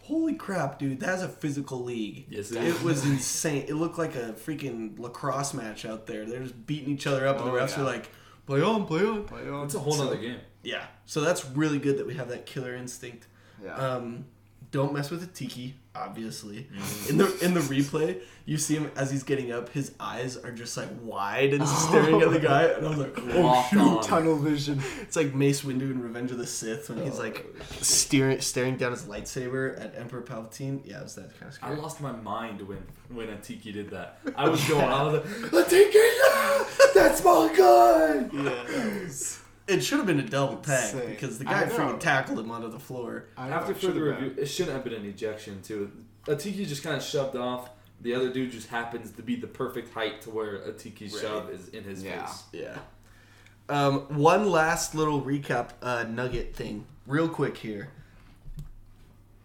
Holy 0.00 0.34
crap, 0.34 0.78
dude. 0.80 0.98
That's 0.98 1.22
a 1.22 1.28
physical 1.28 1.84
league. 1.84 2.26
Yes, 2.28 2.50
it 2.50 2.58
it 2.58 2.64
is. 2.64 2.82
was 2.82 3.04
insane. 3.12 3.66
It 3.68 3.74
looked 3.74 3.98
like 3.98 4.16
a 4.16 4.32
freaking 4.32 4.98
lacrosse 4.98 5.54
match 5.54 5.84
out 5.84 6.06
there. 6.06 6.24
They're 6.26 6.42
just 6.42 6.66
beating 6.66 6.92
each 6.94 7.06
other 7.06 7.26
up, 7.26 7.38
and 7.38 7.46
the 7.46 7.50
Oh, 7.52 7.54
refs 7.54 7.76
yeah. 7.76 7.82
are 7.82 7.86
like, 7.86 8.08
play 8.46 8.60
on, 8.62 8.86
play 8.86 9.04
on. 9.04 9.24
Play 9.24 9.48
on." 9.48 9.66
It's 9.66 9.74
a 9.74 9.78
whole 9.78 9.92
So- 9.92 10.04
nother 10.04 10.16
game. 10.16 10.38
Yeah. 10.64 10.86
So 11.06 11.20
that's 11.20 11.44
really 11.46 11.78
good 11.78 11.98
that 11.98 12.06
we 12.06 12.14
have 12.14 12.28
that 12.30 12.46
killer 12.46 12.74
instinct. 12.74 13.26
Yeah. 13.62 13.74
Um, 13.76 14.24
don't 14.72 14.94
mess 14.94 15.10
with 15.10 15.20
the 15.20 15.26
tiki, 15.26 15.74
obviously. 15.94 16.66
Mm-hmm. 16.74 17.10
In 17.10 17.18
the 17.18 17.44
in 17.44 17.54
the 17.54 17.60
replay, 17.60 18.20
you 18.46 18.56
see 18.56 18.74
him 18.74 18.90
as 18.96 19.10
he's 19.10 19.22
getting 19.22 19.52
up. 19.52 19.68
His 19.68 19.92
eyes 20.00 20.38
are 20.38 20.50
just 20.50 20.76
like 20.78 20.88
wide 21.02 21.52
and 21.52 21.68
staring 21.68 22.22
at 22.22 22.30
the 22.30 22.40
guy, 22.40 22.64
and 22.64 22.86
I 22.86 22.88
was 22.88 22.98
like, 22.98 23.14
"Oh 23.34 23.68
shoot!" 23.70 24.02
Tunnel 24.02 24.36
vision. 24.38 24.82
It's 25.02 25.14
like 25.14 25.34
Mace 25.34 25.62
Windu 25.62 25.82
in 25.82 26.02
Revenge 26.02 26.32
of 26.32 26.38
the 26.38 26.46
Sith 26.46 26.88
when 26.88 27.04
he's 27.04 27.18
like 27.18 27.46
steering, 27.82 28.40
staring 28.40 28.76
down 28.78 28.92
his 28.92 29.04
lightsaber 29.04 29.78
at 29.78 29.94
Emperor 29.96 30.22
Palpatine. 30.22 30.80
Yeah, 30.84 31.00
it 31.00 31.02
was 31.04 31.14
that 31.16 31.38
kind 31.38 31.52
of 31.52 31.58
I 31.62 31.74
lost 31.74 32.00
my 32.00 32.12
mind 32.12 32.62
when 32.62 32.82
when 33.10 33.28
Atiki 33.28 33.74
did 33.74 33.90
that. 33.90 34.20
I 34.34 34.48
was 34.48 34.66
going, 34.66 34.84
I 34.84 35.02
was 35.02 35.14
like, 35.14 35.24
Atiki, 35.66 35.94
yeah, 35.94 36.64
that's 36.94 37.22
my 37.22 37.52
guy. 37.54 38.26
Yeah. 38.32 39.08
It 39.72 39.82
should 39.82 39.98
have 39.98 40.06
been 40.06 40.20
a 40.20 40.28
double 40.28 40.56
tag 40.56 40.94
Insane. 40.94 41.10
because 41.10 41.38
the 41.38 41.48
I 41.48 41.64
guy 41.64 41.64
know. 41.68 41.74
freaking 41.76 42.00
tackled 42.00 42.38
him 42.38 42.50
onto 42.50 42.68
the 42.70 42.78
floor. 42.78 43.26
I 43.36 43.48
know, 43.48 43.54
After 43.56 43.72
it 43.72 43.80
should've 43.80 43.96
further 43.96 44.12
been. 44.14 44.24
review, 44.24 44.42
it 44.42 44.46
shouldn't 44.46 44.74
have 44.74 44.84
been 44.84 44.94
an 44.94 45.04
ejection 45.06 45.62
too. 45.62 45.90
Atiki 46.26 46.66
just 46.66 46.82
kind 46.82 46.96
of 46.96 47.02
shoved 47.02 47.36
off. 47.36 47.70
The 48.00 48.14
other 48.14 48.32
dude 48.32 48.50
just 48.52 48.68
happens 48.68 49.12
to 49.12 49.22
be 49.22 49.36
the 49.36 49.46
perfect 49.46 49.92
height 49.94 50.22
to 50.22 50.30
where 50.30 50.58
Atiki's 50.58 51.12
Right. 51.14 51.22
shove 51.22 51.50
is 51.50 51.68
in 51.68 51.84
his 51.84 52.02
Yeah. 52.02 52.26
face. 52.26 52.42
Yeah. 52.52 52.78
Um, 53.68 54.00
one 54.18 54.50
last 54.50 54.94
little 54.94 55.22
recap 55.22 55.70
uh, 55.82 56.04
nugget 56.08 56.54
thing, 56.54 56.84
real 57.06 57.28
quick 57.28 57.56
here. 57.58 57.88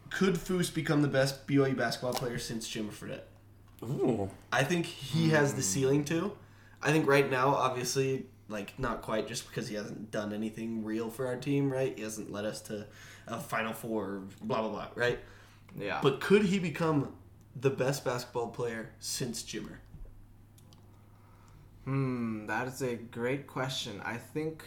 Could 0.10 0.36
Foose 0.36 0.74
become 0.74 1.02
the 1.02 1.08
best 1.08 1.46
BYU 1.48 1.76
basketball 1.76 2.14
player 2.14 2.40
since 2.40 2.68
Jimmer 2.68 2.92
Fredette? 2.92 3.24
Ooh. 3.84 4.30
I 4.52 4.64
think 4.64 4.86
he 4.88 5.30
has 5.30 5.54
the 5.54 5.62
ceiling 5.62 6.04
to. 6.06 6.32
I 6.82 6.92
think 6.92 7.08
right 7.08 7.30
now, 7.30 7.50
obviously, 7.50 8.26
like 8.50 8.78
not 8.80 9.02
quite, 9.02 9.28
just 9.28 9.48
because 9.48 9.68
he 9.68 9.76
hasn't 9.76 10.12
done 10.12 10.34
anything 10.34 10.84
real 10.84 11.10
for 11.10 11.28
our 11.28 11.38
team, 11.38 11.72
right? 11.72 11.94
He 11.96 12.04
hasn't 12.04 12.32
led 12.32 12.46
us 12.46 12.62
to 12.64 12.88
a 13.28 13.40
Final 13.40 13.74
Four, 13.74 14.24
blah 14.42 14.62
blah 14.62 14.70
blah, 14.70 14.88
right? 14.96 15.20
Yeah. 15.78 16.00
But 16.02 16.22
could 16.22 16.44
he 16.44 16.60
become 16.60 17.14
the 17.60 17.70
best 17.70 18.06
basketball 18.06 18.48
player 18.48 18.92
since 19.00 19.44
Jimmer? 19.44 19.78
Hmm, 21.86 22.46
that 22.48 22.68
is 22.68 22.82
a 22.82 22.96
great 22.96 23.48
question. 23.48 24.02
I 24.04 24.18
think 24.18 24.64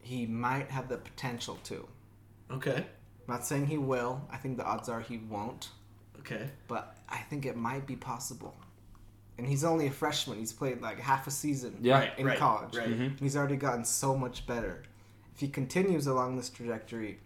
he 0.00 0.26
might 0.26 0.70
have 0.70 0.88
the 0.88 0.96
potential 0.96 1.58
to. 1.64 1.86
Okay, 2.50 2.76
I'm 2.76 3.34
not 3.34 3.46
saying 3.46 3.66
he 3.66 3.78
will. 3.78 4.26
I 4.30 4.36
think 4.36 4.56
the 4.56 4.64
odds 4.64 4.88
are 4.88 5.00
he 5.00 5.18
won't, 5.18 5.68
okay, 6.18 6.50
but 6.68 6.96
I 7.08 7.18
think 7.18 7.46
it 7.46 7.56
might 7.56 7.86
be 7.86 7.96
possible. 7.96 8.56
And 9.38 9.46
he's 9.46 9.64
only 9.64 9.86
a 9.86 9.90
freshman. 9.90 10.38
He's 10.38 10.52
played 10.52 10.80
like 10.82 11.00
half 11.00 11.26
a 11.26 11.30
season 11.30 11.78
Yeah. 11.80 11.98
Right, 11.98 12.18
in 12.18 12.26
right, 12.26 12.38
college. 12.38 12.76
right. 12.76 12.88
Mm-hmm. 12.88 13.02
And 13.02 13.18
he's 13.20 13.36
already 13.36 13.56
gotten 13.56 13.84
so 13.84 14.16
much 14.16 14.46
better. 14.46 14.82
If 15.34 15.40
he 15.40 15.48
continues 15.48 16.06
along 16.06 16.36
this 16.36 16.50
trajectory, 16.50 17.18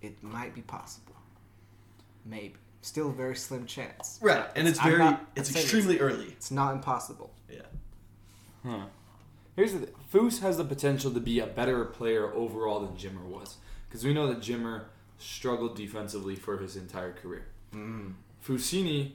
it 0.00 0.22
might 0.22 0.54
be 0.54 0.62
possible. 0.62 1.14
Maybe. 2.24 2.54
Still 2.82 3.08
a 3.10 3.12
very 3.12 3.36
slim 3.36 3.64
chance. 3.66 4.18
right, 4.20 4.44
and 4.56 4.68
it's 4.68 4.78
I'm 4.78 4.84
very, 4.90 4.98
not- 4.98 5.26
it's 5.36 5.48
I'm 5.48 5.54
saying 5.54 5.64
extremely 5.64 6.00
early. 6.00 6.26
It's 6.26 6.50
not 6.50 6.74
impossible. 6.74 7.32
Yeah. 7.50 7.60
Huh. 8.64 8.86
Here's 9.56 9.72
the 9.72 9.80
thing. 9.80 9.94
Foose 10.12 10.40
has 10.40 10.56
the 10.58 10.64
potential 10.64 11.10
to 11.12 11.20
be 11.20 11.38
a 11.38 11.46
better 11.46 11.84
player 11.84 12.32
overall 12.34 12.80
than 12.80 12.96
Jimmer 12.96 13.22
was. 13.24 13.56
Because 13.88 14.04
we 14.04 14.12
know 14.12 14.26
that 14.26 14.40
Jimmer 14.40 14.84
struggled 15.18 15.76
defensively 15.76 16.34
for 16.36 16.58
his 16.58 16.76
entire 16.76 17.12
career. 17.12 17.46
Mm. 17.72 18.14
Fousseyni 18.46 19.12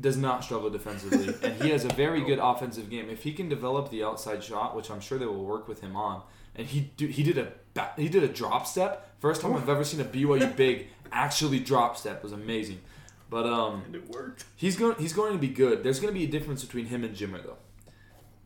does 0.00 0.16
not 0.16 0.44
struggle 0.44 0.70
defensively, 0.70 1.34
and 1.42 1.62
he 1.62 1.70
has 1.70 1.84
a 1.84 1.88
very 1.88 2.22
good 2.22 2.38
offensive 2.38 2.88
game. 2.90 3.10
If 3.10 3.22
he 3.22 3.32
can 3.32 3.48
develop 3.48 3.90
the 3.90 4.02
outside 4.04 4.42
shot, 4.42 4.74
which 4.76 4.90
I'm 4.90 5.00
sure 5.00 5.18
they 5.18 5.26
will 5.26 5.44
work 5.44 5.68
with 5.68 5.80
him 5.80 5.96
on, 5.96 6.22
and 6.54 6.66
he 6.66 6.92
do, 6.96 7.06
he 7.06 7.22
did 7.22 7.38
a 7.38 7.52
he 7.96 8.08
did 8.08 8.22
a 8.22 8.28
drop 8.28 8.66
step. 8.66 9.14
First 9.20 9.42
time 9.42 9.54
I've 9.54 9.68
ever 9.68 9.84
seen 9.84 10.00
a 10.00 10.04
BYU 10.04 10.54
big 10.56 10.88
actually 11.12 11.60
drop 11.60 11.96
step 11.96 12.22
was 12.22 12.32
amazing. 12.32 12.80
But 13.28 13.46
um, 13.46 13.82
And 13.86 13.94
it 13.94 14.08
worked. 14.08 14.44
He's 14.56 14.76
going. 14.76 14.96
He's 14.98 15.12
going 15.12 15.32
to 15.32 15.38
be 15.38 15.48
good. 15.48 15.84
There's 15.84 16.00
going 16.00 16.12
to 16.12 16.18
be 16.18 16.24
a 16.24 16.30
difference 16.30 16.64
between 16.64 16.86
him 16.86 17.04
and 17.04 17.14
Jimmer, 17.14 17.42
though. 17.42 17.58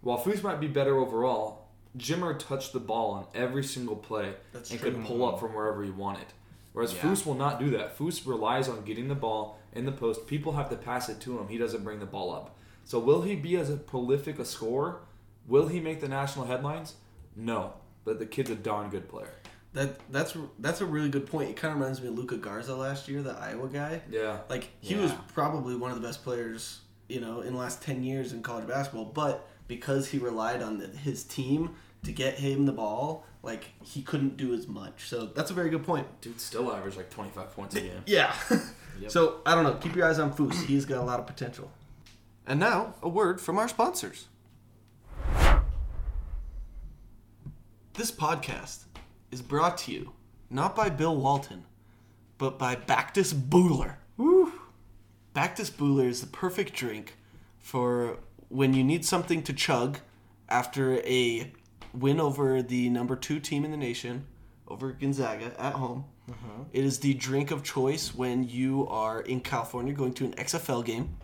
While 0.03 0.19
Foose 0.19 0.43
might 0.43 0.61
be 0.61 0.67
better 0.67 0.99
overall, 0.99 1.69
Jimmer 1.97 2.39
touched 2.39 2.75
the 2.75 2.81
ball 2.81 3.13
on 3.13 3.27
every 3.35 3.65
single 3.65 3.97
play 3.97 4.35
That's 4.53 4.71
and 4.71 4.79
true. 4.79 4.93
could 4.93 5.05
pull 5.05 5.25
up 5.27 5.41
from 5.41 5.55
wherever 5.55 5.83
he 5.83 5.91
wanted. 5.91 6.27
Whereas 6.75 6.93
Yeah. 6.93 7.03
Foose 7.03 7.25
will 7.25 7.35
not 7.35 7.59
do 7.59 7.70
that. 7.70 7.97
Foose 7.97 8.27
relies 8.27 8.68
on 8.68 8.85
getting 8.85 9.09
the 9.09 9.14
ball 9.14 9.59
in 9.72 9.87
the 9.87 9.93
post. 9.93 10.27
People 10.27 10.53
have 10.53 10.68
to 10.70 10.77
pass 10.77 11.09
it 11.09 11.20
to 11.20 11.39
him. 11.39 11.49
He 11.49 11.57
doesn't 11.57 11.85
bring 11.85 12.01
the 12.01 12.07
ball 12.07 12.35
up. 12.35 12.57
So 12.85 12.99
will 12.99 13.22
he 13.22 13.37
be 13.37 13.57
as 13.57 13.70
a 13.70 13.77
prolific 13.77 14.39
a 14.39 14.45
scorer? 14.45 15.01
Will 15.47 15.68
he 15.68 15.81
make 15.81 16.01
the 16.01 16.09
national 16.09 16.47
headlines? 16.47 16.95
No. 17.37 17.75
But 18.05 18.18
the 18.18 18.27
kid's 18.27 18.51
a 18.51 18.57
darn 18.57 18.91
good 18.91 19.09
player. 19.09 19.33
That 19.72 19.99
that's 20.11 20.37
that's 20.59 20.81
a 20.81 20.85
really 20.87 21.09
good 21.09 21.27
point. 21.27 21.51
It 21.51 21.57
kind 21.57 21.72
of 21.72 21.79
reminds 21.81 22.01
me 22.03 22.09
of 22.09 22.14
Luka 22.14 22.37
Garza 22.37 22.77
last 22.77 23.09
year, 23.09 23.22
the 23.22 23.33
Iowa 23.33 23.68
guy. 23.68 24.03
Yeah. 24.11 24.39
Like 24.49 24.68
he 24.81 24.95
was 24.97 25.12
probably 25.33 25.75
one 25.77 25.91
of 25.91 26.01
the 26.01 26.07
best 26.07 26.22
players, 26.22 26.81
you 27.09 27.20
know, 27.20 27.41
in 27.41 27.55
the 27.55 27.59
last 27.59 27.83
ten 27.83 28.03
years 28.05 28.33
in 28.33 28.43
college 28.43 28.66
basketball. 28.68 29.07
But 29.07 29.49
because 29.66 30.09
he 30.09 30.18
relied 30.18 30.62
on 30.62 30.79
the, 30.79 30.89
his 30.89 31.25
team 31.25 31.70
to 32.05 32.13
get 32.13 32.35
him 32.35 32.67
the 32.67 32.73
ball, 32.73 33.25
like 33.43 33.71
he 33.83 34.03
couldn't 34.03 34.37
do 34.37 34.55
as 34.55 34.67
much. 34.69 35.09
So 35.09 35.27
that's 35.27 35.51
a 35.51 35.55
very 35.55 35.71
good 35.71 35.85
point. 35.85 36.07
Dude 36.21 36.41
still 36.41 36.73
averaged 36.73 36.97
like 36.97 37.11
25 37.11 37.53
points 37.55 37.75
a 37.77 37.81
game. 37.81 38.03
Yeah. 39.01 39.09
So 39.09 39.41
I 39.45 39.57
don't 39.57 39.65
know. 39.65 39.75
Keep 39.75 39.97
your 39.97 40.07
eyes 40.07 40.21
on 40.21 40.33
Foose. 40.33 40.65
He's 40.67 40.85
got 40.85 40.99
a 40.99 41.03
lot 41.03 41.19
of 41.19 41.27
potential. 41.27 41.69
And 42.47 42.61
now 42.61 42.95
a 43.03 43.09
word 43.09 43.41
from 43.41 43.59
our 43.59 43.67
sponsors. 43.67 44.29
This 47.95 48.13
podcast 48.13 48.85
is 49.33 49.43
brought 49.43 49.79
to 49.79 49.93
you 49.93 50.13
not 50.51 50.77
by 50.77 50.91
Bill 50.91 51.17
Walton, 51.17 51.65
but 52.39 52.59
by 52.59 52.77
Bactus 52.77 53.33
Booler. 53.33 53.97
Woo! 54.17 54.53
Bactus 55.35 55.71
Booler 55.71 56.07
is 56.07 56.21
the 56.21 56.27
perfect 56.29 56.75
drink 56.75 57.17
for 57.59 58.19
when 58.49 58.75
you 58.75 58.85
need 58.85 59.05
something 59.05 59.43
to 59.43 59.53
chug 59.53 59.99
after 60.49 60.99
a 61.05 61.53
win 61.95 62.21
over 62.21 62.63
the 62.63 62.89
number 62.91 63.17
two 63.17 63.41
team 63.41 63.65
in 63.65 63.71
the 63.71 63.77
nation, 63.77 64.27
over 64.69 64.93
Gonzaga 64.93 65.53
at 65.59 65.75
home. 65.75 66.05
Mm-hmm. 66.31 66.63
It 66.73 66.85
is 66.85 66.99
the 67.01 67.15
drink 67.15 67.51
of 67.51 67.63
choice 67.63 68.15
when 68.15 68.49
you 68.49 68.87
are 68.89 69.21
in 69.21 69.41
California 69.41 69.93
going 69.93 70.15
to 70.15 70.25
an 70.25 70.33
XFL 70.33 70.85
game. 70.85 71.17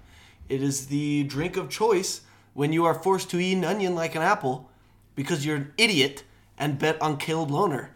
It 0.49 0.63
is 0.63 0.87
the 0.87 1.25
drink 1.25 1.57
of 1.57 1.69
choice 1.69 2.23
when 2.55 2.73
you 2.73 2.85
are 2.85 2.95
forced 2.95 3.31
to 3.31 3.41
eat 3.41 3.55
an 3.55 3.65
onion 3.65 3.95
like 3.95 4.15
an 4.15 4.23
apple 4.23 4.71
because 5.15 5.47
you're 5.47 5.57
an 5.57 5.73
idiot 5.79 6.25
and 6.59 6.79
bet 6.79 7.01
on 7.01 7.17
Caleb 7.17 7.51
Lohner. 7.51 7.89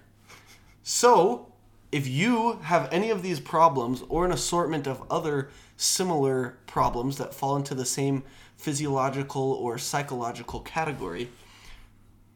So, 0.82 1.52
if 1.92 2.08
you 2.08 2.58
have 2.62 2.88
any 2.92 3.10
of 3.10 3.22
these 3.22 3.40
problems 3.40 4.02
or 4.08 4.24
an 4.24 4.32
assortment 4.32 4.86
of 4.86 5.02
other 5.10 5.50
similar 5.76 6.58
problems 6.66 7.18
that 7.18 7.34
fall 7.34 7.56
into 7.56 7.74
the 7.74 7.84
same 7.84 8.24
physiological 8.56 9.52
or 9.52 9.78
psychological 9.78 10.60
category, 10.60 11.28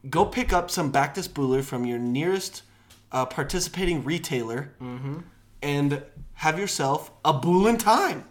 go 0.09 0.25
pick 0.25 0.53
up 0.53 0.69
some 0.69 0.91
Bactus 0.91 1.27
Buller 1.27 1.63
from 1.63 1.85
your 1.85 1.99
nearest 1.99 2.63
uh, 3.11 3.25
participating 3.25 4.03
retailer 4.03 4.73
and 5.61 6.03
have 6.33 6.59
yourself 6.59 7.11
a 7.25 7.33
Boolin 7.33 7.77
time. 7.79 8.23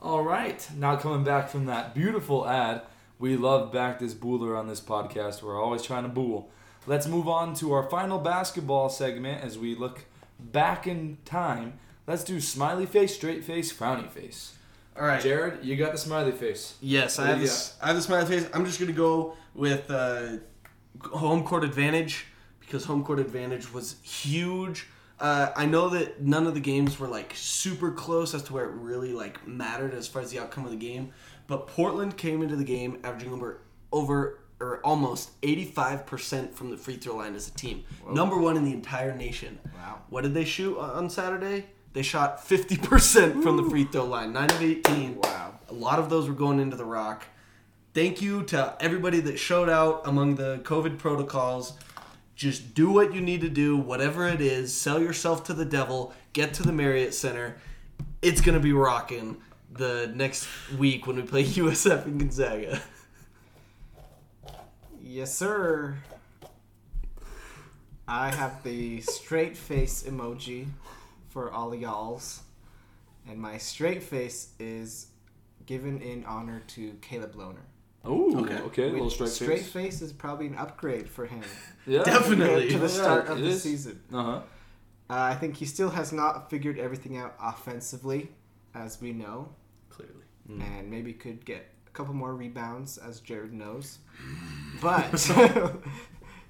All 0.00 0.22
right, 0.22 0.68
now 0.76 0.96
coming 0.96 1.24
back 1.24 1.48
from 1.48 1.66
that 1.66 1.94
beautiful 1.94 2.46
ad, 2.46 2.82
we 3.18 3.36
love 3.36 3.72
back 3.72 3.98
this 3.98 4.12
booler 4.14 4.56
on 4.56 4.68
this 4.68 4.80
podcast. 4.80 5.42
We're 5.42 5.60
always 5.62 5.82
trying 5.82 6.02
to 6.02 6.10
bool. 6.10 6.50
Let's 6.86 7.06
move 7.06 7.26
on 7.26 7.54
to 7.54 7.72
our 7.72 7.88
final 7.88 8.18
basketball 8.18 8.90
segment 8.90 9.42
as 9.42 9.58
we 9.58 9.74
look 9.74 10.04
back 10.38 10.86
in 10.86 11.16
time. 11.24 11.78
Let's 12.06 12.24
do 12.24 12.38
smiley 12.40 12.84
face, 12.84 13.14
straight 13.14 13.44
face, 13.44 13.72
frowny 13.72 14.10
face. 14.10 14.56
All 14.96 15.04
right. 15.04 15.20
Jared, 15.20 15.64
you 15.64 15.76
got 15.76 15.92
the 15.92 15.98
smiley 15.98 16.32
face. 16.32 16.76
Yes, 16.80 17.18
I 17.18 17.26
have 17.26 17.36
do 17.36 17.42
you 17.42 17.46
this. 17.48 17.74
I 17.82 17.88
have 17.88 17.96
the 17.96 18.02
smiley 18.02 18.26
face. 18.26 18.48
I'm 18.54 18.64
just 18.64 18.78
gonna 18.78 18.92
go 18.92 19.36
with 19.54 19.90
uh, 19.90 20.36
home 21.02 21.44
court 21.44 21.64
advantage 21.64 22.26
because 22.60 22.84
home 22.84 23.04
court 23.04 23.18
advantage 23.18 23.72
was 23.72 23.96
huge. 24.02 24.86
Uh, 25.18 25.50
I 25.56 25.66
know 25.66 25.88
that 25.90 26.20
none 26.22 26.46
of 26.46 26.54
the 26.54 26.60
games 26.60 26.98
were 26.98 27.08
like 27.08 27.32
super 27.34 27.90
close 27.90 28.34
as 28.34 28.42
to 28.44 28.52
where 28.52 28.64
it 28.64 28.72
really 28.72 29.12
like 29.12 29.46
mattered 29.46 29.94
as 29.94 30.08
far 30.08 30.22
as 30.22 30.30
the 30.30 30.38
outcome 30.38 30.64
of 30.64 30.70
the 30.70 30.76
game. 30.76 31.12
But 31.46 31.66
Portland 31.66 32.16
came 32.16 32.42
into 32.42 32.56
the 32.56 32.64
game 32.64 32.98
averaging 33.04 33.32
over 33.32 33.60
over 33.92 34.40
or 34.60 34.80
almost 34.84 35.30
eighty 35.42 35.64
five 35.64 36.06
percent 36.06 36.54
from 36.54 36.70
the 36.70 36.76
free 36.76 36.96
throw 36.96 37.16
line 37.16 37.34
as 37.34 37.48
a 37.48 37.52
team, 37.52 37.84
number 38.08 38.38
one 38.38 38.56
in 38.56 38.64
the 38.64 38.72
entire 38.72 39.14
nation. 39.16 39.58
Wow. 39.74 40.02
What 40.08 40.22
did 40.22 40.34
they 40.34 40.44
shoot 40.44 40.78
on 40.78 40.90
on 40.90 41.10
Saturday? 41.10 41.66
They 41.94 42.02
shot 42.02 42.44
fifty 42.44 42.76
percent 42.76 43.42
from 43.42 43.56
the 43.56 43.62
free 43.70 43.84
throw 43.84 44.04
line, 44.04 44.32
nine 44.32 44.50
of 44.50 44.60
eighteen. 44.60 45.16
Wow. 45.16 45.54
A 45.70 45.72
lot 45.72 45.98
of 45.98 46.10
those 46.10 46.28
were 46.28 46.34
going 46.34 46.60
into 46.60 46.76
the 46.76 46.84
rock. 46.84 47.24
Thank 47.94 48.20
you 48.20 48.42
to 48.44 48.76
everybody 48.80 49.20
that 49.20 49.38
showed 49.38 49.68
out 49.70 50.02
among 50.04 50.34
the 50.34 50.58
COVID 50.64 50.98
protocols. 50.98 51.74
Just 52.34 52.74
do 52.74 52.90
what 52.90 53.14
you 53.14 53.20
need 53.20 53.40
to 53.42 53.48
do, 53.48 53.76
whatever 53.76 54.26
it 54.26 54.40
is. 54.40 54.74
Sell 54.74 55.00
yourself 55.00 55.44
to 55.44 55.54
the 55.54 55.64
devil. 55.64 56.12
Get 56.32 56.52
to 56.54 56.64
the 56.64 56.72
Marriott 56.72 57.14
Center. 57.14 57.56
It's 58.20 58.40
gonna 58.40 58.58
be 58.58 58.72
rocking 58.72 59.36
the 59.72 60.10
next 60.16 60.48
week 60.76 61.06
when 61.06 61.14
we 61.14 61.22
play 61.22 61.44
USF 61.44 62.06
and 62.06 62.18
Gonzaga. 62.18 62.82
Yes, 65.00 65.32
sir. 65.32 65.98
I 68.08 68.32
have 68.32 68.64
the 68.64 69.00
straight 69.02 69.56
face 69.56 70.02
emoji 70.02 70.66
for 71.34 71.50
all 71.52 71.72
of 71.74 71.78
y'all's. 71.80 72.42
And 73.28 73.38
my 73.38 73.58
straight 73.58 74.02
face 74.02 74.52
is 74.58 75.08
given 75.66 76.00
in 76.00 76.24
honor 76.24 76.62
to 76.68 76.92
Caleb 77.02 77.34
Lohner. 77.34 77.66
Ooh, 78.06 78.38
Okay. 78.40 78.58
okay. 78.58 78.82
A 78.84 78.92
little 78.92 79.06
Which 79.06 79.14
straight, 79.14 79.30
straight 79.30 79.58
face. 79.60 79.72
face 79.72 80.02
is 80.02 80.12
probably 80.12 80.46
an 80.46 80.56
upgrade 80.56 81.08
for 81.08 81.26
him 81.26 81.42
Yeah, 81.86 82.02
Definitely. 82.04 82.68
to 82.70 82.78
the 82.78 82.84
Yeah, 82.86 82.88
start 83.02 83.26
of 83.28 83.38
the 83.38 83.46
is. 83.48 83.62
season. 83.62 84.00
Uh 84.12 84.22
huh. 84.22 84.40
Uh, 85.10 85.14
I 85.32 85.34
think 85.34 85.56
he 85.56 85.64
still 85.66 85.90
has 85.90 86.12
not 86.12 86.48
figured 86.50 86.78
everything 86.78 87.16
out 87.18 87.34
offensively, 87.42 88.30
as 88.74 89.00
we 89.02 89.12
know, 89.12 89.50
Clearly. 89.90 90.24
and 90.48 90.90
maybe 90.90 91.12
could 91.12 91.44
get 91.44 91.66
a 91.86 91.90
couple 91.90 92.14
more 92.14 92.34
rebounds, 92.34 92.96
as 92.98 93.20
Jared 93.20 93.52
knows. 93.52 93.98
But 94.82 95.12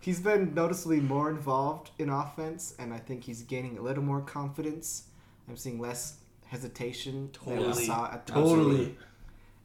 he's 0.05 0.21
been 0.21 0.55
noticeably 0.55 1.01
more 1.01 1.31
involved 1.31 1.91
in 1.99 2.11
offense, 2.11 2.75
and 2.79 2.93
I 2.93 2.99
think 2.99 3.25
he's 3.25 3.43
gaining 3.43 3.79
a 3.79 3.83
little 3.83 4.03
more 4.05 4.21
confidence. 4.21 5.05
I'm 5.49 5.57
seeing 5.57 5.79
less 5.81 6.19
hesitation 6.47 7.31
than 7.47 7.67
we 7.67 7.73
saw 7.73 8.11
at 8.13 8.27
the 8.27 8.33
Totally. 8.35 8.97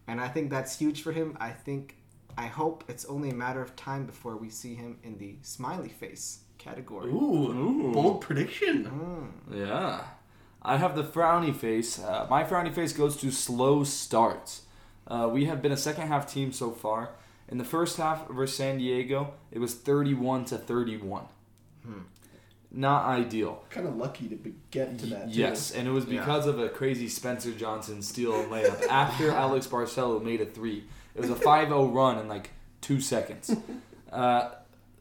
and 0.08 0.20
I 0.22 0.28
think 0.28 0.50
that's 0.50 0.78
huge 0.80 1.02
for 1.04 1.12
him. 1.12 1.38
I 1.40 1.52
think, 1.52 1.96
I 2.38 2.48
hope 2.48 2.84
it's 2.88 3.06
only 3.06 3.30
a 3.30 3.36
matter 3.36 3.62
of 3.62 3.76
time 3.76 4.06
before 4.06 4.38
we 4.38 4.50
see 4.50 4.76
him 4.76 4.98
in 5.04 5.18
the 5.18 5.36
smiley 5.42 5.90
face 5.90 6.40
category. 6.58 7.12
Ooh, 7.12 7.92
bold 7.94 8.22
prediction. 8.22 9.32
Yeah. 9.52 10.04
I 10.62 10.78
have 10.78 10.96
the 10.96 11.04
frowny 11.04 11.56
face. 11.56 12.00
Uh, 12.00 12.28
my 12.30 12.44
frowny 12.44 12.74
face 12.74 12.92
goes 12.94 13.16
to 13.18 13.32
slow 13.32 13.84
starts. 13.84 14.64
Uh, 15.08 15.30
we 15.32 15.46
have 15.46 15.62
been 15.62 15.72
a 15.72 15.78
second 15.78 16.08
half 16.08 16.32
team 16.32 16.52
so 16.52 16.72
far. 16.72 17.12
In 17.50 17.58
the 17.58 17.64
first 17.66 17.98
half 17.98 18.28
versus 18.30 18.56
San 18.56 18.78
Diego, 18.78 19.34
it 19.52 19.60
was 19.60 19.74
31 19.74 20.46
to 20.46 20.58
31. 20.58 21.24
Not 22.72 23.06
ideal. 23.08 23.64
Kind 23.72 23.88
of 23.88 23.96
lucky 23.96 24.28
to 24.28 24.36
be, 24.36 24.54
get 24.70 25.00
to 25.00 25.08
that. 25.08 25.34
too. 25.34 25.40
Yes, 25.40 25.72
and 25.72 25.88
it 25.88 25.92
was 25.92 26.06
Yeah. 26.06 26.20
because 26.20 26.46
of 26.46 26.60
a 26.60 26.70
crazy 26.70 27.10
Spencer 27.10 27.52
Johnson 27.52 28.04
steal 28.04 28.40
and 28.40 28.52
layup 28.52 28.86
after 28.88 29.32
Alex 29.46 29.66
Barcelo 29.66 30.22
made 30.24 30.40
a 30.40 30.46
three. 30.46 30.84
It 31.16 31.22
was 31.22 31.32
a 31.32 31.36
5-0 31.36 31.92
run 31.92 32.20
in 32.20 32.28
like 32.28 32.52
two 32.82 33.02
seconds. 33.02 33.56
Uh, 34.12 34.50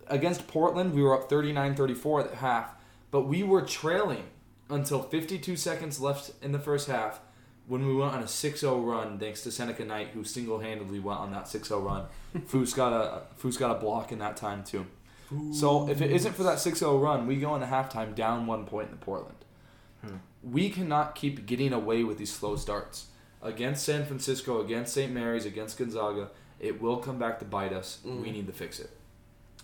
against 0.08 0.46
Portland, 0.48 0.92
we 0.92 1.00
were 1.02 1.14
up 1.18 1.30
39-34 1.30 2.24
at 2.24 2.30
the 2.30 2.36
half, 2.36 2.72
but 3.10 3.22
we 3.22 3.42
were 3.42 3.62
trailing 3.62 4.24
until 4.68 5.00
52 5.02 5.56
seconds 5.56 5.98
left 5.98 6.30
in 6.42 6.52
the 6.52 6.58
first 6.58 6.88
half 6.88 7.18
when 7.68 7.86
we 7.86 7.94
went 7.94 8.14
on 8.14 8.22
a 8.22 8.26
6-0 8.26 8.84
run 8.84 9.18
thanks 9.18 9.42
to 9.42 9.52
Seneca 9.52 9.84
Knight, 9.84 10.08
who 10.08 10.24
single-handedly 10.24 10.98
went 10.98 11.20
on 11.20 11.30
that 11.32 11.44
6-0 11.44 11.84
run. 11.84 12.06
Foos 12.48 12.74
got 12.74 12.92
a 12.92 13.22
Foos 13.40 13.58
got 13.58 13.70
a 13.70 13.78
block 13.78 14.10
in 14.10 14.18
that 14.18 14.36
time 14.36 14.64
too. 14.64 14.86
So 15.52 15.90
if 15.90 16.00
it 16.00 16.10
isn't 16.10 16.34
for 16.34 16.42
that 16.44 16.56
6-0 16.56 17.02
run, 17.02 17.26
we 17.26 17.36
go 17.36 17.54
into 17.54 17.66
halftime 17.66 18.14
down 18.14 18.46
one 18.46 18.64
point 18.64 18.90
in 18.90 18.96
Portland. 18.96 19.36
Hmm. 20.02 20.16
We 20.42 20.70
cannot 20.70 21.14
keep 21.14 21.44
getting 21.44 21.74
away 21.74 22.02
with 22.02 22.16
these 22.16 22.32
slow 22.32 22.56
starts. 22.56 23.08
Against 23.42 23.84
San 23.84 24.06
Francisco, 24.06 24.62
against 24.62 24.94
St. 24.94 25.12
Mary's, 25.12 25.44
against 25.44 25.78
Gonzaga, 25.78 26.30
it 26.58 26.80
will 26.80 26.96
come 26.96 27.18
back 27.18 27.38
to 27.40 27.44
bite 27.44 27.72
us. 27.72 27.98
We 28.04 28.10
mm. 28.10 28.32
need 28.32 28.46
to 28.46 28.52
fix 28.52 28.80
it. 28.80 28.90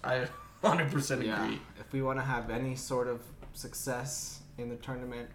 I 0.05 0.29
100% 0.63 1.11
agree. 1.13 1.27
Yeah. 1.27 1.57
If 1.81 1.93
we 1.93 2.03
want 2.03 2.19
to 2.19 2.25
have 2.25 2.51
any 2.51 2.77
sort 2.77 3.09
of 3.09 3.21
success 3.53 4.41
in 4.59 4.69
the 4.69 4.77
tournament, 4.77 5.29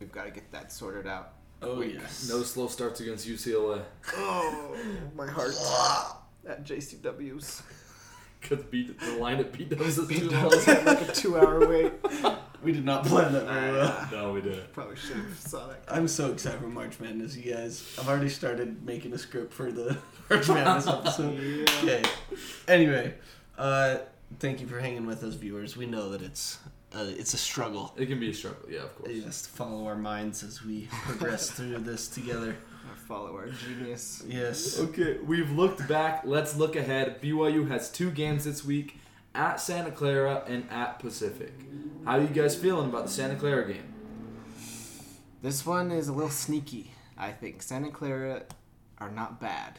we've 0.00 0.10
got 0.10 0.24
to 0.24 0.30
get 0.30 0.50
that 0.52 0.72
sorted 0.72 1.06
out. 1.06 1.34
Oh, 1.62 1.82
yes. 1.82 2.28
No 2.28 2.42
slow 2.42 2.68
starts 2.68 3.00
against 3.00 3.26
UCLA. 3.28 3.82
Oh, 4.16 4.76
my 5.16 5.26
heart. 5.26 5.52
At 6.48 6.64
JCW's. 6.64 7.62
Because 8.40 8.64
beat 8.66 8.98
the 9.00 9.12
line 9.16 9.38
at 9.38 9.52
beat 9.52 9.70
those 9.70 9.98
is 9.98 10.08
too 10.08 10.30
long. 10.30 10.52
had 10.60 10.86
like 10.86 11.08
a 11.08 11.12
two 11.12 11.36
hour 11.36 11.66
wait. 11.68 11.92
We 12.60 12.72
did 12.72 12.84
not 12.84 13.04
plan 13.06 13.32
that 13.34 13.46
very 13.46 13.70
well. 13.72 14.08
No, 14.10 14.32
we 14.32 14.40
didn't. 14.40 14.72
Probably 14.72 14.96
should 14.96 15.14
have 15.16 15.38
saw 15.38 15.68
that. 15.68 15.80
I'm 15.86 16.08
so 16.08 16.32
excited 16.32 16.58
for 16.60 16.66
March 16.66 16.98
Madness, 16.98 17.36
you 17.36 17.54
guys. 17.54 17.96
I've 17.96 18.08
already 18.08 18.28
started 18.28 18.84
making 18.84 19.12
a 19.12 19.18
script 19.18 19.52
for 19.52 19.70
the 19.70 19.96
March 20.28 20.48
Madness 20.48 20.86
episode. 20.88 21.38
Okay. 21.84 22.02
Anyway, 22.66 23.14
uh, 23.56 23.98
thank 24.40 24.60
you 24.60 24.66
for 24.66 24.80
hanging 24.80 25.06
with 25.06 25.22
us, 25.22 25.34
viewers. 25.34 25.76
We 25.76 25.86
know 25.86 26.10
that 26.10 26.20
it's 26.20 26.58
uh, 26.94 27.04
it's 27.08 27.34
a 27.34 27.38
struggle. 27.38 27.94
It 27.96 28.06
can 28.06 28.18
be 28.20 28.30
a 28.30 28.34
struggle, 28.34 28.68
yeah, 28.70 28.84
of 28.84 28.96
course. 28.96 29.10
Yes, 29.12 29.42
to 29.42 29.48
follow 29.50 29.86
our 29.86 29.96
minds 29.96 30.42
as 30.42 30.64
we 30.64 30.88
progress 30.90 31.50
through 31.56 31.78
this 31.78 32.08
together. 32.08 32.56
Follow 33.06 33.34
our 33.36 33.48
genius. 33.48 34.22
Yes. 34.28 34.78
Okay, 34.78 35.16
we've 35.24 35.50
looked 35.50 35.86
back. 35.88 36.22
Let's 36.24 36.56
look 36.56 36.76
ahead. 36.76 37.22
BYU 37.22 37.66
has 37.68 37.90
two 37.90 38.10
games 38.10 38.44
this 38.44 38.64
week 38.64 38.98
at 39.34 39.60
Santa 39.60 39.90
Clara 39.90 40.42
and 40.46 40.68
at 40.70 40.98
Pacific. 40.98 41.52
How 42.04 42.18
are 42.18 42.20
you 42.20 42.26
guys 42.28 42.54
feeling 42.54 42.90
about 42.90 43.06
the 43.06 43.10
Santa 43.10 43.36
Clara 43.36 43.66
game? 43.72 43.94
This 45.42 45.64
one 45.64 45.90
is 45.90 46.08
a 46.08 46.12
little 46.12 46.30
sneaky, 46.30 46.90
I 47.16 47.30
think. 47.30 47.62
Santa 47.62 47.90
Clara 47.90 48.42
are 48.98 49.10
not 49.10 49.40
bad. 49.40 49.78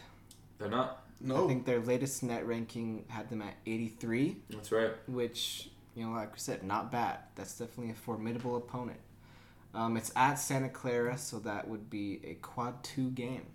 They're 0.57 0.69
not. 0.69 1.03
No. 1.21 1.43
I 1.45 1.47
think 1.47 1.65
their 1.65 1.81
latest 1.81 2.23
net 2.23 2.47
ranking 2.47 3.03
had 3.09 3.29
them 3.29 3.41
at 3.41 3.55
83, 3.65 4.37
That's 4.49 4.71
right. 4.71 4.91
which, 5.07 5.69
you 5.95 6.05
know, 6.05 6.11
like 6.11 6.31
we 6.33 6.39
said, 6.39 6.63
not 6.63 6.91
bad. 6.91 7.19
That's 7.35 7.57
definitely 7.57 7.91
a 7.91 7.95
formidable 7.95 8.55
opponent. 8.57 8.99
Um, 9.73 9.97
it's 9.97 10.11
at 10.15 10.35
Santa 10.35 10.69
Clara, 10.69 11.17
so 11.17 11.39
that 11.39 11.67
would 11.67 11.89
be 11.89 12.19
a 12.23 12.33
quad 12.35 12.83
two 12.83 13.11
game. 13.11 13.45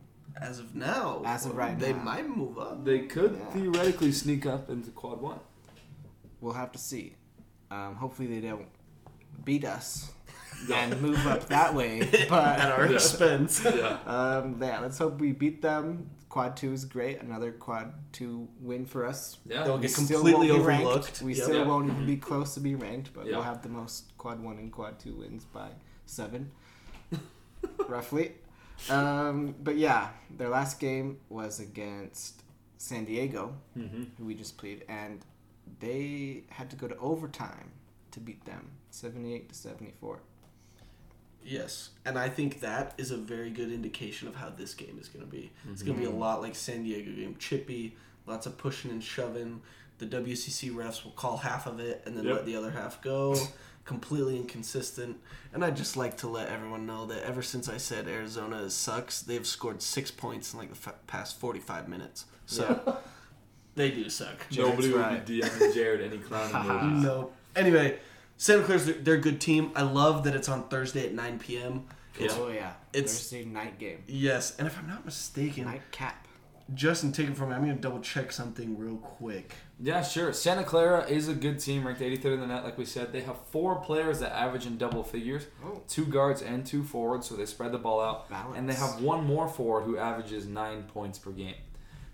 As 0.41 0.59
of 0.59 0.74
now, 0.74 1.22
As 1.24 1.47
of 1.47 1.57
right 1.57 1.78
they 1.78 1.93
now. 1.93 1.99
They 1.99 2.05
might 2.05 2.28
move 2.28 2.59
up. 2.59 2.85
They 2.85 3.01
could 3.01 3.37
Yeah. 3.39 3.51
theoretically 3.51 4.12
sneak 4.12 4.47
up 4.47 4.68
into 4.70 4.91
quad 4.91 5.20
one. 5.20 5.41
We'll 6.41 6.55
have 6.55 6.72
to 6.72 6.78
see. 6.78 7.16
Um, 7.70 7.97
hopefully 7.97 8.28
they 8.28 8.47
don't 8.47 8.66
beat 9.45 9.64
us 9.64 10.12
and 10.72 11.01
move 11.01 11.26
up 11.26 11.49
that 11.49 11.74
way. 11.74 12.01
But 12.28 12.59
At 12.61 12.70
our 12.72 12.87
expense. 12.87 13.62
Yeah. 13.64 13.99
um, 14.07 14.59
yeah, 14.61 14.80
let's 14.80 14.99
hope 14.99 15.20
we 15.20 15.32
beat 15.32 15.62
them. 15.62 16.11
Quad 16.35 16.57
two 16.57 16.72
is 16.72 16.85
great. 16.85 17.20
Another 17.22 17.53
quad 17.53 17.93
two 18.11 18.49
win 18.61 18.87
for 18.87 19.07
us. 19.07 19.39
Yeah. 19.47 19.62
They'll 19.62 19.76
We 19.76 19.82
get 19.82 19.91
still 19.93 20.18
completely 20.18 20.49
won't 20.51 20.62
be 20.62 20.66
ranked. 20.66 20.85
overlooked. 20.87 21.22
We 21.22 21.35
Yep. 21.37 21.45
still 21.45 21.61
Yeah. 21.61 21.66
won't 21.68 21.87
even 21.93 22.07
be 22.07 22.16
close 22.16 22.55
to 22.55 22.61
be 22.61 22.74
ranked, 22.74 23.14
but 23.14 23.26
Yeah. 23.26 23.35
we'll 23.37 23.43
have 23.45 23.62
the 23.62 23.68
most 23.68 24.18
quad 24.18 24.41
one 24.43 24.59
and 24.59 24.72
quad 24.72 24.99
two 24.99 25.14
wins 25.14 25.45
by 25.45 25.70
seven, 26.07 26.51
roughly. 27.89 28.32
Um, 28.91 29.55
but 29.62 29.76
yeah, 29.76 30.11
their 30.28 30.49
last 30.49 30.80
game 30.80 31.20
was 31.28 31.61
against 31.61 32.43
San 32.78 33.05
Diego, 33.05 33.55
Mm-hmm. 33.78 34.03
who 34.18 34.24
we 34.24 34.35
just 34.35 34.57
played, 34.59 34.85
and 34.89 35.24
they 35.78 36.43
had 36.51 36.68
to 36.70 36.74
go 36.76 36.89
to 36.89 36.97
overtime 36.99 37.70
to 38.11 38.18
beat 38.18 38.45
them, 38.45 38.72
seventy-eight 38.91 39.51
to 39.51 39.55
seventy-four. 39.55 40.18
Yes, 41.45 41.90
and 42.05 42.18
I 42.18 42.28
think 42.28 42.61
that 42.61 42.95
is 42.97 43.11
a 43.11 43.16
very 43.16 43.51
good 43.51 43.70
indication 43.70 44.28
of 44.28 44.34
how 44.34 44.49
this 44.49 44.74
game 44.74 44.99
is 45.01 45.09
going 45.09 45.24
to 45.24 45.30
be. 45.30 45.53
It's 45.70 45.82
going 45.82 45.95
to 45.97 46.01
be 46.01 46.07
a 46.07 46.11
mm-hmm. 46.11 46.18
lot 46.18 46.40
like 46.40 46.55
San 46.55 46.84
Diego 46.84 47.12
game, 47.12 47.36
chippy, 47.38 47.97
lots 48.26 48.47
of 48.47 48.57
pushing 48.57 48.90
and 48.90 49.03
shoving. 49.03 49.61
The 49.99 50.07
WCC 50.07 50.72
refs 50.72 51.05
will 51.05 51.12
call 51.12 51.36
half 51.36 51.66
of 51.66 51.78
it 51.80 52.03
and 52.07 52.16
then 52.16 52.24
Yep. 52.24 52.34
let 52.34 52.47
the 52.47 52.57
other 52.57 52.70
half 52.70 53.01
go. 53.03 53.36
Completely 53.84 54.36
inconsistent. 54.38 55.18
And 55.53 55.62
I'd 55.62 55.76
just 55.76 55.97
like 55.97 56.16
to 56.18 56.28
let 56.28 56.49
everyone 56.49 56.86
know 56.86 57.05
that 57.07 57.22
ever 57.22 57.42
since 57.42 57.68
I 57.68 57.76
said 57.76 58.09
Arizona 58.09 58.70
sucks, 58.70 59.20
they've 59.20 59.47
scored 59.47 59.82
six 59.82 60.11
points 60.11 60.55
in 60.55 60.59
like 60.59 60.70
the 60.70 60.88
f- 60.88 61.07
past 61.07 61.38
45 61.38 61.88
minutes. 61.88 62.24
So 62.47 62.99
they 63.74 63.90
do 63.90 64.09
suck. 64.09 64.47
Nobody 64.57 64.90
would 64.90 65.01
right. 65.01 65.26
be 65.26 65.40
DMing 65.42 65.74
Jared 65.74 66.01
any 66.01 66.18
clown 66.18 66.51
emojis. 66.53 67.03
No. 67.03 67.30
Anyway, 67.55 67.99
Santa 68.37 68.64
Clara's 68.64 68.87
they're 69.03 69.14
a 69.14 69.20
good 69.20 69.41
team. 69.41 69.70
I 69.74 69.82
love 69.82 70.24
that 70.24 70.35
it's 70.35 70.49
on 70.49 70.68
Thursday 70.68 71.07
at 71.07 71.14
9 71.14 71.39
p.m. 71.39 71.85
It's 72.18 72.35
Oh 72.37 72.49
yeah, 72.49 72.72
It's- 72.93 73.12
Thursday 73.18 73.45
night 73.45 73.78
game, 73.78 74.03
Yes, 74.07 74.57
and 74.59 74.66
if 74.66 74.78
I'm 74.78 74.87
not 74.87 75.05
mistaken, 75.05 75.64
night 75.64 75.82
cap. 75.91 76.26
Justin, 76.72 77.12
take 77.12 77.28
it 77.28 77.37
from 77.37 77.51
me. 77.51 77.57
I'm 77.57 77.62
going 77.64 77.76
to 77.76 77.80
double 77.82 78.01
check 78.01 78.32
something 78.32 78.78
real 78.78 78.97
quick. 78.97 79.53
Yeah, 79.78 80.03
sure. 80.03 80.32
Santa 80.32 80.64
Clara 80.64 81.05
is 81.07 81.28
a 81.28 81.35
good 81.35 81.59
team, 81.61 81.87
ranked 81.87 82.01
83rd 82.01 82.24
in 82.35 82.41
the 82.41 82.47
net, 82.47 82.64
like 82.64 82.78
we 82.78 82.87
said. 82.87 83.12
They 83.12 83.20
have 83.20 83.37
four 83.53 83.76
players 83.80 84.20
that 84.20 84.32
average 84.32 84.64
in 84.64 84.78
double 84.78 85.05
figures 85.05 85.47
Oh. 85.62 85.82
two 85.89 86.07
guards 86.07 86.41
and 86.41 86.64
two 86.64 86.82
forwards, 86.82 87.28
so 87.28 87.35
they 87.37 87.45
spread 87.45 87.72
the 87.72 87.78
ball 87.78 88.01
out. 88.01 88.30
Balance. 88.30 88.57
And 88.57 88.66
they 88.66 88.72
have 88.74 89.03
one 89.03 89.26
more 89.26 89.47
forward 89.47 89.82
who 89.82 89.99
averages 89.99 90.47
nine 90.47 90.85
points 90.85 91.18
per 91.18 91.32
game. 91.32 91.57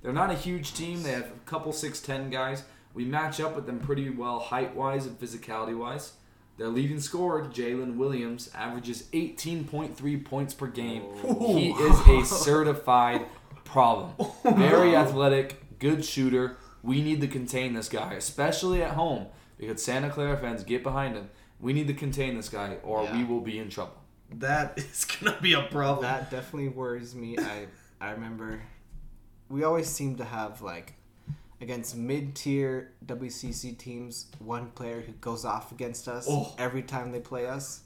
They're 0.03 0.13
not 0.13 0.31
a 0.31 0.35
huge 0.35 0.75
team. 0.75 1.05
They 1.05 1.13
have 1.13 1.27
a 1.27 1.47
couple 1.49 1.73
6'10 1.73 2.31
guys. 2.33 2.65
We 2.95 3.05
match 3.05 3.41
up 3.41 3.55
with 3.57 3.67
them 3.67 3.79
pretty 3.79 4.11
well 4.11 4.39
height 4.41 4.75
wise 4.75 5.07
and 5.07 5.19
physicality 5.19 5.77
wise. 5.77 6.15
Their 6.59 6.69
leading 6.69 7.01
scorer, 7.01 7.45
Jalen 7.47 7.97
Williams, 7.97 8.51
averages 8.55 9.05
18.3 9.13 10.25
points 10.25 10.53
per 10.55 10.67
game. 10.67 11.05
He 11.39 11.71
is 11.71 12.01
a 12.07 12.25
certified 12.35 13.27
problem. 13.65 14.13
Very 14.45 14.95
athletic, 14.95 15.79
good 15.79 16.05
shooter. 16.05 16.57
We 16.83 17.01
need 17.03 17.21
to 17.23 17.29
contain 17.29 17.73
this 17.75 17.89
guy, 17.89 18.15
especially 18.15 18.83
at 18.83 18.93
home, 18.93 19.27
because 19.59 19.83
Santa 19.83 20.11
Clara 20.11 20.37
fans 20.37 20.65
get 20.65 20.83
behind 20.83 21.15
him. 21.15 21.31
We 21.61 21.73
need 21.73 21.87
to 21.89 21.95
contain 21.95 22.37
this 22.37 22.49
guy, 22.49 22.77
or 22.83 23.05
Yeah. 23.05 23.17
we 23.17 23.25
will 23.25 23.41
be 23.41 23.59
in 23.59 23.69
trouble. 23.71 23.95
That 24.35 24.79
is 24.79 25.05
going 25.07 25.35
to 25.35 25.41
be 25.43 25.55
a 25.55 25.63
problem. 25.63 26.03
That 26.03 26.31
definitely 26.31 26.69
worries 26.69 27.15
me. 27.15 27.37
I 27.39 27.67
I 28.01 28.11
remember 28.13 28.61
we 29.49 29.65
always 29.65 29.89
seem 29.89 30.17
to 30.17 30.25
have 30.25 30.63
like 30.63 30.95
against 31.61 31.97
mid-tier 31.97 32.93
WCC 33.07 33.77
teams 33.77 34.27
one 34.39 34.71
player 34.71 35.01
who 35.03 35.13
goes 35.13 35.45
off 35.45 35.73
against 35.73 36.09
us 36.09 36.27
Oh. 36.29 36.55
every 36.59 36.83
time 36.83 37.13
they 37.13 37.21
play 37.21 37.47
us. 37.47 37.83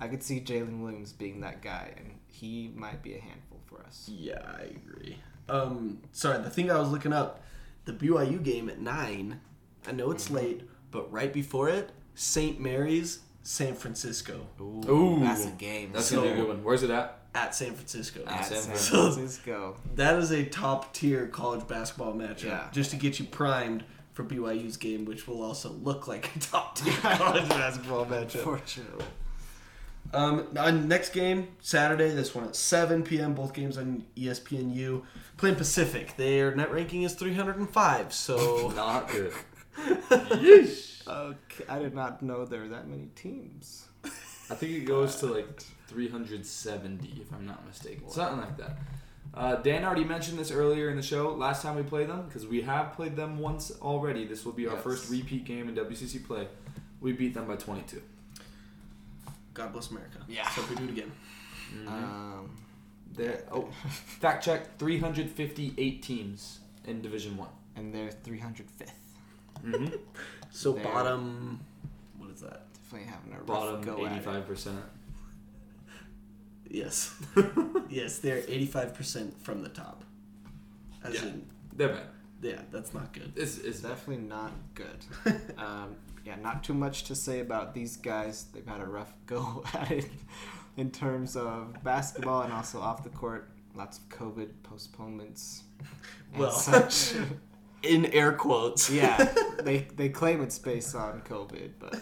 I 0.00 0.08
could 0.08 0.22
see 0.22 0.40
Jalen 0.40 0.80
Williams 0.82 1.12
being 1.12 1.40
that 1.40 1.62
guy, 1.62 1.92
and 1.96 2.18
he 2.28 2.70
might 2.76 3.02
be 3.02 3.14
a 3.14 3.20
handful 3.20 3.58
for 3.66 3.80
us. 3.82 4.08
Yeah, 4.12 4.40
I 4.44 4.62
agree. 4.64 5.18
Um, 5.48 6.00
sorry, 6.12 6.42
the 6.42 6.50
thing 6.50 6.70
I 6.70 6.78
was 6.78 6.90
looking 6.90 7.12
up, 7.12 7.42
the 7.86 7.92
BYU 7.92 8.42
game 8.42 8.68
at 8.68 8.78
nine. 8.80 9.40
I 9.86 9.92
know 9.92 10.10
it's 10.10 10.30
late, 10.30 10.62
but 10.90 11.10
right 11.10 11.32
before 11.32 11.68
it, 11.68 11.92
St. 12.14 12.60
Mary's, 12.60 13.20
San 13.42 13.74
Francisco 13.74 14.48
Ooh. 14.60 15.20
that's 15.22 15.46
a 15.46 15.50
game. 15.50 15.92
That's 15.92 16.06
So- 16.06 16.16
gonna 16.16 16.26
be 16.26 16.32
a 16.32 16.36
good 16.36 16.48
one. 16.48 16.64
Where's 16.64 16.82
it 16.82 16.90
at? 16.90 17.20
At 17.36 17.54
San 17.54 17.74
Francisco. 17.74 18.22
At 18.26 18.40
At 18.40 18.44
San 18.46 18.56
San 18.58 18.64
Francisco. 18.64 19.12
Francisco. 19.12 19.76
That 19.94 20.16
is 20.18 20.30
a 20.32 20.44
top 20.44 20.92
tier 20.94 21.26
college 21.28 21.68
basketball 21.68 22.14
matchup, 22.14 22.44
Yeah. 22.44 22.68
just 22.72 22.90
to 22.90 22.96
get 22.96 23.18
you 23.20 23.26
primed 23.26 23.84
for 24.12 24.24
BYU's 24.24 24.76
game, 24.76 25.04
which 25.04 25.28
will 25.28 25.42
also 25.42 25.70
look 25.70 26.08
like 26.08 26.34
a 26.34 26.38
top 26.40 26.76
tier 26.76 26.92
college 27.02 27.48
basketball 27.48 28.06
matchup. 28.06 28.36
Unfortunately. 28.36 29.04
Um, 30.14 30.46
on 30.56 30.86
next 30.88 31.10
game 31.10 31.48
Saturday. 31.60 32.10
This 32.10 32.32
one 32.34 32.44
at 32.46 32.54
7 32.56 33.02
p.m. 33.02 33.34
Both 33.34 33.52
games 33.52 33.76
on 33.76 34.04
ESPNU. 34.16 35.02
Playing 35.36 35.56
Pacific. 35.56 36.16
Their 36.16 36.54
net 36.54 36.70
ranking 36.72 37.02
is 37.02 37.14
305. 37.14 38.12
So 38.14 38.72
Not 38.76 39.08
good. 39.10 39.32
Okay, 41.08 41.64
I 41.68 41.78
did 41.78 41.94
not 41.94 42.20
know 42.22 42.44
there 42.44 42.62
were 42.62 42.68
that 42.68 42.88
many 42.88 43.06
teams. 43.14 43.86
I 44.50 44.54
think 44.56 44.72
it 44.72 44.84
goes 44.86 45.16
to 45.16 45.26
like 45.26 45.62
370, 45.88 47.20
if 47.20 47.32
I'm 47.32 47.46
not 47.46 47.66
mistaken. 47.66 48.08
Something 48.10 48.40
like 48.40 48.56
that. 48.58 48.78
Uh, 49.34 49.56
Dan 49.56 49.84
already 49.84 50.04
mentioned 50.04 50.38
this 50.38 50.50
earlier 50.50 50.88
in 50.88 50.96
the 50.96 51.02
show. 51.02 51.34
Last 51.34 51.62
time 51.62 51.76
we 51.76 51.82
played 51.82 52.08
them, 52.08 52.24
because 52.26 52.46
we 52.46 52.62
have 52.62 52.92
played 52.94 53.16
them 53.16 53.38
once 53.38 53.70
already. 53.82 54.24
This 54.24 54.44
will 54.44 54.52
be 54.52 54.66
our 54.66 54.74
Yes. 54.74 54.82
first 54.82 55.10
repeat 55.10 55.44
game 55.44 55.68
in 55.68 55.74
WCC 55.74 56.18
play. 56.24 56.48
We 57.00 57.12
beat 57.12 57.34
them 57.34 57.46
by 57.46 57.56
22. 57.56 58.02
God 59.54 59.72
bless 59.72 59.90
America. 59.90 60.18
Yeah. 60.28 60.48
So 60.50 60.62
we 60.70 60.76
do 60.76 60.84
it 60.84 60.90
again. 60.90 61.12
Um, 61.86 62.56
They're, 63.12 63.42
oh, 63.52 63.68
fact 64.20 64.44
check: 64.44 64.78
358 64.78 66.02
teams 66.02 66.60
in 66.86 67.02
Division 67.02 67.36
One. 67.36 67.48
and 67.74 67.92
they're 67.94 68.10
305th. 68.10 68.64
Mm-hmm. 69.64 69.94
So 70.50 70.72
There. 70.72 70.84
bottom. 70.84 71.60
What 72.18 72.30
is 72.30 72.40
that? 72.40 72.66
Definitely 72.74 73.08
having 73.10 73.32
a 73.32 73.36
rough 73.38 73.46
Bottom 73.46 73.80
go 73.82 74.06
at 74.06 74.12
it. 74.12 74.16
85 74.16 74.46
percent. 74.46 74.78
Yes. 76.76 77.14
yes, 77.88 78.18
they're 78.18 78.42
85% 78.42 79.32
from 79.40 79.62
the 79.62 79.70
top. 79.70 80.04
As 81.02 81.14
Yeah. 81.14 81.22
in, 81.28 81.46
They're 81.74 81.88
bad. 81.88 82.06
yeah, 82.42 82.60
that's 82.70 82.92
not 82.92 83.12
good. 83.14 83.32
It's, 83.34 83.56
it's 83.58 83.80
Definitely 83.80 84.24
not 84.26 84.52
good. 84.74 85.04
um, 85.58 85.96
yeah, 86.24 86.36
not 86.36 86.62
too 86.62 86.74
much 86.74 87.04
to 87.04 87.14
say 87.14 87.40
about 87.40 87.72
these 87.72 87.96
guys. 87.96 88.46
They've 88.52 88.66
had 88.66 88.80
a 88.82 88.86
rough 88.86 89.12
go 89.26 89.64
at 89.72 89.90
it 89.90 90.06
in 90.76 90.90
terms 90.90 91.34
of 91.36 91.82
basketball 91.82 92.42
and 92.42 92.52
also 92.52 92.80
off 92.80 93.02
the 93.02 93.10
court. 93.10 93.48
Lots 93.74 93.98
of 93.98 94.08
COVID 94.10 94.48
postponements 94.62 95.62
Well, 96.36 96.50
such. 96.50 97.14
In 97.82 98.06
air 98.06 98.32
quotes. 98.32 98.90
yeah, 98.90 99.32
they 99.62 99.86
they 99.96 100.08
claim 100.08 100.40
it's 100.42 100.58
based 100.58 100.94
on 100.94 101.20
COVID, 101.22 101.72
but 101.78 101.94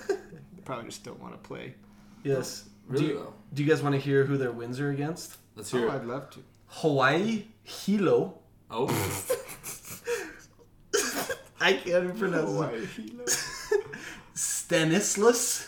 probably 0.65 0.85
just 0.87 1.03
don't 1.05 1.21
want 1.21 1.33
to 1.35 1.49
play. 1.49 1.75
Yes. 2.23 2.65
Really 2.87 3.03
do, 3.07 3.13
you, 3.13 3.19
though. 3.19 3.35
do 3.53 3.63
you 3.63 3.69
guys 3.69 3.83
want 3.83 3.95
to 3.95 4.01
hear 4.01 4.25
who 4.25 4.37
their 4.37 4.53
wins 4.53 4.81
are 4.81 4.91
against? 4.91 5.37
Let's 5.57 5.71
hear 5.71 5.89
Oh, 5.89 5.93
it. 5.93 5.95
I'd 5.97 6.07
love 6.07 6.31
to. 6.31 6.41
Hawaii 6.67 7.45
Hilo. 7.63 8.39
Oh, 8.71 8.87
I 11.61 11.73
can't 11.75 11.87
even 12.05 12.19
pronounce 12.19 12.51
it. 12.51 12.55
Hawaii 12.55 12.87
Hilo. 12.87 13.25
Stanislas. 14.35 15.67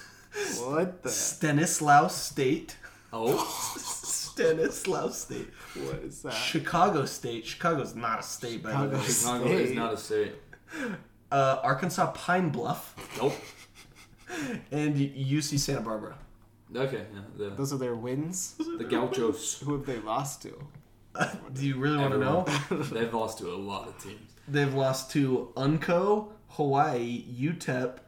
What 0.58 1.02
the? 1.02 1.10
Stanislaus 1.10 2.14
State. 2.20 2.76
oh, 3.12 3.36
Stanislaus 3.78 5.22
State. 5.22 5.48
What 5.74 5.96
is 6.00 6.22
that? 6.22 6.32
Chicago 6.32 7.04
State. 7.06 7.46
Chicago's 7.46 7.94
not 7.94 8.20
a 8.20 8.22
state, 8.22 8.62
by 8.62 8.86
the 8.86 8.98
Chicago 8.98 8.98
way. 8.98 9.04
Chicago 9.08 9.44
State. 9.46 9.60
is 9.60 9.74
not 9.74 9.92
a 9.94 9.96
state. 9.96 10.32
Uh, 11.32 11.60
Arkansas 11.62 12.10
Pine 12.12 12.50
Bluff. 12.50 12.94
Nope. 13.18 13.34
And 14.70 14.96
UC 14.96 15.58
Santa 15.58 15.80
Barbara. 15.80 16.18
Okay, 16.74 17.04
yeah, 17.14 17.20
the, 17.36 17.50
Those 17.50 17.72
are 17.72 17.78
their 17.78 17.94
wins. 17.94 18.54
the 18.78 18.84
Gauchos. 18.84 19.60
Who 19.60 19.72
have 19.76 19.86
they 19.86 19.98
lost 20.00 20.42
to? 20.42 20.66
Do 21.54 21.66
you 21.66 21.76
really 21.76 21.96
want 21.96 22.12
to 22.12 22.18
know? 22.18 22.44
They've 22.92 23.12
lost 23.14 23.38
to 23.38 23.50
a 23.52 23.56
lot 23.56 23.88
of 23.88 24.02
teams. 24.02 24.32
They've 24.48 24.74
lost 24.74 25.10
to 25.12 25.52
Unco, 25.56 26.32
Hawaii, 26.48 27.24
UTEP, 27.32 27.98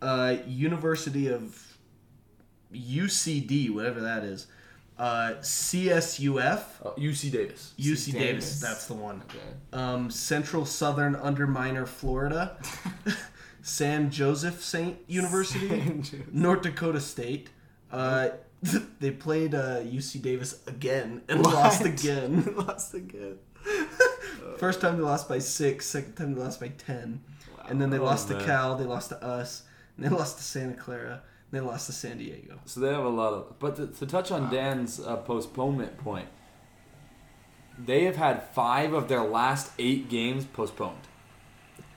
uh, 0.00 0.36
University 0.46 1.26
of 1.28 1.76
UCD, 2.72 3.70
whatever 3.70 4.00
that 4.00 4.24
is, 4.24 4.46
uh, 4.98 5.34
CSUF, 5.40 6.60
Uh, 6.84 6.90
UC 6.96 7.30
Davis. 7.30 7.74
UC 7.78 8.12
Davis. 8.12 8.14
Davis. 8.14 8.60
that's 8.60 8.86
the 8.86 8.94
one. 8.94 9.22
Okay. 9.28 9.38
Um, 9.72 10.10
Central 10.10 10.64
Southern 10.64 11.14
Underminer, 11.16 11.86
Florida, 11.86 12.58
San 13.62 14.10
Joseph 14.10 14.62
Saint 14.62 14.98
University, 15.06 15.68
San 15.68 16.02
Joseph. 16.02 16.32
North 16.32 16.62
Dakota 16.62 17.00
State. 17.00 17.50
Uh, 17.92 18.30
they 19.00 19.10
played 19.10 19.54
uh, 19.54 19.80
UC 19.80 20.20
Davis 20.22 20.60
again 20.66 21.22
and 21.28 21.42
lost 21.44 21.84
again. 21.84 22.54
lost 22.56 22.94
again. 22.94 23.38
First 24.58 24.80
time 24.80 24.96
they 24.96 25.02
lost 25.02 25.28
by 25.28 25.38
six. 25.38 25.86
Second 25.86 26.14
time 26.14 26.34
they 26.34 26.40
lost 26.40 26.60
by 26.60 26.68
ten. 26.68 27.20
And 27.68 27.80
then 27.80 27.90
they 27.90 27.98
Oh, 27.98 28.04
lost 28.04 28.30
man. 28.30 28.38
to 28.38 28.44
Cal. 28.44 28.76
They 28.76 28.84
lost 28.84 29.10
to 29.10 29.22
us. 29.22 29.62
And 29.96 30.04
they 30.06 30.10
lost 30.10 30.38
to 30.38 30.42
Santa 30.42 30.74
Clara. 30.74 31.22
And 31.50 31.52
they 31.52 31.60
lost 31.60 31.86
to 31.86 31.92
San 31.92 32.18
Diego. 32.18 32.58
So 32.64 32.80
they 32.80 32.88
have 32.88 33.04
a 33.04 33.08
lot 33.08 33.32
of. 33.34 33.58
But 33.58 33.76
to, 33.76 33.86
to 33.88 34.06
touch 34.06 34.30
on 34.30 34.50
Dan's 34.52 34.98
uh, 35.00 35.16
postponement 35.18 35.98
point, 35.98 36.28
they 37.78 38.04
have 38.04 38.16
had 38.16 38.42
five 38.54 38.92
of 38.92 39.08
their 39.08 39.22
last 39.22 39.70
eight 39.78 40.08
games 40.08 40.44
postponed. 40.44 40.96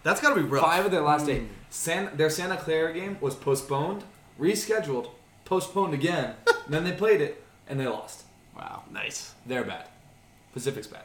That's 0.04 0.20
got 0.22 0.30
to 0.30 0.36
be 0.36 0.48
rough. 0.48 0.64
Five 0.64 0.86
of 0.86 0.92
their 0.92 1.02
last 1.02 1.28
eight. 1.30 1.44
San, 1.70 2.16
their 2.18 2.30
Santa 2.30 2.58
Clara 2.58 2.94
game 2.94 3.18
was 3.22 3.36
postponed, 3.36 4.04
rescheduled, 4.40 5.10
postponed 5.56 5.94
again. 5.94 6.34
and 6.48 6.56
then 6.74 6.86
they 6.86 6.94
played 6.94 7.20
it 7.20 7.44
and 7.68 7.78
they 7.78 7.86
lost. 7.86 8.24
Wow. 8.56 8.84
Nice. 8.90 9.34
They're 9.46 9.66
bad. 9.66 9.86
Pacific's 10.54 10.88
bad. 10.88 11.04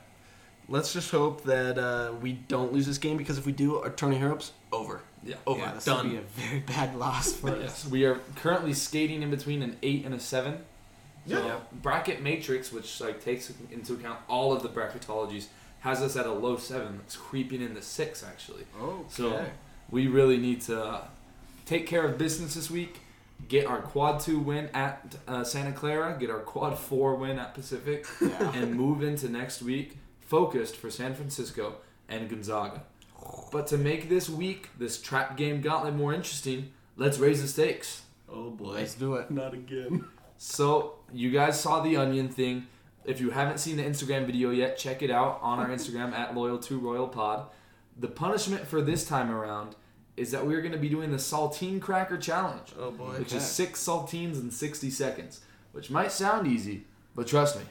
Let's 0.68 0.92
just 0.92 1.10
hope 1.10 1.42
that 1.44 1.78
uh, 1.78 2.12
we 2.20 2.32
don't 2.32 2.72
lose 2.72 2.86
this 2.86 2.98
game 2.98 3.16
because 3.16 3.38
if 3.38 3.46
we 3.46 3.50
do, 3.52 3.78
our 3.80 3.90
Tony 3.90 4.18
Hopes 4.18 4.52
over. 4.72 5.00
Yeah. 5.24 5.34
Over. 5.48 5.58
Yeah, 5.60 5.74
this 5.74 5.84
Done. 5.84 6.06
would 6.06 6.12
be 6.12 6.18
a 6.18 6.46
very 6.48 6.60
bad 6.60 6.96
loss 6.96 7.32
for 7.32 7.50
us. 7.50 7.58
Yes, 7.60 7.88
we 7.88 8.04
are 8.04 8.20
currently 8.36 8.72
skating 8.72 9.22
in 9.22 9.30
between 9.30 9.62
an 9.62 9.76
eight 9.82 10.04
and 10.04 10.14
a 10.14 10.20
seven. 10.20 10.58
So 11.28 11.44
Yeah. 11.44 11.56
bracket 11.82 12.22
matrix, 12.22 12.72
which 12.72 13.00
like 13.00 13.24
takes 13.24 13.52
into 13.72 13.94
account 13.94 14.20
all 14.28 14.52
of 14.52 14.62
the 14.62 14.68
bracketologies, 14.68 15.46
has 15.80 16.00
us 16.02 16.14
at 16.16 16.24
a 16.26 16.32
low 16.32 16.56
seven. 16.56 17.00
It's 17.04 17.16
creeping 17.16 17.62
into 17.62 17.82
six 17.82 18.22
actually. 18.24 18.64
Okay. 18.80 19.02
So 19.08 19.44
we 19.90 20.06
really 20.06 20.36
need 20.38 20.60
to 20.62 20.80
uh, 20.84 21.04
take 21.64 21.86
care 21.88 22.04
of 22.06 22.16
business 22.16 22.54
this 22.54 22.70
week. 22.70 23.00
Get 23.48 23.66
our 23.66 23.80
quad 23.80 24.20
two 24.20 24.38
win 24.40 24.68
at 24.74 25.14
uh, 25.28 25.44
Santa 25.44 25.72
Clara. 25.72 26.16
Get 26.18 26.30
our 26.30 26.40
quad 26.40 26.78
four 26.78 27.14
win 27.16 27.38
at 27.38 27.54
Pacific, 27.54 28.06
Yeah. 28.20 28.52
and 28.54 28.74
move 28.74 29.02
into 29.02 29.28
next 29.28 29.62
week 29.62 29.98
focused 30.20 30.76
for 30.76 30.90
San 30.90 31.14
Francisco 31.14 31.76
and 32.08 32.28
Gonzaga. 32.28 32.82
But 33.52 33.68
to 33.68 33.78
make 33.78 34.08
this 34.08 34.28
week, 34.28 34.70
this 34.78 35.00
trap 35.00 35.36
game 35.36 35.60
gauntlet 35.60 35.94
more 35.94 36.12
interesting, 36.12 36.72
let's 36.96 37.18
raise 37.18 37.40
the 37.42 37.48
stakes. 37.48 38.02
Oh 38.28 38.50
boy. 38.50 38.74
Let's 38.74 38.94
do 38.94 39.14
it. 39.14 39.30
Not 39.30 39.54
again. 39.54 40.04
So 40.38 40.96
you 41.12 41.30
guys 41.30 41.60
saw 41.60 41.80
the 41.80 41.96
onion 41.96 42.28
thing. 42.28 42.66
if 43.04 43.20
you 43.20 43.30
haven't 43.30 43.58
seen 43.58 43.76
the 43.76 43.84
Instagram 43.84 44.26
video 44.26 44.50
yet, 44.50 44.76
check 44.76 45.00
it 45.02 45.10
out 45.10 45.38
on 45.40 45.60
our 45.60 45.68
Instagram 45.68 46.12
at 46.12 46.34
loyal 46.34 46.58
to 46.58 46.78
royal 46.80 47.06
pod. 47.06 47.46
The 47.98 48.08
punishment 48.08 48.66
for 48.66 48.82
this 48.82 49.06
time 49.06 49.30
around 49.30 49.76
is 50.16 50.30
that 50.30 50.46
we're 50.46 50.60
going 50.60 50.72
to 50.72 50.78
be 50.78 50.88
doing 50.88 51.10
the 51.10 51.16
saltine 51.18 51.80
cracker 51.80 52.16
challenge, 52.16 52.72
Oh 52.78 52.90
boy. 52.90 53.18
which 53.18 53.28
Okay. 53.28 53.36
is 53.36 53.44
six 53.46 53.84
saltines 53.86 54.40
in 54.40 54.50
60 54.50 54.90
seconds, 54.90 55.40
which 55.72 55.90
might 55.90 56.10
sound 56.12 56.46
easy, 56.46 56.84
but 57.14 57.26
trust 57.26 57.58
me, 57.58 57.64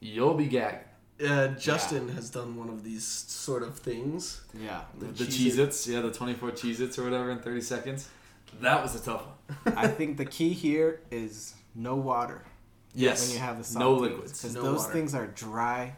you'll 0.00 0.34
be 0.34 0.46
gagging. 0.46 0.80
Uh, 1.22 1.48
Justin 1.48 2.08
has 2.08 2.30
done 2.30 2.56
one 2.56 2.70
of 2.70 2.82
these 2.82 3.04
sort 3.06 3.62
of 3.62 3.78
things. 3.78 4.40
Yeah. 4.58 4.80
The, 4.98 5.06
The 5.06 5.24
Cheez 5.24 5.58
Its, 5.58 5.86
yeah, 5.86 6.00
the 6.00 6.10
24 6.10 6.52
Cheez 6.52 6.80
Its 6.80 6.98
or 6.98 7.04
whatever 7.04 7.30
in 7.30 7.40
30 7.40 7.60
seconds. 7.60 8.08
That 8.62 8.82
was 8.82 8.94
a 8.94 9.04
tough 9.04 9.24
one. 9.26 9.74
I 9.76 9.86
think 9.86 10.16
the 10.16 10.24
key 10.24 10.54
here 10.54 11.02
is 11.10 11.54
no 11.74 11.94
water 11.96 12.42
Yes. 12.94 13.26
when 13.28 13.34
you 13.34 13.40
have 13.40 13.58
the 13.58 13.64
saltines. 13.64 13.78
no 13.78 13.92
liquids. 13.94 14.32
Because 14.40 14.54
No 14.54 14.62
those 14.62 14.78
water. 14.80 14.92
things 14.94 15.14
are 15.14 15.26
dry. 15.26 15.94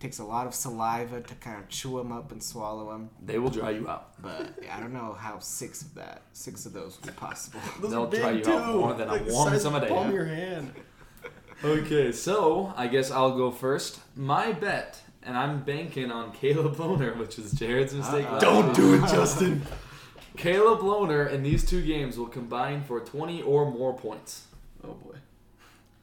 Takes 0.00 0.18
a 0.18 0.24
lot 0.24 0.46
of 0.46 0.54
saliva 0.54 1.20
to 1.20 1.34
kind 1.36 1.58
of 1.58 1.68
chew 1.68 1.98
them 1.98 2.10
up 2.10 2.32
and 2.32 2.42
swallow 2.42 2.90
them. 2.90 3.10
They 3.22 3.38
will 3.38 3.50
dry 3.50 3.70
you 3.70 3.86
out. 3.86 4.20
But 4.22 4.54
I 4.72 4.80
don't 4.80 4.94
know 4.94 5.12
how 5.12 5.38
six 5.40 5.82
of 5.82 5.94
that, 5.94 6.22
six 6.32 6.64
of 6.64 6.72
those 6.72 6.98
would 6.98 7.06
be 7.06 7.12
possible. 7.12 7.60
They'll 7.88 8.08
dry 8.08 8.30
you 8.30 8.50
out 8.50 8.74
more 8.74 8.94
than 8.94 9.08
a 9.08 9.12
Like 9.12 9.26
the 9.26 9.32
warm 9.32 9.50
size 9.50 9.62
summer 9.62 9.76
of 9.76 9.82
the 9.82 9.88
day, 9.88 9.94
Palm 9.94 10.06
huh? 10.06 10.12
your 10.14 10.24
hand. 10.24 10.72
Okay, 11.62 12.12
so 12.12 12.72
I 12.76 12.86
guess 12.86 13.10
I'll 13.10 13.36
go 13.36 13.50
first. 13.50 14.00
My 14.16 14.52
bet, 14.52 15.02
and 15.22 15.36
I'm 15.36 15.62
banking 15.62 16.10
on 16.10 16.32
Caleb 16.32 16.76
Lohner, 16.76 17.18
which 17.18 17.38
is 17.38 17.52
Jared's 17.52 17.92
mistake. 17.92 18.24
Last 18.24 18.40
Don't 18.40 18.74
do 18.74 18.94
it, 18.94 19.00
Justin. 19.02 19.62
Caleb 20.38 20.80
Lohner 20.80 21.30
in 21.30 21.42
these 21.42 21.68
two 21.68 21.82
games 21.82 22.16
will 22.16 22.28
combine 22.28 22.82
for 22.82 23.00
20 23.00 23.42
or 23.42 23.70
more 23.70 23.92
points. 23.92 24.46
Oh 24.82 24.94
boy. 24.94 25.16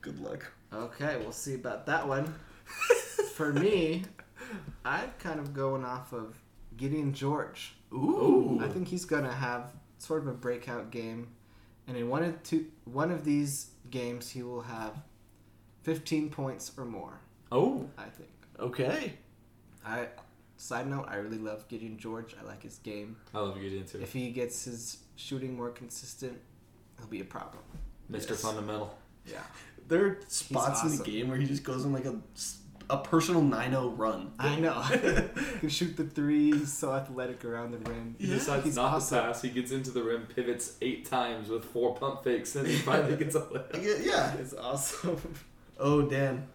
Good 0.01 0.19
luck. 0.21 0.51
Okay, 0.71 1.17
we'll 1.19 1.31
see 1.31 1.55
about 1.55 1.87
that 1.87 2.07
one. 2.07 2.35
For 3.33 3.53
me, 3.53 4.03
I'm 4.85 5.11
kind 5.19 5.39
of 5.39 5.53
going 5.53 5.83
off 5.83 6.13
of 6.13 6.39
Gideon 6.75 7.13
George. 7.13 7.75
Ooh. 7.93 8.59
I 8.61 8.67
think 8.67 8.87
he's 8.87 9.05
gonna 9.05 9.33
have 9.33 9.71
sort 9.97 10.21
of 10.21 10.27
a 10.27 10.33
breakout 10.33 10.91
game, 10.91 11.29
and 11.87 11.97
in 11.97 12.09
one 12.09 12.23
of 12.23 12.41
two, 12.43 12.65
one 12.85 13.11
of 13.11 13.23
these 13.23 13.71
games, 13.89 14.29
he 14.29 14.43
will 14.43 14.61
have 14.61 14.93
15 15.83 16.29
points 16.29 16.71
or 16.77 16.85
more. 16.85 17.19
Oh, 17.51 17.87
I 17.97 18.05
think. 18.05 18.29
Okay. 18.59 19.13
I 19.85 20.07
side 20.57 20.87
note, 20.87 21.05
I 21.07 21.15
really 21.15 21.37
love 21.37 21.67
Gideon 21.67 21.97
George. 21.97 22.35
I 22.39 22.45
like 22.45 22.63
his 22.63 22.77
game. 22.79 23.15
I 23.33 23.39
love 23.39 23.57
into 23.57 23.97
it. 23.97 24.03
If 24.03 24.13
he 24.13 24.31
gets 24.31 24.65
his 24.65 24.97
shooting 25.15 25.55
more 25.55 25.69
consistent, 25.69 26.37
he'll 26.97 27.07
be 27.07 27.21
a 27.21 27.25
problem. 27.25 27.63
Mr. 28.11 28.29
Yes. 28.31 28.41
Fundamental. 28.41 28.97
Yeah. 29.25 29.43
There 29.87 30.05
are 30.05 30.19
spots 30.27 30.83
in 30.83 30.97
the 30.97 31.03
game 31.03 31.29
where 31.29 31.37
he 31.37 31.45
just 31.45 31.63
goes 31.63 31.85
on 31.85 31.93
like 31.93 32.05
a, 32.05 32.15
a 32.89 32.97
personal 32.97 33.41
9-0 33.41 33.97
run. 33.97 34.31
I 34.37 34.59
know. 34.59 34.81
he 34.81 35.59
can 35.59 35.69
shoot 35.69 35.95
the 35.95 36.03
three. 36.03 36.51
He's 36.51 36.73
so 36.73 36.93
athletic 36.93 37.45
around 37.45 37.71
the 37.71 37.77
rim. 37.89 38.15
He 38.19 38.27
decides 38.27 38.65
he's 38.65 38.75
not 38.75 38.95
awesome. 38.95 39.17
to 39.17 39.23
pass. 39.25 39.41
He 39.41 39.49
gets 39.49 39.71
into 39.71 39.91
the 39.91 40.03
rim, 40.03 40.27
pivots 40.33 40.77
eight 40.81 41.05
times 41.05 41.49
with 41.49 41.63
four 41.63 41.95
pump 41.95 42.23
fakes, 42.23 42.55
and 42.55 42.67
he 42.67 42.77
finally 42.77 43.15
gets 43.15 43.35
a 43.35 43.41
layup. 43.41 43.81
Yeah, 43.81 43.95
yeah. 44.01 44.33
It's 44.35 44.53
awesome. 44.53 45.35
Oh, 45.79 46.01
Dan. 46.01 46.47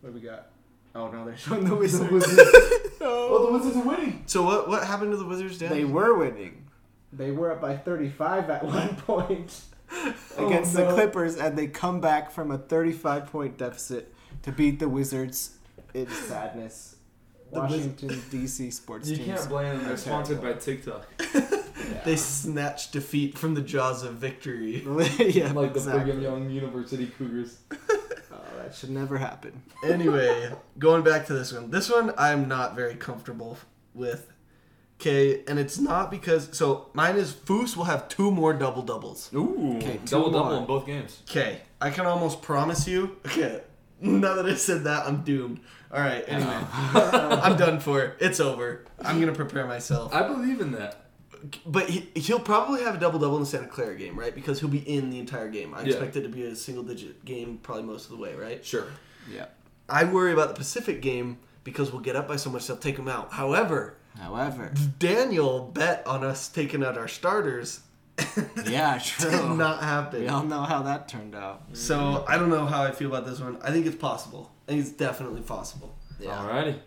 What 0.00 0.10
do 0.10 0.14
we 0.14 0.24
got? 0.24 0.48
Oh 0.94 1.10
no, 1.10 1.24
they're 1.24 1.36
showing 1.36 1.64
the 1.64 1.74
Wizards. 1.74 2.10
Oh, 3.00 3.46
the 3.46 3.52
Wizards 3.52 3.76
are 3.76 3.82
winning. 3.82 4.22
So 4.26 4.42
what 4.42 4.68
what 4.68 4.84
happened 4.84 5.10
to 5.12 5.16
the 5.16 5.26
Wizards, 5.26 5.58
Dan? 5.58 5.70
They 5.70 5.84
were 5.84 6.16
winning. 6.16 6.66
They 7.12 7.30
were 7.30 7.52
up 7.52 7.60
by 7.60 7.76
35 7.76 8.50
at 8.50 8.64
one 8.64 8.96
point 8.96 9.60
against 10.38 10.74
oh, 10.74 10.78
the 10.78 10.84
no. 10.84 10.94
Clippers, 10.94 11.36
and 11.36 11.56
they 11.56 11.66
come 11.66 12.00
back 12.00 12.30
from 12.30 12.50
a 12.50 12.58
35 12.58 13.26
point 13.26 13.58
deficit 13.58 14.12
to 14.42 14.52
beat 14.52 14.78
the 14.78 14.88
Wizards 14.88 15.56
It's 15.94 16.16
sadness. 16.16 16.96
The 17.52 17.60
Wiz- 17.62 17.70
Washington 17.72 18.22
D.C. 18.30 18.70
sports 18.70 19.08
You 19.08 19.16
teams. 19.16 19.28
can't 19.28 19.48
blame 19.48 19.76
them. 19.76 19.86
They're 19.86 19.96
sponsored 19.96 20.42
by 20.42 20.54
terrible. 20.54 21.04
TikTok. 21.14 21.62
They 22.04 22.16
snatch 22.16 22.90
defeat 22.90 23.38
from 23.38 23.54
the 23.54 23.60
jaws 23.60 24.02
of 24.02 24.14
victory. 24.14 24.82
yeah, 25.18 25.52
like 25.52 25.72
the 25.72 25.78
exactly. 25.78 26.02
Brigham 26.12 26.20
Young 26.20 26.50
University 26.50 27.06
Cougars. 27.06 27.58
Oh, 27.70 28.40
that 28.58 28.74
should 28.74 28.90
never 28.90 29.18
happen. 29.18 29.62
Anyway, 29.84 30.52
going 30.78 31.02
back 31.02 31.26
to 31.26 31.32
this 31.34 31.52
one. 31.52 31.70
This 31.70 31.90
one 31.90 32.12
I'm 32.18 32.48
not 32.48 32.74
very 32.74 32.94
comfortable 32.94 33.58
with. 33.94 34.32
Okay, 35.00 35.42
and 35.46 35.58
it's 35.58 35.78
not 35.78 36.10
because 36.10 36.48
so 36.56 36.88
mine 36.94 37.16
is 37.16 37.32
Foos 37.32 37.76
will 37.76 37.84
have 37.84 38.08
two 38.08 38.30
more 38.30 38.54
double 38.54 38.82
doubles. 38.82 39.30
Ooh, 39.34 39.76
Okay, 39.76 39.98
two 40.04 40.16
double 40.16 40.30
double 40.30 40.56
in 40.58 40.64
both 40.66 40.86
games. 40.86 41.22
Okay, 41.28 41.60
I 41.80 41.90
can 41.90 42.06
almost 42.06 42.40
promise 42.42 42.88
you. 42.88 43.16
Okay, 43.26 43.60
now 44.00 44.34
that 44.34 44.46
I 44.46 44.54
said 44.54 44.84
that, 44.84 45.06
I'm 45.06 45.22
doomed. 45.22 45.60
All 45.92 46.00
right, 46.00 46.24
anyway, 46.26 46.58
I'm 46.72 47.56
done 47.56 47.78
for 47.80 48.02
it. 48.02 48.16
It's 48.20 48.40
over. 48.40 48.84
I'm 49.04 49.20
gonna 49.20 49.32
prepare 49.34 49.66
myself. 49.66 50.14
I 50.14 50.26
believe 50.26 50.60
in 50.60 50.72
that. 50.72 51.02
But 51.66 51.90
he, 51.90 52.08
he'll 52.14 52.40
probably 52.40 52.82
have 52.82 52.94
a 52.96 52.98
double 52.98 53.18
double 53.18 53.36
in 53.36 53.42
the 53.42 53.46
Santa 53.46 53.68
Clara 53.68 53.94
game, 53.96 54.18
right? 54.18 54.34
Because 54.34 54.58
he'll 54.60 54.70
be 54.70 54.78
in 54.78 55.10
the 55.10 55.18
entire 55.20 55.48
game. 55.48 55.74
I 55.74 55.82
Yeah. 55.82 55.88
expect 55.88 56.16
it 56.16 56.22
to 56.22 56.28
be 56.28 56.44
a 56.46 56.56
single 56.56 56.82
digit 56.82 57.24
game, 57.24 57.58
probably 57.62 57.84
most 57.84 58.06
of 58.06 58.12
the 58.12 58.16
way, 58.16 58.34
right? 58.34 58.64
Sure. 58.64 58.86
Yeah. 59.30 59.44
I 59.88 60.04
worry 60.04 60.32
about 60.32 60.48
the 60.48 60.54
Pacific 60.54 61.02
game 61.02 61.38
because 61.62 61.92
we'll 61.92 62.00
get 62.00 62.16
up 62.16 62.26
by 62.26 62.36
so 62.36 62.50
much 62.50 62.66
they'll 62.66 62.76
take 62.78 62.98
him 62.98 63.06
out. 63.06 63.32
However, 63.34 63.96
However, 64.18 64.72
Daniel 64.98 65.70
bet 65.74 66.06
on 66.06 66.24
us 66.24 66.48
taking 66.48 66.82
out 66.84 66.96
our 66.96 67.08
starters. 67.08 67.80
yeah, 68.66 68.94
Did 68.98 69.30
true. 69.30 69.56
not 69.56 69.82
happen. 69.82 70.22
We 70.22 70.28
all 70.28 70.42
know 70.42 70.62
how 70.62 70.82
that 70.82 71.06
turned 71.08 71.34
out. 71.34 71.64
So 71.74 72.24
I 72.26 72.38
don't 72.38 72.48
know 72.48 72.64
how 72.64 72.82
I 72.82 72.92
feel 72.92 73.08
about 73.08 73.26
this 73.26 73.40
one. 73.40 73.58
I 73.62 73.70
think 73.70 73.84
it's 73.86 73.96
possible. 73.96 74.50
I 74.66 74.72
think 74.72 74.80
it's 74.80 74.90
definitely 74.92 75.42
possible. 75.42 75.94
Yeah. 76.18 76.30
Alrighty. 76.30 76.78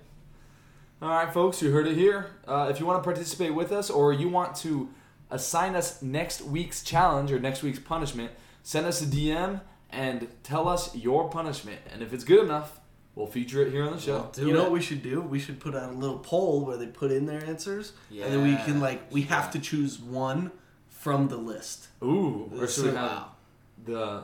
All 1.02 1.10
right, 1.10 1.32
folks, 1.34 1.62
you 1.62 1.72
heard 1.72 1.88
it 1.88 1.96
here. 1.96 2.32
Uh, 2.48 2.68
if 2.70 2.80
you 2.80 2.86
want 2.86 3.02
to 3.02 3.04
participate 3.04 3.54
with 3.54 3.72
us 3.72 3.90
or 3.90 4.12
you 4.12 4.28
want 4.28 4.56
to 4.58 4.90
assign 5.30 5.76
us 5.76 6.02
next 6.02 6.42
week's 6.42 6.84
challenge 6.84 7.32
or 7.32 7.40
next 7.40 7.64
week's 7.64 7.80
punishment, 7.80 8.32
send 8.64 8.86
us 8.86 9.02
a 9.02 9.06
DM 9.06 9.62
and 9.92 10.28
tell 10.44 10.68
us 10.68 10.96
your 10.96 11.30
punishment. 11.30 11.80
And 11.94 12.02
if 12.02 12.12
it's 12.12 12.24
good 12.24 12.44
enough, 12.44 12.80
we'll 13.20 13.28
feature 13.28 13.62
it 13.62 13.72
here 13.72 13.84
on 13.84 13.92
the 13.94 14.00
show. 14.00 14.32
you 14.38 14.54
know 14.54 14.64
what 14.64 14.72
we 14.72 14.82
should 14.82 15.04
do? 15.04 15.20
We 15.22 15.40
should 15.40 15.60
put 15.60 15.76
out 15.76 15.90
a 15.90 15.94
little 15.94 16.20
poll 16.20 16.66
where 16.66 16.78
they 16.78 16.88
put 16.88 17.12
in 17.12 17.26
their 17.26 17.44
answers, 17.46 17.92
and 18.10 18.22
then 18.34 18.44
we 18.44 18.56
can 18.64 18.80
like 18.80 19.12
we 19.12 19.24
have 19.24 19.52
to 19.52 19.60
choose 19.60 20.00
one 20.00 20.52
from 20.88 21.28
the 21.28 21.38
list. 21.38 21.90
Ooh, 22.02 22.50
or 22.58 22.68
should 22.68 22.86
we 22.86 22.92
have 22.92 23.26
the 23.86 24.24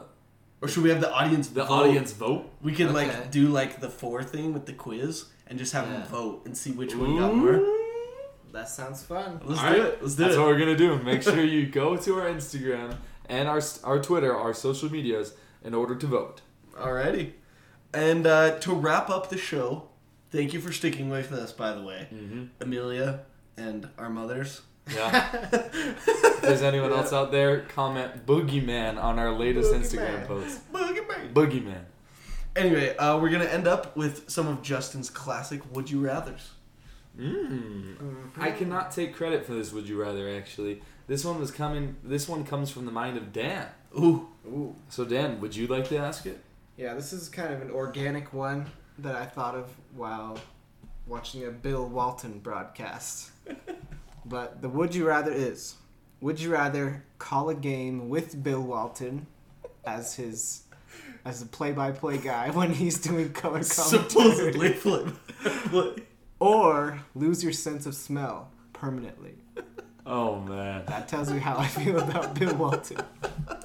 Or 0.61 0.67
should 0.69 0.83
we 0.83 0.89
have 0.89 1.01
the 1.01 1.11
audience? 1.11 1.49
the 1.49 1.65
vote? 1.65 1.73
audience 1.87 2.13
vote? 2.13 2.49
We 2.61 2.71
could 2.73 2.87
Okay. 2.87 3.07
like 3.09 3.31
do 3.31 3.49
like 3.49 3.81
the 3.81 3.89
four 3.89 4.23
thing 4.23 4.53
with 4.53 4.65
the 4.65 4.73
quiz 4.73 5.25
and 5.47 5.59
just 5.59 5.73
have 5.73 5.89
them 5.91 6.03
vote 6.03 6.43
and 6.45 6.57
see 6.57 6.71
which 6.71 6.95
one 6.95 7.17
got 7.17 7.35
more. 7.35 7.61
That 8.53 8.69
sounds 8.69 9.03
fun. 9.03 9.41
Let's 9.43 9.61
All 9.61 9.73
do 9.73 9.73
right, 9.81 9.87
it. 9.89 10.01
Let's 10.01 10.15
do 10.15 10.23
That's 10.23 10.35
it. 10.35 10.37
That's 10.37 10.37
what 10.37 10.47
we're 10.47 10.59
gonna 10.59 10.77
do. 10.77 10.97
Make 11.03 11.21
sure 11.21 11.43
you 11.55 11.65
go 11.67 11.97
to 11.97 12.19
our 12.19 12.27
Instagram 12.29 12.95
and 13.27 13.49
our 13.49 13.61
our 13.83 14.01
Twitter, 14.01 14.33
our 14.35 14.53
social 14.53 14.89
medias, 14.89 15.33
in 15.63 15.73
order 15.73 15.95
to 15.95 16.07
vote. 16.07 16.39
Alrighty. 16.77 17.33
And 17.95 18.27
uh, 18.27 18.59
to 18.59 18.73
wrap 18.73 19.09
up 19.09 19.29
the 19.29 19.37
show, 19.37 19.87
thank 20.31 20.53
you 20.53 20.59
for 20.59 20.71
sticking 20.71 21.09
with 21.09 21.31
us, 21.31 21.51
by 21.51 21.73
the 21.73 21.81
way, 21.81 22.07
Mm-hmm. 22.13 22.43
Amelia 22.61 23.21
and 23.57 23.87
our 23.97 24.09
mothers. 24.09 24.61
Yeah. 24.93 25.49
if 25.51 26.41
there's 26.41 26.61
anyone 26.61 26.91
else 26.91 27.11
out 27.11 27.31
there, 27.31 27.61
comment 27.61 28.25
Boogeyman 28.25 29.01
on 29.01 29.17
our 29.17 29.31
latest 29.31 29.73
Instagram 29.73 30.27
post. 30.27 30.71
Boogeyman. 30.71 31.33
Boogeyman. 31.33 31.81
Anyway, 32.55 32.95
uh, 32.97 33.17
we're 33.19 33.29
gonna 33.31 33.45
end 33.45 33.67
up 33.67 33.97
with 33.97 34.29
some 34.29 34.47
of 34.47 34.61
Justin's 34.61 35.09
classic 35.09 35.61
"Would 35.73 35.89
You 35.89 36.01
Rather's." 36.01 36.51
Mm. 37.19 38.29
I 38.37 38.51
cannot 38.51 38.91
take 38.91 39.15
credit 39.15 39.45
for 39.45 39.53
this. 39.53 39.71
Would 39.73 39.89
you 39.89 39.99
rather? 40.01 40.29
Actually, 40.29 40.81
this 41.07 41.25
one 41.25 41.39
was 41.39 41.49
coming. 41.51 41.95
This 42.03 42.29
one 42.29 42.43
comes 42.43 42.69
from 42.69 42.85
the 42.85 42.91
mind 42.91 43.17
of 43.17 43.33
Dan. 43.33 43.67
Ooh, 43.97 44.27
Ooh. 44.47 44.75
So 44.89 45.03
Dan, 45.03 45.41
would 45.41 45.55
you 45.55 45.65
like 45.67 45.87
to 45.89 45.97
ask 45.97 46.25
it? 46.25 46.41
Yeah, 46.77 46.93
this 46.93 47.13
is 47.13 47.29
kind 47.29 47.53
of 47.53 47.61
an 47.61 47.71
organic 47.71 48.33
one 48.33 48.65
that 48.99 49.15
I 49.15 49.25
thought 49.25 49.55
of 49.55 49.69
while 49.95 50.37
watching 51.07 51.45
a 51.45 51.51
Bill 51.51 51.87
Walton 51.87 52.39
broadcast. 52.39 53.31
but 54.25 54.61
the 54.61 54.67
would 54.67 54.93
you 54.93 55.07
rather 55.07 55.31
is 55.31 55.75
would 56.19 56.39
you 56.39 56.51
rather 56.51 57.03
call 57.17 57.49
a 57.49 57.55
game 57.55 58.09
with 58.09 58.43
Bill 58.43 58.61
Walton 58.61 59.27
as 59.85 60.15
his 60.15 60.63
as 61.23 61.39
the 61.39 61.45
play-by-play 61.45 62.17
guy 62.19 62.49
when 62.51 62.71
he's 62.71 62.99
doing 62.99 63.31
color 63.31 63.63
supposedly 63.63 64.73
commentary 64.73 65.11
flip. 65.69 66.07
or 66.39 66.99
lose 67.15 67.43
your 67.43 67.53
sense 67.53 67.85
of 67.85 67.95
smell 67.95 68.51
permanently. 68.73 69.35
Oh 70.05 70.39
man. 70.39 70.85
That 70.87 71.07
tells 71.07 71.31
you 71.31 71.39
how 71.39 71.57
I 71.57 71.67
feel 71.67 71.99
about 71.99 72.35
Bill 72.35 72.53
Walton. 72.55 72.97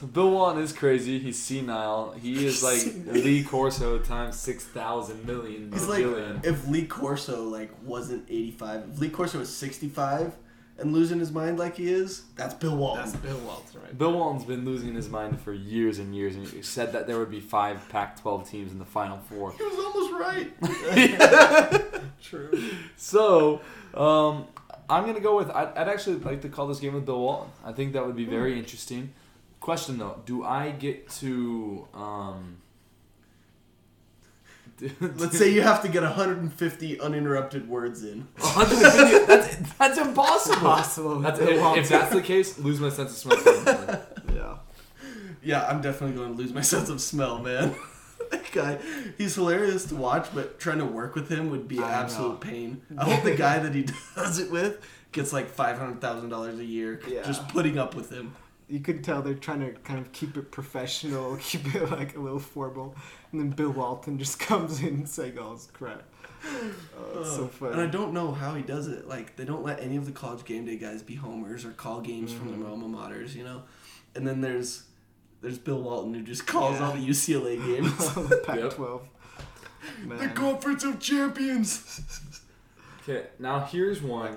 So 0.00 0.06
Bill 0.06 0.30
Walton 0.30 0.62
is 0.62 0.72
crazy. 0.72 1.18
He's 1.18 1.38
senile. 1.38 2.12
He 2.12 2.46
is 2.46 2.62
like 2.62 2.82
Lee 3.06 3.44
Corso 3.44 3.98
times 3.98 4.36
six 4.36 4.64
thousand 4.64 5.26
million 5.26 5.70
He's 5.70 5.86
like 5.86 6.02
billion. 6.02 6.40
if 6.42 6.66
Lee 6.66 6.86
Corso 6.86 7.44
like 7.44 7.70
wasn't 7.84 8.24
eighty 8.30 8.50
five, 8.50 8.88
if 8.90 8.98
Lee 8.98 9.10
Corso 9.10 9.38
was 9.38 9.54
sixty 9.54 9.90
five, 9.90 10.34
and 10.78 10.94
losing 10.94 11.18
his 11.18 11.30
mind 11.30 11.58
like 11.58 11.76
he 11.76 11.92
is, 11.92 12.22
that's 12.34 12.54
Bill 12.54 12.74
Walton. 12.76 13.04
That's 13.04 13.16
Bill 13.16 13.38
Walton, 13.40 13.82
right? 13.82 13.98
Bill 13.98 14.12
Walton's 14.14 14.46
been 14.46 14.64
losing 14.64 14.94
his 14.94 15.10
mind 15.10 15.38
for 15.38 15.52
years 15.52 15.98
and 15.98 16.14
years, 16.16 16.34
and 16.34 16.48
he 16.48 16.62
said 16.62 16.92
that 16.94 17.06
there 17.06 17.18
would 17.18 17.30
be 17.30 17.40
five 17.40 17.86
Pac-12 17.90 18.48
teams 18.48 18.72
in 18.72 18.78
the 18.78 18.86
Final 18.86 19.18
Four. 19.18 19.52
he 19.52 19.62
was 19.62 19.78
almost 19.78 20.12
right. 20.14 22.02
True. 22.22 22.70
So, 22.96 23.60
um, 23.92 24.46
I'm 24.88 25.04
gonna 25.04 25.20
go 25.20 25.36
with. 25.36 25.50
I'd, 25.50 25.76
I'd 25.76 25.88
actually 25.88 26.16
like 26.20 26.40
to 26.40 26.48
call 26.48 26.66
this 26.68 26.80
game 26.80 26.94
with 26.94 27.04
Bill 27.04 27.20
Walton. 27.20 27.50
I 27.62 27.72
think 27.72 27.92
that 27.92 28.06
would 28.06 28.16
be 28.16 28.24
very 28.24 28.58
interesting. 28.58 29.12
Question 29.60 29.98
though, 29.98 30.22
do 30.24 30.42
I 30.44 30.70
get 30.70 31.08
to? 31.20 31.86
Um, 31.94 32.56
Let's 35.00 35.36
say 35.38 35.52
you 35.52 35.60
have 35.60 35.82
to 35.82 35.88
get 35.88 36.02
150 36.02 37.00
uninterrupted 37.00 37.68
words 37.68 38.02
in. 38.02 38.20
150. 38.38 39.26
That's 39.26 39.56
that's 39.78 39.98
impossible. 39.98 40.54
Impossible 40.56 41.18
That's, 41.20 41.38
if, 41.38 41.48
if 41.76 41.88
that's 41.90 42.14
the 42.14 42.22
case, 42.22 42.58
lose 42.58 42.80
my 42.80 42.88
sense 42.88 43.24
of 43.24 43.32
smell. 43.34 44.02
Yeah. 44.34 44.56
Yeah, 45.42 45.66
I'm 45.66 45.82
definitely 45.82 46.16
going 46.16 46.32
to 46.32 46.38
lose 46.38 46.52
my 46.54 46.62
sense 46.62 46.88
of 46.88 47.00
smell, 47.02 47.38
man. 47.40 47.74
that 48.30 48.50
guy, 48.52 48.78
he's 49.18 49.34
hilarious 49.34 49.84
to 49.86 49.96
watch, 49.96 50.28
but 50.34 50.58
trying 50.58 50.78
to 50.78 50.86
work 50.86 51.14
with 51.14 51.28
him 51.28 51.50
would 51.50 51.68
be 51.68 51.78
I 51.78 51.82
know. 51.82 51.86
absolute 51.86 52.40
pain. 52.40 52.80
I 52.96 53.04
hope 53.04 53.22
the 53.24 53.34
guy 53.36 53.58
that 53.58 53.74
he 53.74 53.86
does 54.16 54.38
it 54.38 54.50
with 54.50 54.78
gets 55.12 55.32
like 55.32 55.54
$500,000 55.54 56.58
a 56.58 56.64
year 56.64 57.00
Yeah. 57.06 57.22
just 57.22 57.46
putting 57.48 57.76
up 57.78 57.94
with 57.94 58.10
him. 58.10 58.34
You 58.70 58.80
could 58.80 59.02
tell 59.02 59.20
they're 59.20 59.34
trying 59.34 59.60
to 59.60 59.72
kind 59.80 59.98
of 59.98 60.12
keep 60.12 60.36
it 60.36 60.50
professional, 60.52 61.36
keep 61.40 61.74
it 61.74 61.90
like 61.90 62.16
a 62.16 62.20
little 62.20 62.38
formal, 62.38 62.94
and 63.32 63.40
then 63.40 63.50
Bill 63.50 63.70
Walton 63.70 64.16
just 64.18 64.38
comes 64.48 64.80
in 64.80 64.88
and 64.88 65.08
says 65.08 65.36
all 65.36 65.54
this 65.54 65.68
crap. 65.72 66.04
Oh, 66.46 67.20
it's 67.20 67.34
so 67.34 67.48
funny. 67.48 67.72
And 67.72 67.82
I 67.82 67.86
don't 67.86 68.12
know 68.14 68.32
how 68.32 68.54
he 68.54 68.62
does 68.62 68.86
it. 68.86 69.06
Like, 69.06 69.36
they 69.36 69.44
don't 69.44 69.62
let 69.62 69.80
any 69.80 69.96
of 69.96 70.06
the 70.06 70.12
college 70.12 70.44
game 70.44 70.64
day 70.64 70.76
guys 70.76 71.02
be 71.02 71.14
homers 71.16 71.64
or 71.66 71.72
call 71.72 72.00
games 72.00 72.32
from 72.32 72.48
Mm-hmm. 72.48 72.60
their 72.62 72.70
alma 72.70 72.86
maters, 72.86 73.34
you 73.34 73.44
know? 73.44 73.62
And 74.14 74.26
then 74.26 74.40
there's 74.40 74.84
there's 75.42 75.58
Bill 75.58 75.80
Walton 75.82 76.14
who 76.14 76.22
just 76.22 76.46
calls 76.46 76.78
Yeah. 76.78 76.86
all 76.86 76.92
the 76.94 77.06
UCLA 77.06 77.56
games. 77.66 77.94
Pac-12. 78.46 79.00
the 80.18 80.28
Conference 80.28 80.84
of 80.84 80.98
Champions. 81.00 82.00
Okay, 83.02 83.26
now 83.38 83.60
here's 83.64 84.00
one. 84.02 84.36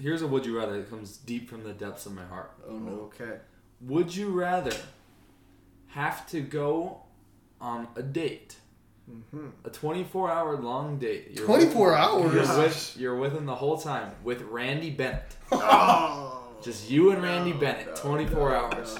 Here's 0.00 0.22
a 0.22 0.28
would 0.28 0.46
you 0.46 0.56
rather 0.56 0.76
that 0.78 0.90
comes 0.90 1.16
deep 1.18 1.48
from 1.50 1.64
the 1.64 1.72
depths 1.72 2.06
of 2.06 2.14
my 2.14 2.24
heart. 2.24 2.52
Oh 2.68 2.76
no. 2.78 2.92
Okay. 3.14 3.38
Would 3.80 4.14
you 4.14 4.30
rather 4.30 4.76
have 5.88 6.26
to 6.28 6.40
go 6.40 7.02
on 7.60 7.88
a 7.96 8.02
date, 8.02 8.56
a 9.64 9.70
24 9.70 10.30
hour 10.30 10.56
long 10.56 10.98
date? 10.98 11.32
You're 11.34 11.46
24 11.46 11.86
with, 11.90 11.98
hours? 11.98 12.34
You're 12.34 12.58
with, 12.58 12.96
you're 12.98 13.16
with 13.16 13.32
him 13.34 13.46
the 13.46 13.54
whole 13.54 13.78
time 13.78 14.12
with 14.24 14.42
Randy 14.42 14.90
Bennett. 14.90 15.36
Oh. 15.52 16.34
Just 16.60 16.90
you 16.90 17.12
and 17.12 17.22
Randy 17.22 17.52
Bennett, 17.52 17.94
24 17.94 18.54
hours. 18.54 18.98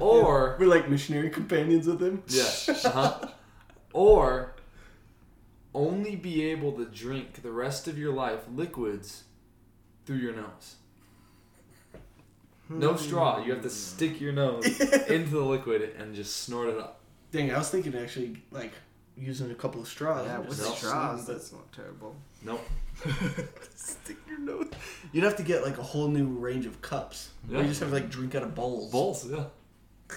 Or 0.00 0.56
We're 0.58 0.66
like 0.66 0.90
missionary 0.90 1.30
companions 1.30 1.86
with 1.86 2.02
him. 2.02 2.22
yeah, 2.26 2.42
uh-huh. 2.42 3.28
or 3.92 4.54
only 5.74 6.16
be 6.16 6.44
able 6.46 6.72
to 6.72 6.84
drink 6.86 7.42
the 7.42 7.52
rest 7.52 7.86
of 7.86 7.98
your 7.98 8.12
life 8.12 8.40
liquids 8.52 9.24
through 10.06 10.16
your 10.16 10.34
nose. 10.34 10.76
No 12.68 12.96
straw. 12.96 13.44
You 13.44 13.52
have 13.52 13.62
to 13.62 13.70
stick 13.70 14.20
your 14.20 14.32
nose 14.32 14.64
into 15.08 15.30
the 15.30 15.40
liquid 15.44 15.82
and 15.98 16.14
just 16.14 16.36
snort 16.44 16.68
it 16.68 16.78
up. 16.78 17.00
Dang, 17.30 17.52
I 17.52 17.58
was 17.58 17.68
thinking 17.70 17.94
actually 17.96 18.42
like 18.50 18.72
using 19.16 19.50
a 19.50 19.54
couple 19.54 19.80
of 19.80 19.88
straws. 19.88 20.26
Yeah, 20.26 20.36
and 20.40 20.48
with 20.48 20.58
just 20.58 20.78
straws, 20.78 21.26
that's 21.26 21.52
not 21.52 21.70
terrible. 21.72 22.16
Nope. 22.42 22.60
stick 23.74 24.16
your 24.28 24.38
nose. 24.38 24.68
You'd 25.12 25.24
have 25.24 25.36
to 25.36 25.42
get 25.42 25.62
like 25.62 25.78
a 25.78 25.82
whole 25.82 26.08
new 26.08 26.26
range 26.26 26.66
of 26.66 26.80
cups. 26.80 27.30
Yeah. 27.48 27.56
Yeah. 27.56 27.62
You 27.62 27.68
just 27.68 27.80
have 27.80 27.90
to 27.90 27.94
like 27.94 28.10
drink 28.10 28.34
out 28.34 28.42
of 28.42 28.54
bowls. 28.54 28.90
Bowls, 28.90 29.30
yeah. 29.30 29.44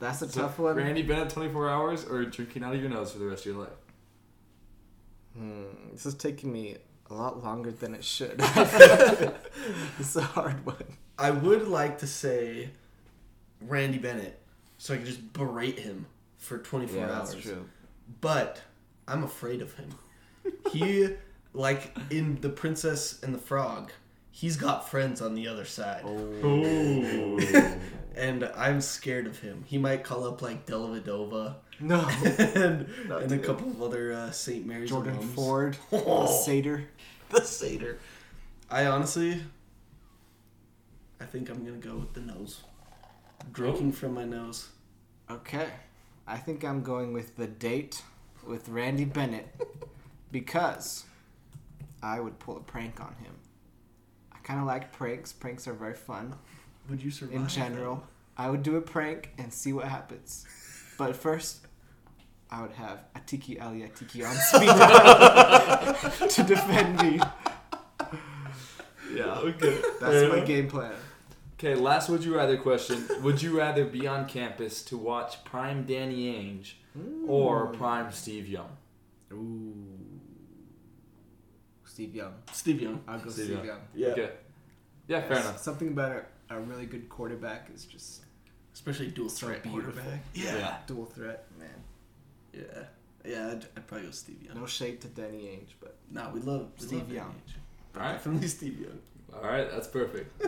That's 0.00 0.22
a 0.22 0.28
So, 0.28 0.42
tough 0.42 0.58
one. 0.58 0.76
Randy 0.76 1.02
Bennett, 1.02 1.30
24 1.30 1.68
hours, 1.70 2.04
or 2.06 2.24
drinking 2.24 2.64
out 2.64 2.74
of 2.74 2.80
your 2.80 2.88
nose 2.90 3.12
for 3.12 3.18
the 3.18 3.26
rest 3.26 3.44
of 3.46 3.52
your 3.52 3.62
life? 3.62 3.72
Hmm, 5.36 5.64
this 5.92 6.06
is 6.06 6.14
taking 6.14 6.52
me 6.52 6.76
a 7.10 7.14
lot 7.14 7.42
longer 7.42 7.70
than 7.70 7.94
it 7.94 8.04
should. 8.04 8.36
it's 9.98 10.16
a 10.16 10.22
hard 10.22 10.64
one. 10.64 10.96
I 11.18 11.30
would 11.30 11.68
like 11.68 11.98
to 11.98 12.06
say 12.06 12.70
Randy 13.60 13.98
Bennett, 13.98 14.40
so 14.78 14.94
I 14.94 14.98
could 14.98 15.06
just 15.06 15.32
berate 15.32 15.78
him 15.78 16.06
for 16.38 16.58
24 16.58 17.04
hours. 17.04 17.36
But 18.20 18.62
I'm 19.06 19.24
afraid 19.24 19.60
of 19.60 19.74
him. 19.74 19.90
He, 20.72 21.08
like 21.52 21.96
in 22.10 22.40
The 22.40 22.48
Princess 22.48 23.22
and 23.22 23.34
the 23.34 23.38
Frog, 23.38 23.92
he's 24.30 24.56
got 24.56 24.88
friends 24.88 25.20
on 25.20 25.34
the 25.34 25.48
other 25.48 25.64
side. 25.64 26.02
Oh. 26.04 27.78
And 28.16 28.44
I'm 28.56 28.80
scared 28.80 29.26
of 29.26 29.38
him. 29.38 29.64
He 29.66 29.78
might 29.78 30.02
call 30.04 30.26
up 30.26 30.42
like 30.42 30.66
Dellavedova 30.66 31.54
No. 31.80 32.00
and, 32.24 32.88
and 33.08 33.32
a 33.32 33.38
couple 33.38 33.68
of 33.70 33.80
other 33.82 34.12
uh, 34.12 34.30
St. 34.30 34.66
Mary's 34.66 34.90
Jordan 34.90 35.16
alums. 35.16 35.34
Ford, 35.34 35.76
Oh. 35.92 36.26
Seder. 36.26 36.84
the 37.30 37.42
Seder. 37.44 37.98
I 38.70 38.86
honestly, 38.86 39.40
I 41.20 41.24
think 41.24 41.48
I'm 41.50 41.64
gonna 41.64 41.76
go 41.78 41.96
with 41.96 42.12
the 42.14 42.20
nose. 42.20 42.62
Drinking 43.52 43.92
from 43.92 44.14
my 44.14 44.24
nose. 44.24 44.68
Okay. 45.30 45.68
I 46.26 46.36
think 46.36 46.64
I'm 46.64 46.82
going 46.82 47.12
with 47.12 47.36
the 47.36 47.46
date 47.46 48.02
with 48.46 48.68
Randy 48.68 49.04
Bennett 49.04 49.48
because 50.32 51.04
I 52.02 52.20
would 52.20 52.38
pull 52.38 52.56
a 52.56 52.60
prank 52.60 53.00
on 53.00 53.14
him. 53.22 53.34
I 54.32 54.38
kind 54.38 54.60
of 54.60 54.66
like 54.66 54.92
pranks. 54.92 55.32
Pranks 55.32 55.66
are 55.66 55.72
very 55.72 55.94
fun 55.94 56.34
Would 56.88 57.02
you 57.02 57.10
survive? 57.10 57.36
in 57.36 57.48
general. 57.48 58.04
I 58.36 58.48
would 58.48 58.62
do 58.62 58.76
a 58.76 58.80
prank 58.80 59.30
and 59.38 59.52
see 59.52 59.72
what 59.72 59.86
happens. 59.86 60.46
But 60.96 61.14
first, 61.14 61.66
I 62.50 62.62
would 62.62 62.72
have 62.72 63.00
Atiki 63.14 63.60
Ally 63.60 63.88
Atiki 63.88 64.26
on 64.26 64.34
speed 64.50 64.66
dial 64.66 66.28
to 66.28 66.42
defend 66.42 67.02
me. 67.02 67.20
Yeah, 69.14 69.24
okay. 69.38 69.78
That's 70.00 70.32
my 70.32 70.40
game 70.40 70.68
plan. 70.68 70.94
Okay, 71.54 71.74
last 71.74 72.08
would 72.08 72.24
you 72.24 72.34
rather 72.34 72.56
question. 72.56 73.06
Would 73.22 73.42
you 73.42 73.58
rather 73.58 73.84
be 73.84 74.06
on 74.06 74.26
campus 74.26 74.82
to 74.84 74.96
watch 74.96 75.44
Prime 75.44 75.84
Danny 75.84 76.32
Ainge 76.32 76.72
hmm. 76.94 77.28
or 77.28 77.66
Prime 77.66 78.10
Steve 78.10 78.48
Young? 78.48 78.70
Ooh. 79.32 80.00
Steve 81.84 82.14
Young. 82.14 82.32
Steve 82.52 82.80
Young. 82.80 83.02
I'll 83.06 83.18
go 83.18 83.28
Steve 83.28 83.44
Steve, 83.44 83.56
Young. 83.56 83.66
Young. 83.66 83.80
Yeah. 83.94 84.08
Okay. 84.08 84.30
Yeah, 85.06 85.20
fair 85.20 85.38
enough. 85.38 85.58
Something 85.58 85.88
about 85.88 86.12
a, 86.50 86.56
a 86.56 86.60
really 86.60 86.86
good 86.86 87.08
quarterback 87.08 87.68
is 87.74 87.84
just 87.84 88.22
Especially 88.72 89.08
dual 89.08 89.28
So 89.28 89.46
threat 89.48 89.62
beautiful. 89.62 89.92
quarterback. 89.92 90.20
Yeah. 90.34 90.56
Yeah. 90.56 90.76
dual 90.86 91.04
threat, 91.06 91.44
man. 91.58 91.68
Yeah. 92.54 92.84
Yeah. 93.24 93.48
I'd, 93.52 93.66
I'd 93.76 93.86
probably 93.86 94.06
go 94.06 94.12
Steve 94.12 94.42
Young. 94.42 94.58
No 94.60 94.66
shade 94.66 95.00
to 95.02 95.08
Danny 95.08 95.38
Ainge, 95.44 95.72
but 95.80 95.96
Nah, 96.10 96.30
we 96.30 96.40
love 96.40 96.68
we 96.78 96.86
Steve 96.86 97.00
love 97.00 97.12
Young. 97.12 97.26
Danny 97.26 97.40
Ainge. 97.48 97.96
All 97.96 98.02
right. 98.02 98.12
Definitely 98.12 98.48
Steve 98.48 98.80
Young. 98.80 98.98
All 99.34 99.48
right, 99.48 99.70
that's 99.70 99.86
perfect. 99.88 100.42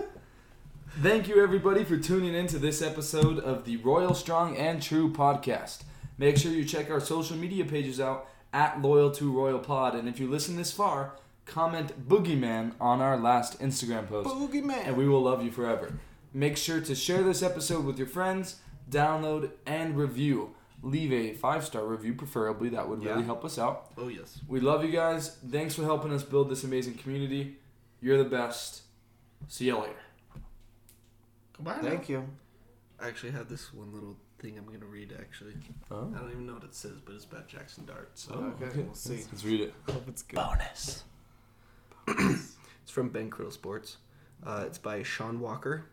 Thank 1.01 1.27
you, 1.29 1.43
everybody, 1.43 1.85
for 1.85 1.97
tuning 1.97 2.35
in 2.35 2.47
to 2.49 2.59
this 2.59 2.83
episode 2.83 3.39
of 3.39 3.65
the 3.65 3.77
Royal 3.79 4.13
Strong 4.15 4.57
and 4.57 4.83
True 4.83 5.11
podcast. 5.13 5.83
Make 6.19 6.37
sure 6.37 6.53
you 6.53 6.65
check 6.65 6.91
our 6.91 7.01
social 7.01 7.37
media 7.37 7.65
pages 7.65 7.99
out 8.01 8.29
at 8.53 8.83
Loyal 8.83 9.11
to 9.13 9.33
Royal 9.33 9.59
Pod. 9.59 9.95
And 9.95 10.07
if 10.09 10.21
you 10.21 10.29
listen 10.29 10.57
this 10.57 10.71
far, 10.73 11.15
comment 11.47 12.09
Boogeyman 12.09 12.73
on 12.81 13.01
our 13.01 13.17
last 13.17 13.61
Instagram 13.61 14.09
post. 14.09 14.29
Boogeyman. 14.29 14.87
and 14.87 14.97
we 14.97 15.09
will 15.09 15.23
love 15.23 15.45
you 15.45 15.51
forever. 15.51 15.93
Make 16.35 16.57
sure 16.57 16.81
to 16.81 16.95
share 16.95 17.23
this 17.23 17.43
episode 17.43 17.85
with 17.85 17.99
your 17.99 18.07
friends, 18.07 18.57
download 18.91 19.51
and 19.67 19.97
review. 19.97 20.55
Leave 20.83 21.13
a 21.13 21.35
five 21.35 21.65
star 21.65 21.85
review, 21.87 22.15
preferably. 22.15 22.69
That 22.71 22.89
would 22.89 23.05
really 23.05 23.21
Yeah. 23.21 23.27
help 23.27 23.45
us 23.45 23.59
out. 23.59 23.93
Oh 23.97 24.09
yes. 24.09 24.41
We 24.49 24.61
love 24.61 24.85
you 24.85 24.91
guys. 24.91 25.37
Thanks 25.51 25.75
for 25.75 25.83
helping 25.85 26.13
us 26.13 26.23
build 26.23 26.49
this 26.51 26.65
amazing 26.65 26.95
community. 26.95 27.59
You're 28.01 28.19
the 28.19 28.29
best. 28.29 28.83
See 29.49 29.67
you 29.67 29.79
later. 29.79 29.95
Goodbye. 31.57 31.79
Thank 31.83 32.09
you. 32.09 32.29
I 33.01 33.09
actually 33.09 33.33
have 33.33 33.49
this 33.49 33.73
one 33.75 33.93
little 33.93 34.17
thing 34.39 34.59
I'm 34.59 34.65
gonna 34.67 34.87
read. 34.91 35.15
Actually, 35.21 35.55
Oh. 35.91 36.11
I 36.15 36.19
don't 36.19 36.31
even 36.31 36.47
know 36.47 36.55
what 36.55 36.65
it 36.65 36.75
says, 36.75 36.99
but 37.05 37.15
it's 37.15 37.25
about 37.27 37.47
Jackson 37.49 37.85
Dart. 37.85 38.11
So 38.15 38.33
oh, 38.61 38.65
okay, 38.67 38.81
we'll 38.83 38.95
see. 38.95 39.19
Let's 39.31 39.45
read 39.45 39.61
it. 39.61 39.75
Hope 39.89 40.09
it's 40.09 40.23
good. 40.23 40.37
bonus. 40.37 41.05
It's 42.09 42.91
from 42.91 43.11
Ben 43.11 43.31
Krill 43.31 43.53
Sports. 43.53 43.99
Uh, 44.45 44.65
it's 44.67 44.79
by 44.79 45.03
Sean 45.03 45.41
Walker. 45.41 45.87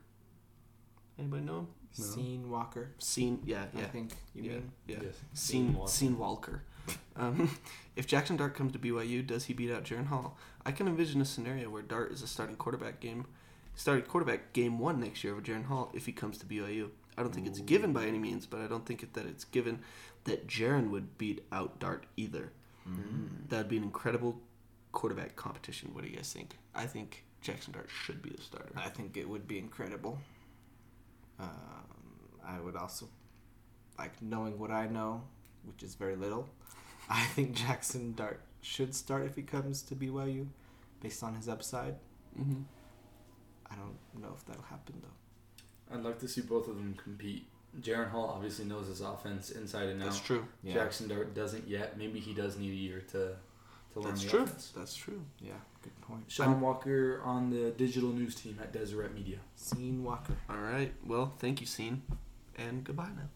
Anybody 1.17 1.43
know 1.43 1.59
him? 1.59 1.67
Scene 1.91 2.49
Walker. 2.49 2.91
Scene, 2.99 3.41
yeah, 3.45 3.65
yeah, 3.75 3.83
I 3.83 3.85
think 3.85 4.11
you 4.33 4.43
yeah, 4.43 4.51
mean. 4.53 4.71
yeah. 4.87 4.97
Yes. 5.03 5.15
Scene, 5.33 5.73
Walker. 5.73 5.91
Scene 5.91 6.17
Walker. 6.17 6.63
Um, 7.15 7.55
if 7.95 8.07
Jackson 8.07 8.37
Dart 8.37 8.55
comes 8.55 8.71
to 8.73 8.79
BYU, 8.79 9.25
does 9.25 9.45
he 9.45 9.53
beat 9.53 9.71
out 9.71 9.83
Jaren 9.83 10.07
Hall? 10.07 10.37
I 10.65 10.71
can 10.71 10.87
envision 10.87 11.21
a 11.21 11.25
scenario 11.25 11.69
where 11.69 11.81
Dart 11.81 12.11
is 12.11 12.21
a 12.21 12.27
starting 12.27 12.55
quarterback 12.55 12.99
game, 12.99 13.25
starting 13.75 14.05
quarterback 14.05 14.53
game 14.53 14.79
one 14.79 14.99
next 14.99 15.23
year 15.23 15.33
over 15.33 15.41
Jaren 15.41 15.65
Hall 15.65 15.91
if 15.93 16.05
he 16.05 16.11
comes 16.11 16.37
to 16.39 16.45
BYU. 16.45 16.89
I 17.17 17.21
don't 17.21 17.33
think 17.33 17.47
it's 17.47 17.59
given 17.59 17.91
by 17.91 18.05
any 18.05 18.17
means, 18.17 18.45
but 18.45 18.61
I 18.61 18.67
don't 18.67 18.85
think 18.85 19.03
it, 19.03 19.13
that 19.13 19.25
it's 19.25 19.43
given 19.43 19.79
that 20.23 20.47
Jaren 20.47 20.89
would 20.91 21.17
beat 21.17 21.43
out 21.51 21.79
Dart 21.79 22.05
either. 22.15 22.51
That 23.49 23.57
would 23.57 23.67
be 23.69 23.77
an 23.77 23.83
incredible 23.83 24.39
quarterback 24.91 25.35
competition. 25.35 25.93
What 25.93 26.03
do 26.03 26.09
you 26.09 26.15
guys 26.15 26.31
think? 26.31 26.57
I 26.75 26.85
think 26.85 27.23
Jackson 27.41 27.73
Dart 27.73 27.89
should 27.89 28.21
be 28.21 28.31
the 28.31 28.41
starter. 28.41 28.71
I 28.75 28.89
think 28.89 29.17
it 29.17 29.27
would 29.27 29.47
be 29.47 29.57
incredible. 29.57 30.19
Um, 31.39 31.47
I 32.45 32.59
would 32.59 32.75
also 32.75 33.07
like 33.97 34.21
knowing 34.21 34.57
what 34.59 34.71
I 34.71 34.87
know, 34.87 35.23
which 35.63 35.83
is 35.83 35.95
very 35.95 36.15
little. 36.15 36.47
I 37.09 37.23
think 37.25 37.55
Jackson 37.55 38.13
Dart 38.13 38.41
should 38.61 38.93
start 38.93 39.25
if 39.25 39.35
he 39.35 39.41
comes 39.41 39.81
to 39.83 39.95
BYU, 39.95 40.47
based 41.01 41.23
on 41.23 41.35
his 41.35 41.47
upside. 41.47 41.95
Mm-hmm. 42.39 42.61
I 43.71 43.75
don't 43.75 44.21
know 44.21 44.33
if 44.35 44.45
that'll 44.45 44.63
happen 44.63 45.01
though. 45.01 45.95
I'd 45.95 46.03
like 46.03 46.19
to 46.19 46.27
see 46.27 46.41
both 46.41 46.67
of 46.67 46.75
them 46.75 46.95
compete. 47.01 47.47
Jaren 47.81 48.09
Hall 48.09 48.31
obviously 48.35 48.65
knows 48.65 48.87
his 48.87 49.01
offense 49.01 49.51
inside 49.51 49.89
and 49.89 50.01
out. 50.01 50.09
That's 50.09 50.19
true. 50.19 50.45
Yeah. 50.63 50.73
Jackson 50.73 51.07
Dart 51.07 51.35
doesn't 51.35 51.67
yet. 51.67 51.97
Maybe 51.97 52.19
he 52.19 52.33
does 52.33 52.57
need 52.57 52.71
a 52.71 52.75
year 52.75 53.03
to 53.11 53.35
to 53.93 53.99
learn 53.99 54.11
That's 54.11 54.23
the 54.23 54.29
true. 54.29 54.43
offense. 54.43 54.73
That's 54.75 54.95
true. 54.95 55.21
Yeah, 55.41 55.53
good 55.83 55.99
point. 56.01 56.23
Sean 56.27 56.61
Walker 56.61 57.21
on 57.23 57.49
the 57.49 57.71
digital 57.71 58.09
news 58.09 58.35
team 58.35 58.57
at 58.61 58.71
Deseret 58.71 59.13
Media. 59.13 59.37
Scene 59.55 60.03
Walker. 60.03 60.35
All 60.49 60.57
right. 60.57 60.93
Well, 61.05 61.33
thank 61.39 61.61
you, 61.61 61.67
Scene, 61.67 62.03
and 62.57 62.83
goodbye 62.83 63.09
now. 63.15 63.29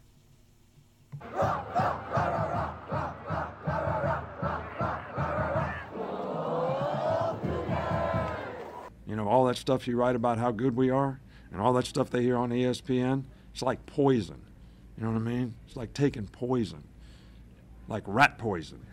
You 9.06 9.16
know, 9.18 9.28
all 9.28 9.46
that 9.46 9.58
stuff 9.58 9.88
you 9.88 9.98
write 9.98 10.16
about 10.16 10.38
how 10.38 10.52
good 10.52 10.76
we 10.76 10.90
are 10.90 11.20
and 11.52 11.62
all 11.62 11.74
that 11.74 11.86
stuff 11.86 12.10
they 12.10 12.22
hear 12.24 12.38
on 12.38 12.50
ESPN, 12.50 13.26
it's 13.52 13.62
like 13.62 13.86
poison. 13.86 14.42
You 14.98 15.04
know 15.04 15.12
what 15.12 15.18
I 15.18 15.24
mean? 15.24 15.56
It's 15.68 15.76
like 15.76 15.94
taking 15.94 16.28
poison, 16.28 16.84
like 17.88 18.04
rat 18.08 18.38
poison. 18.38 18.80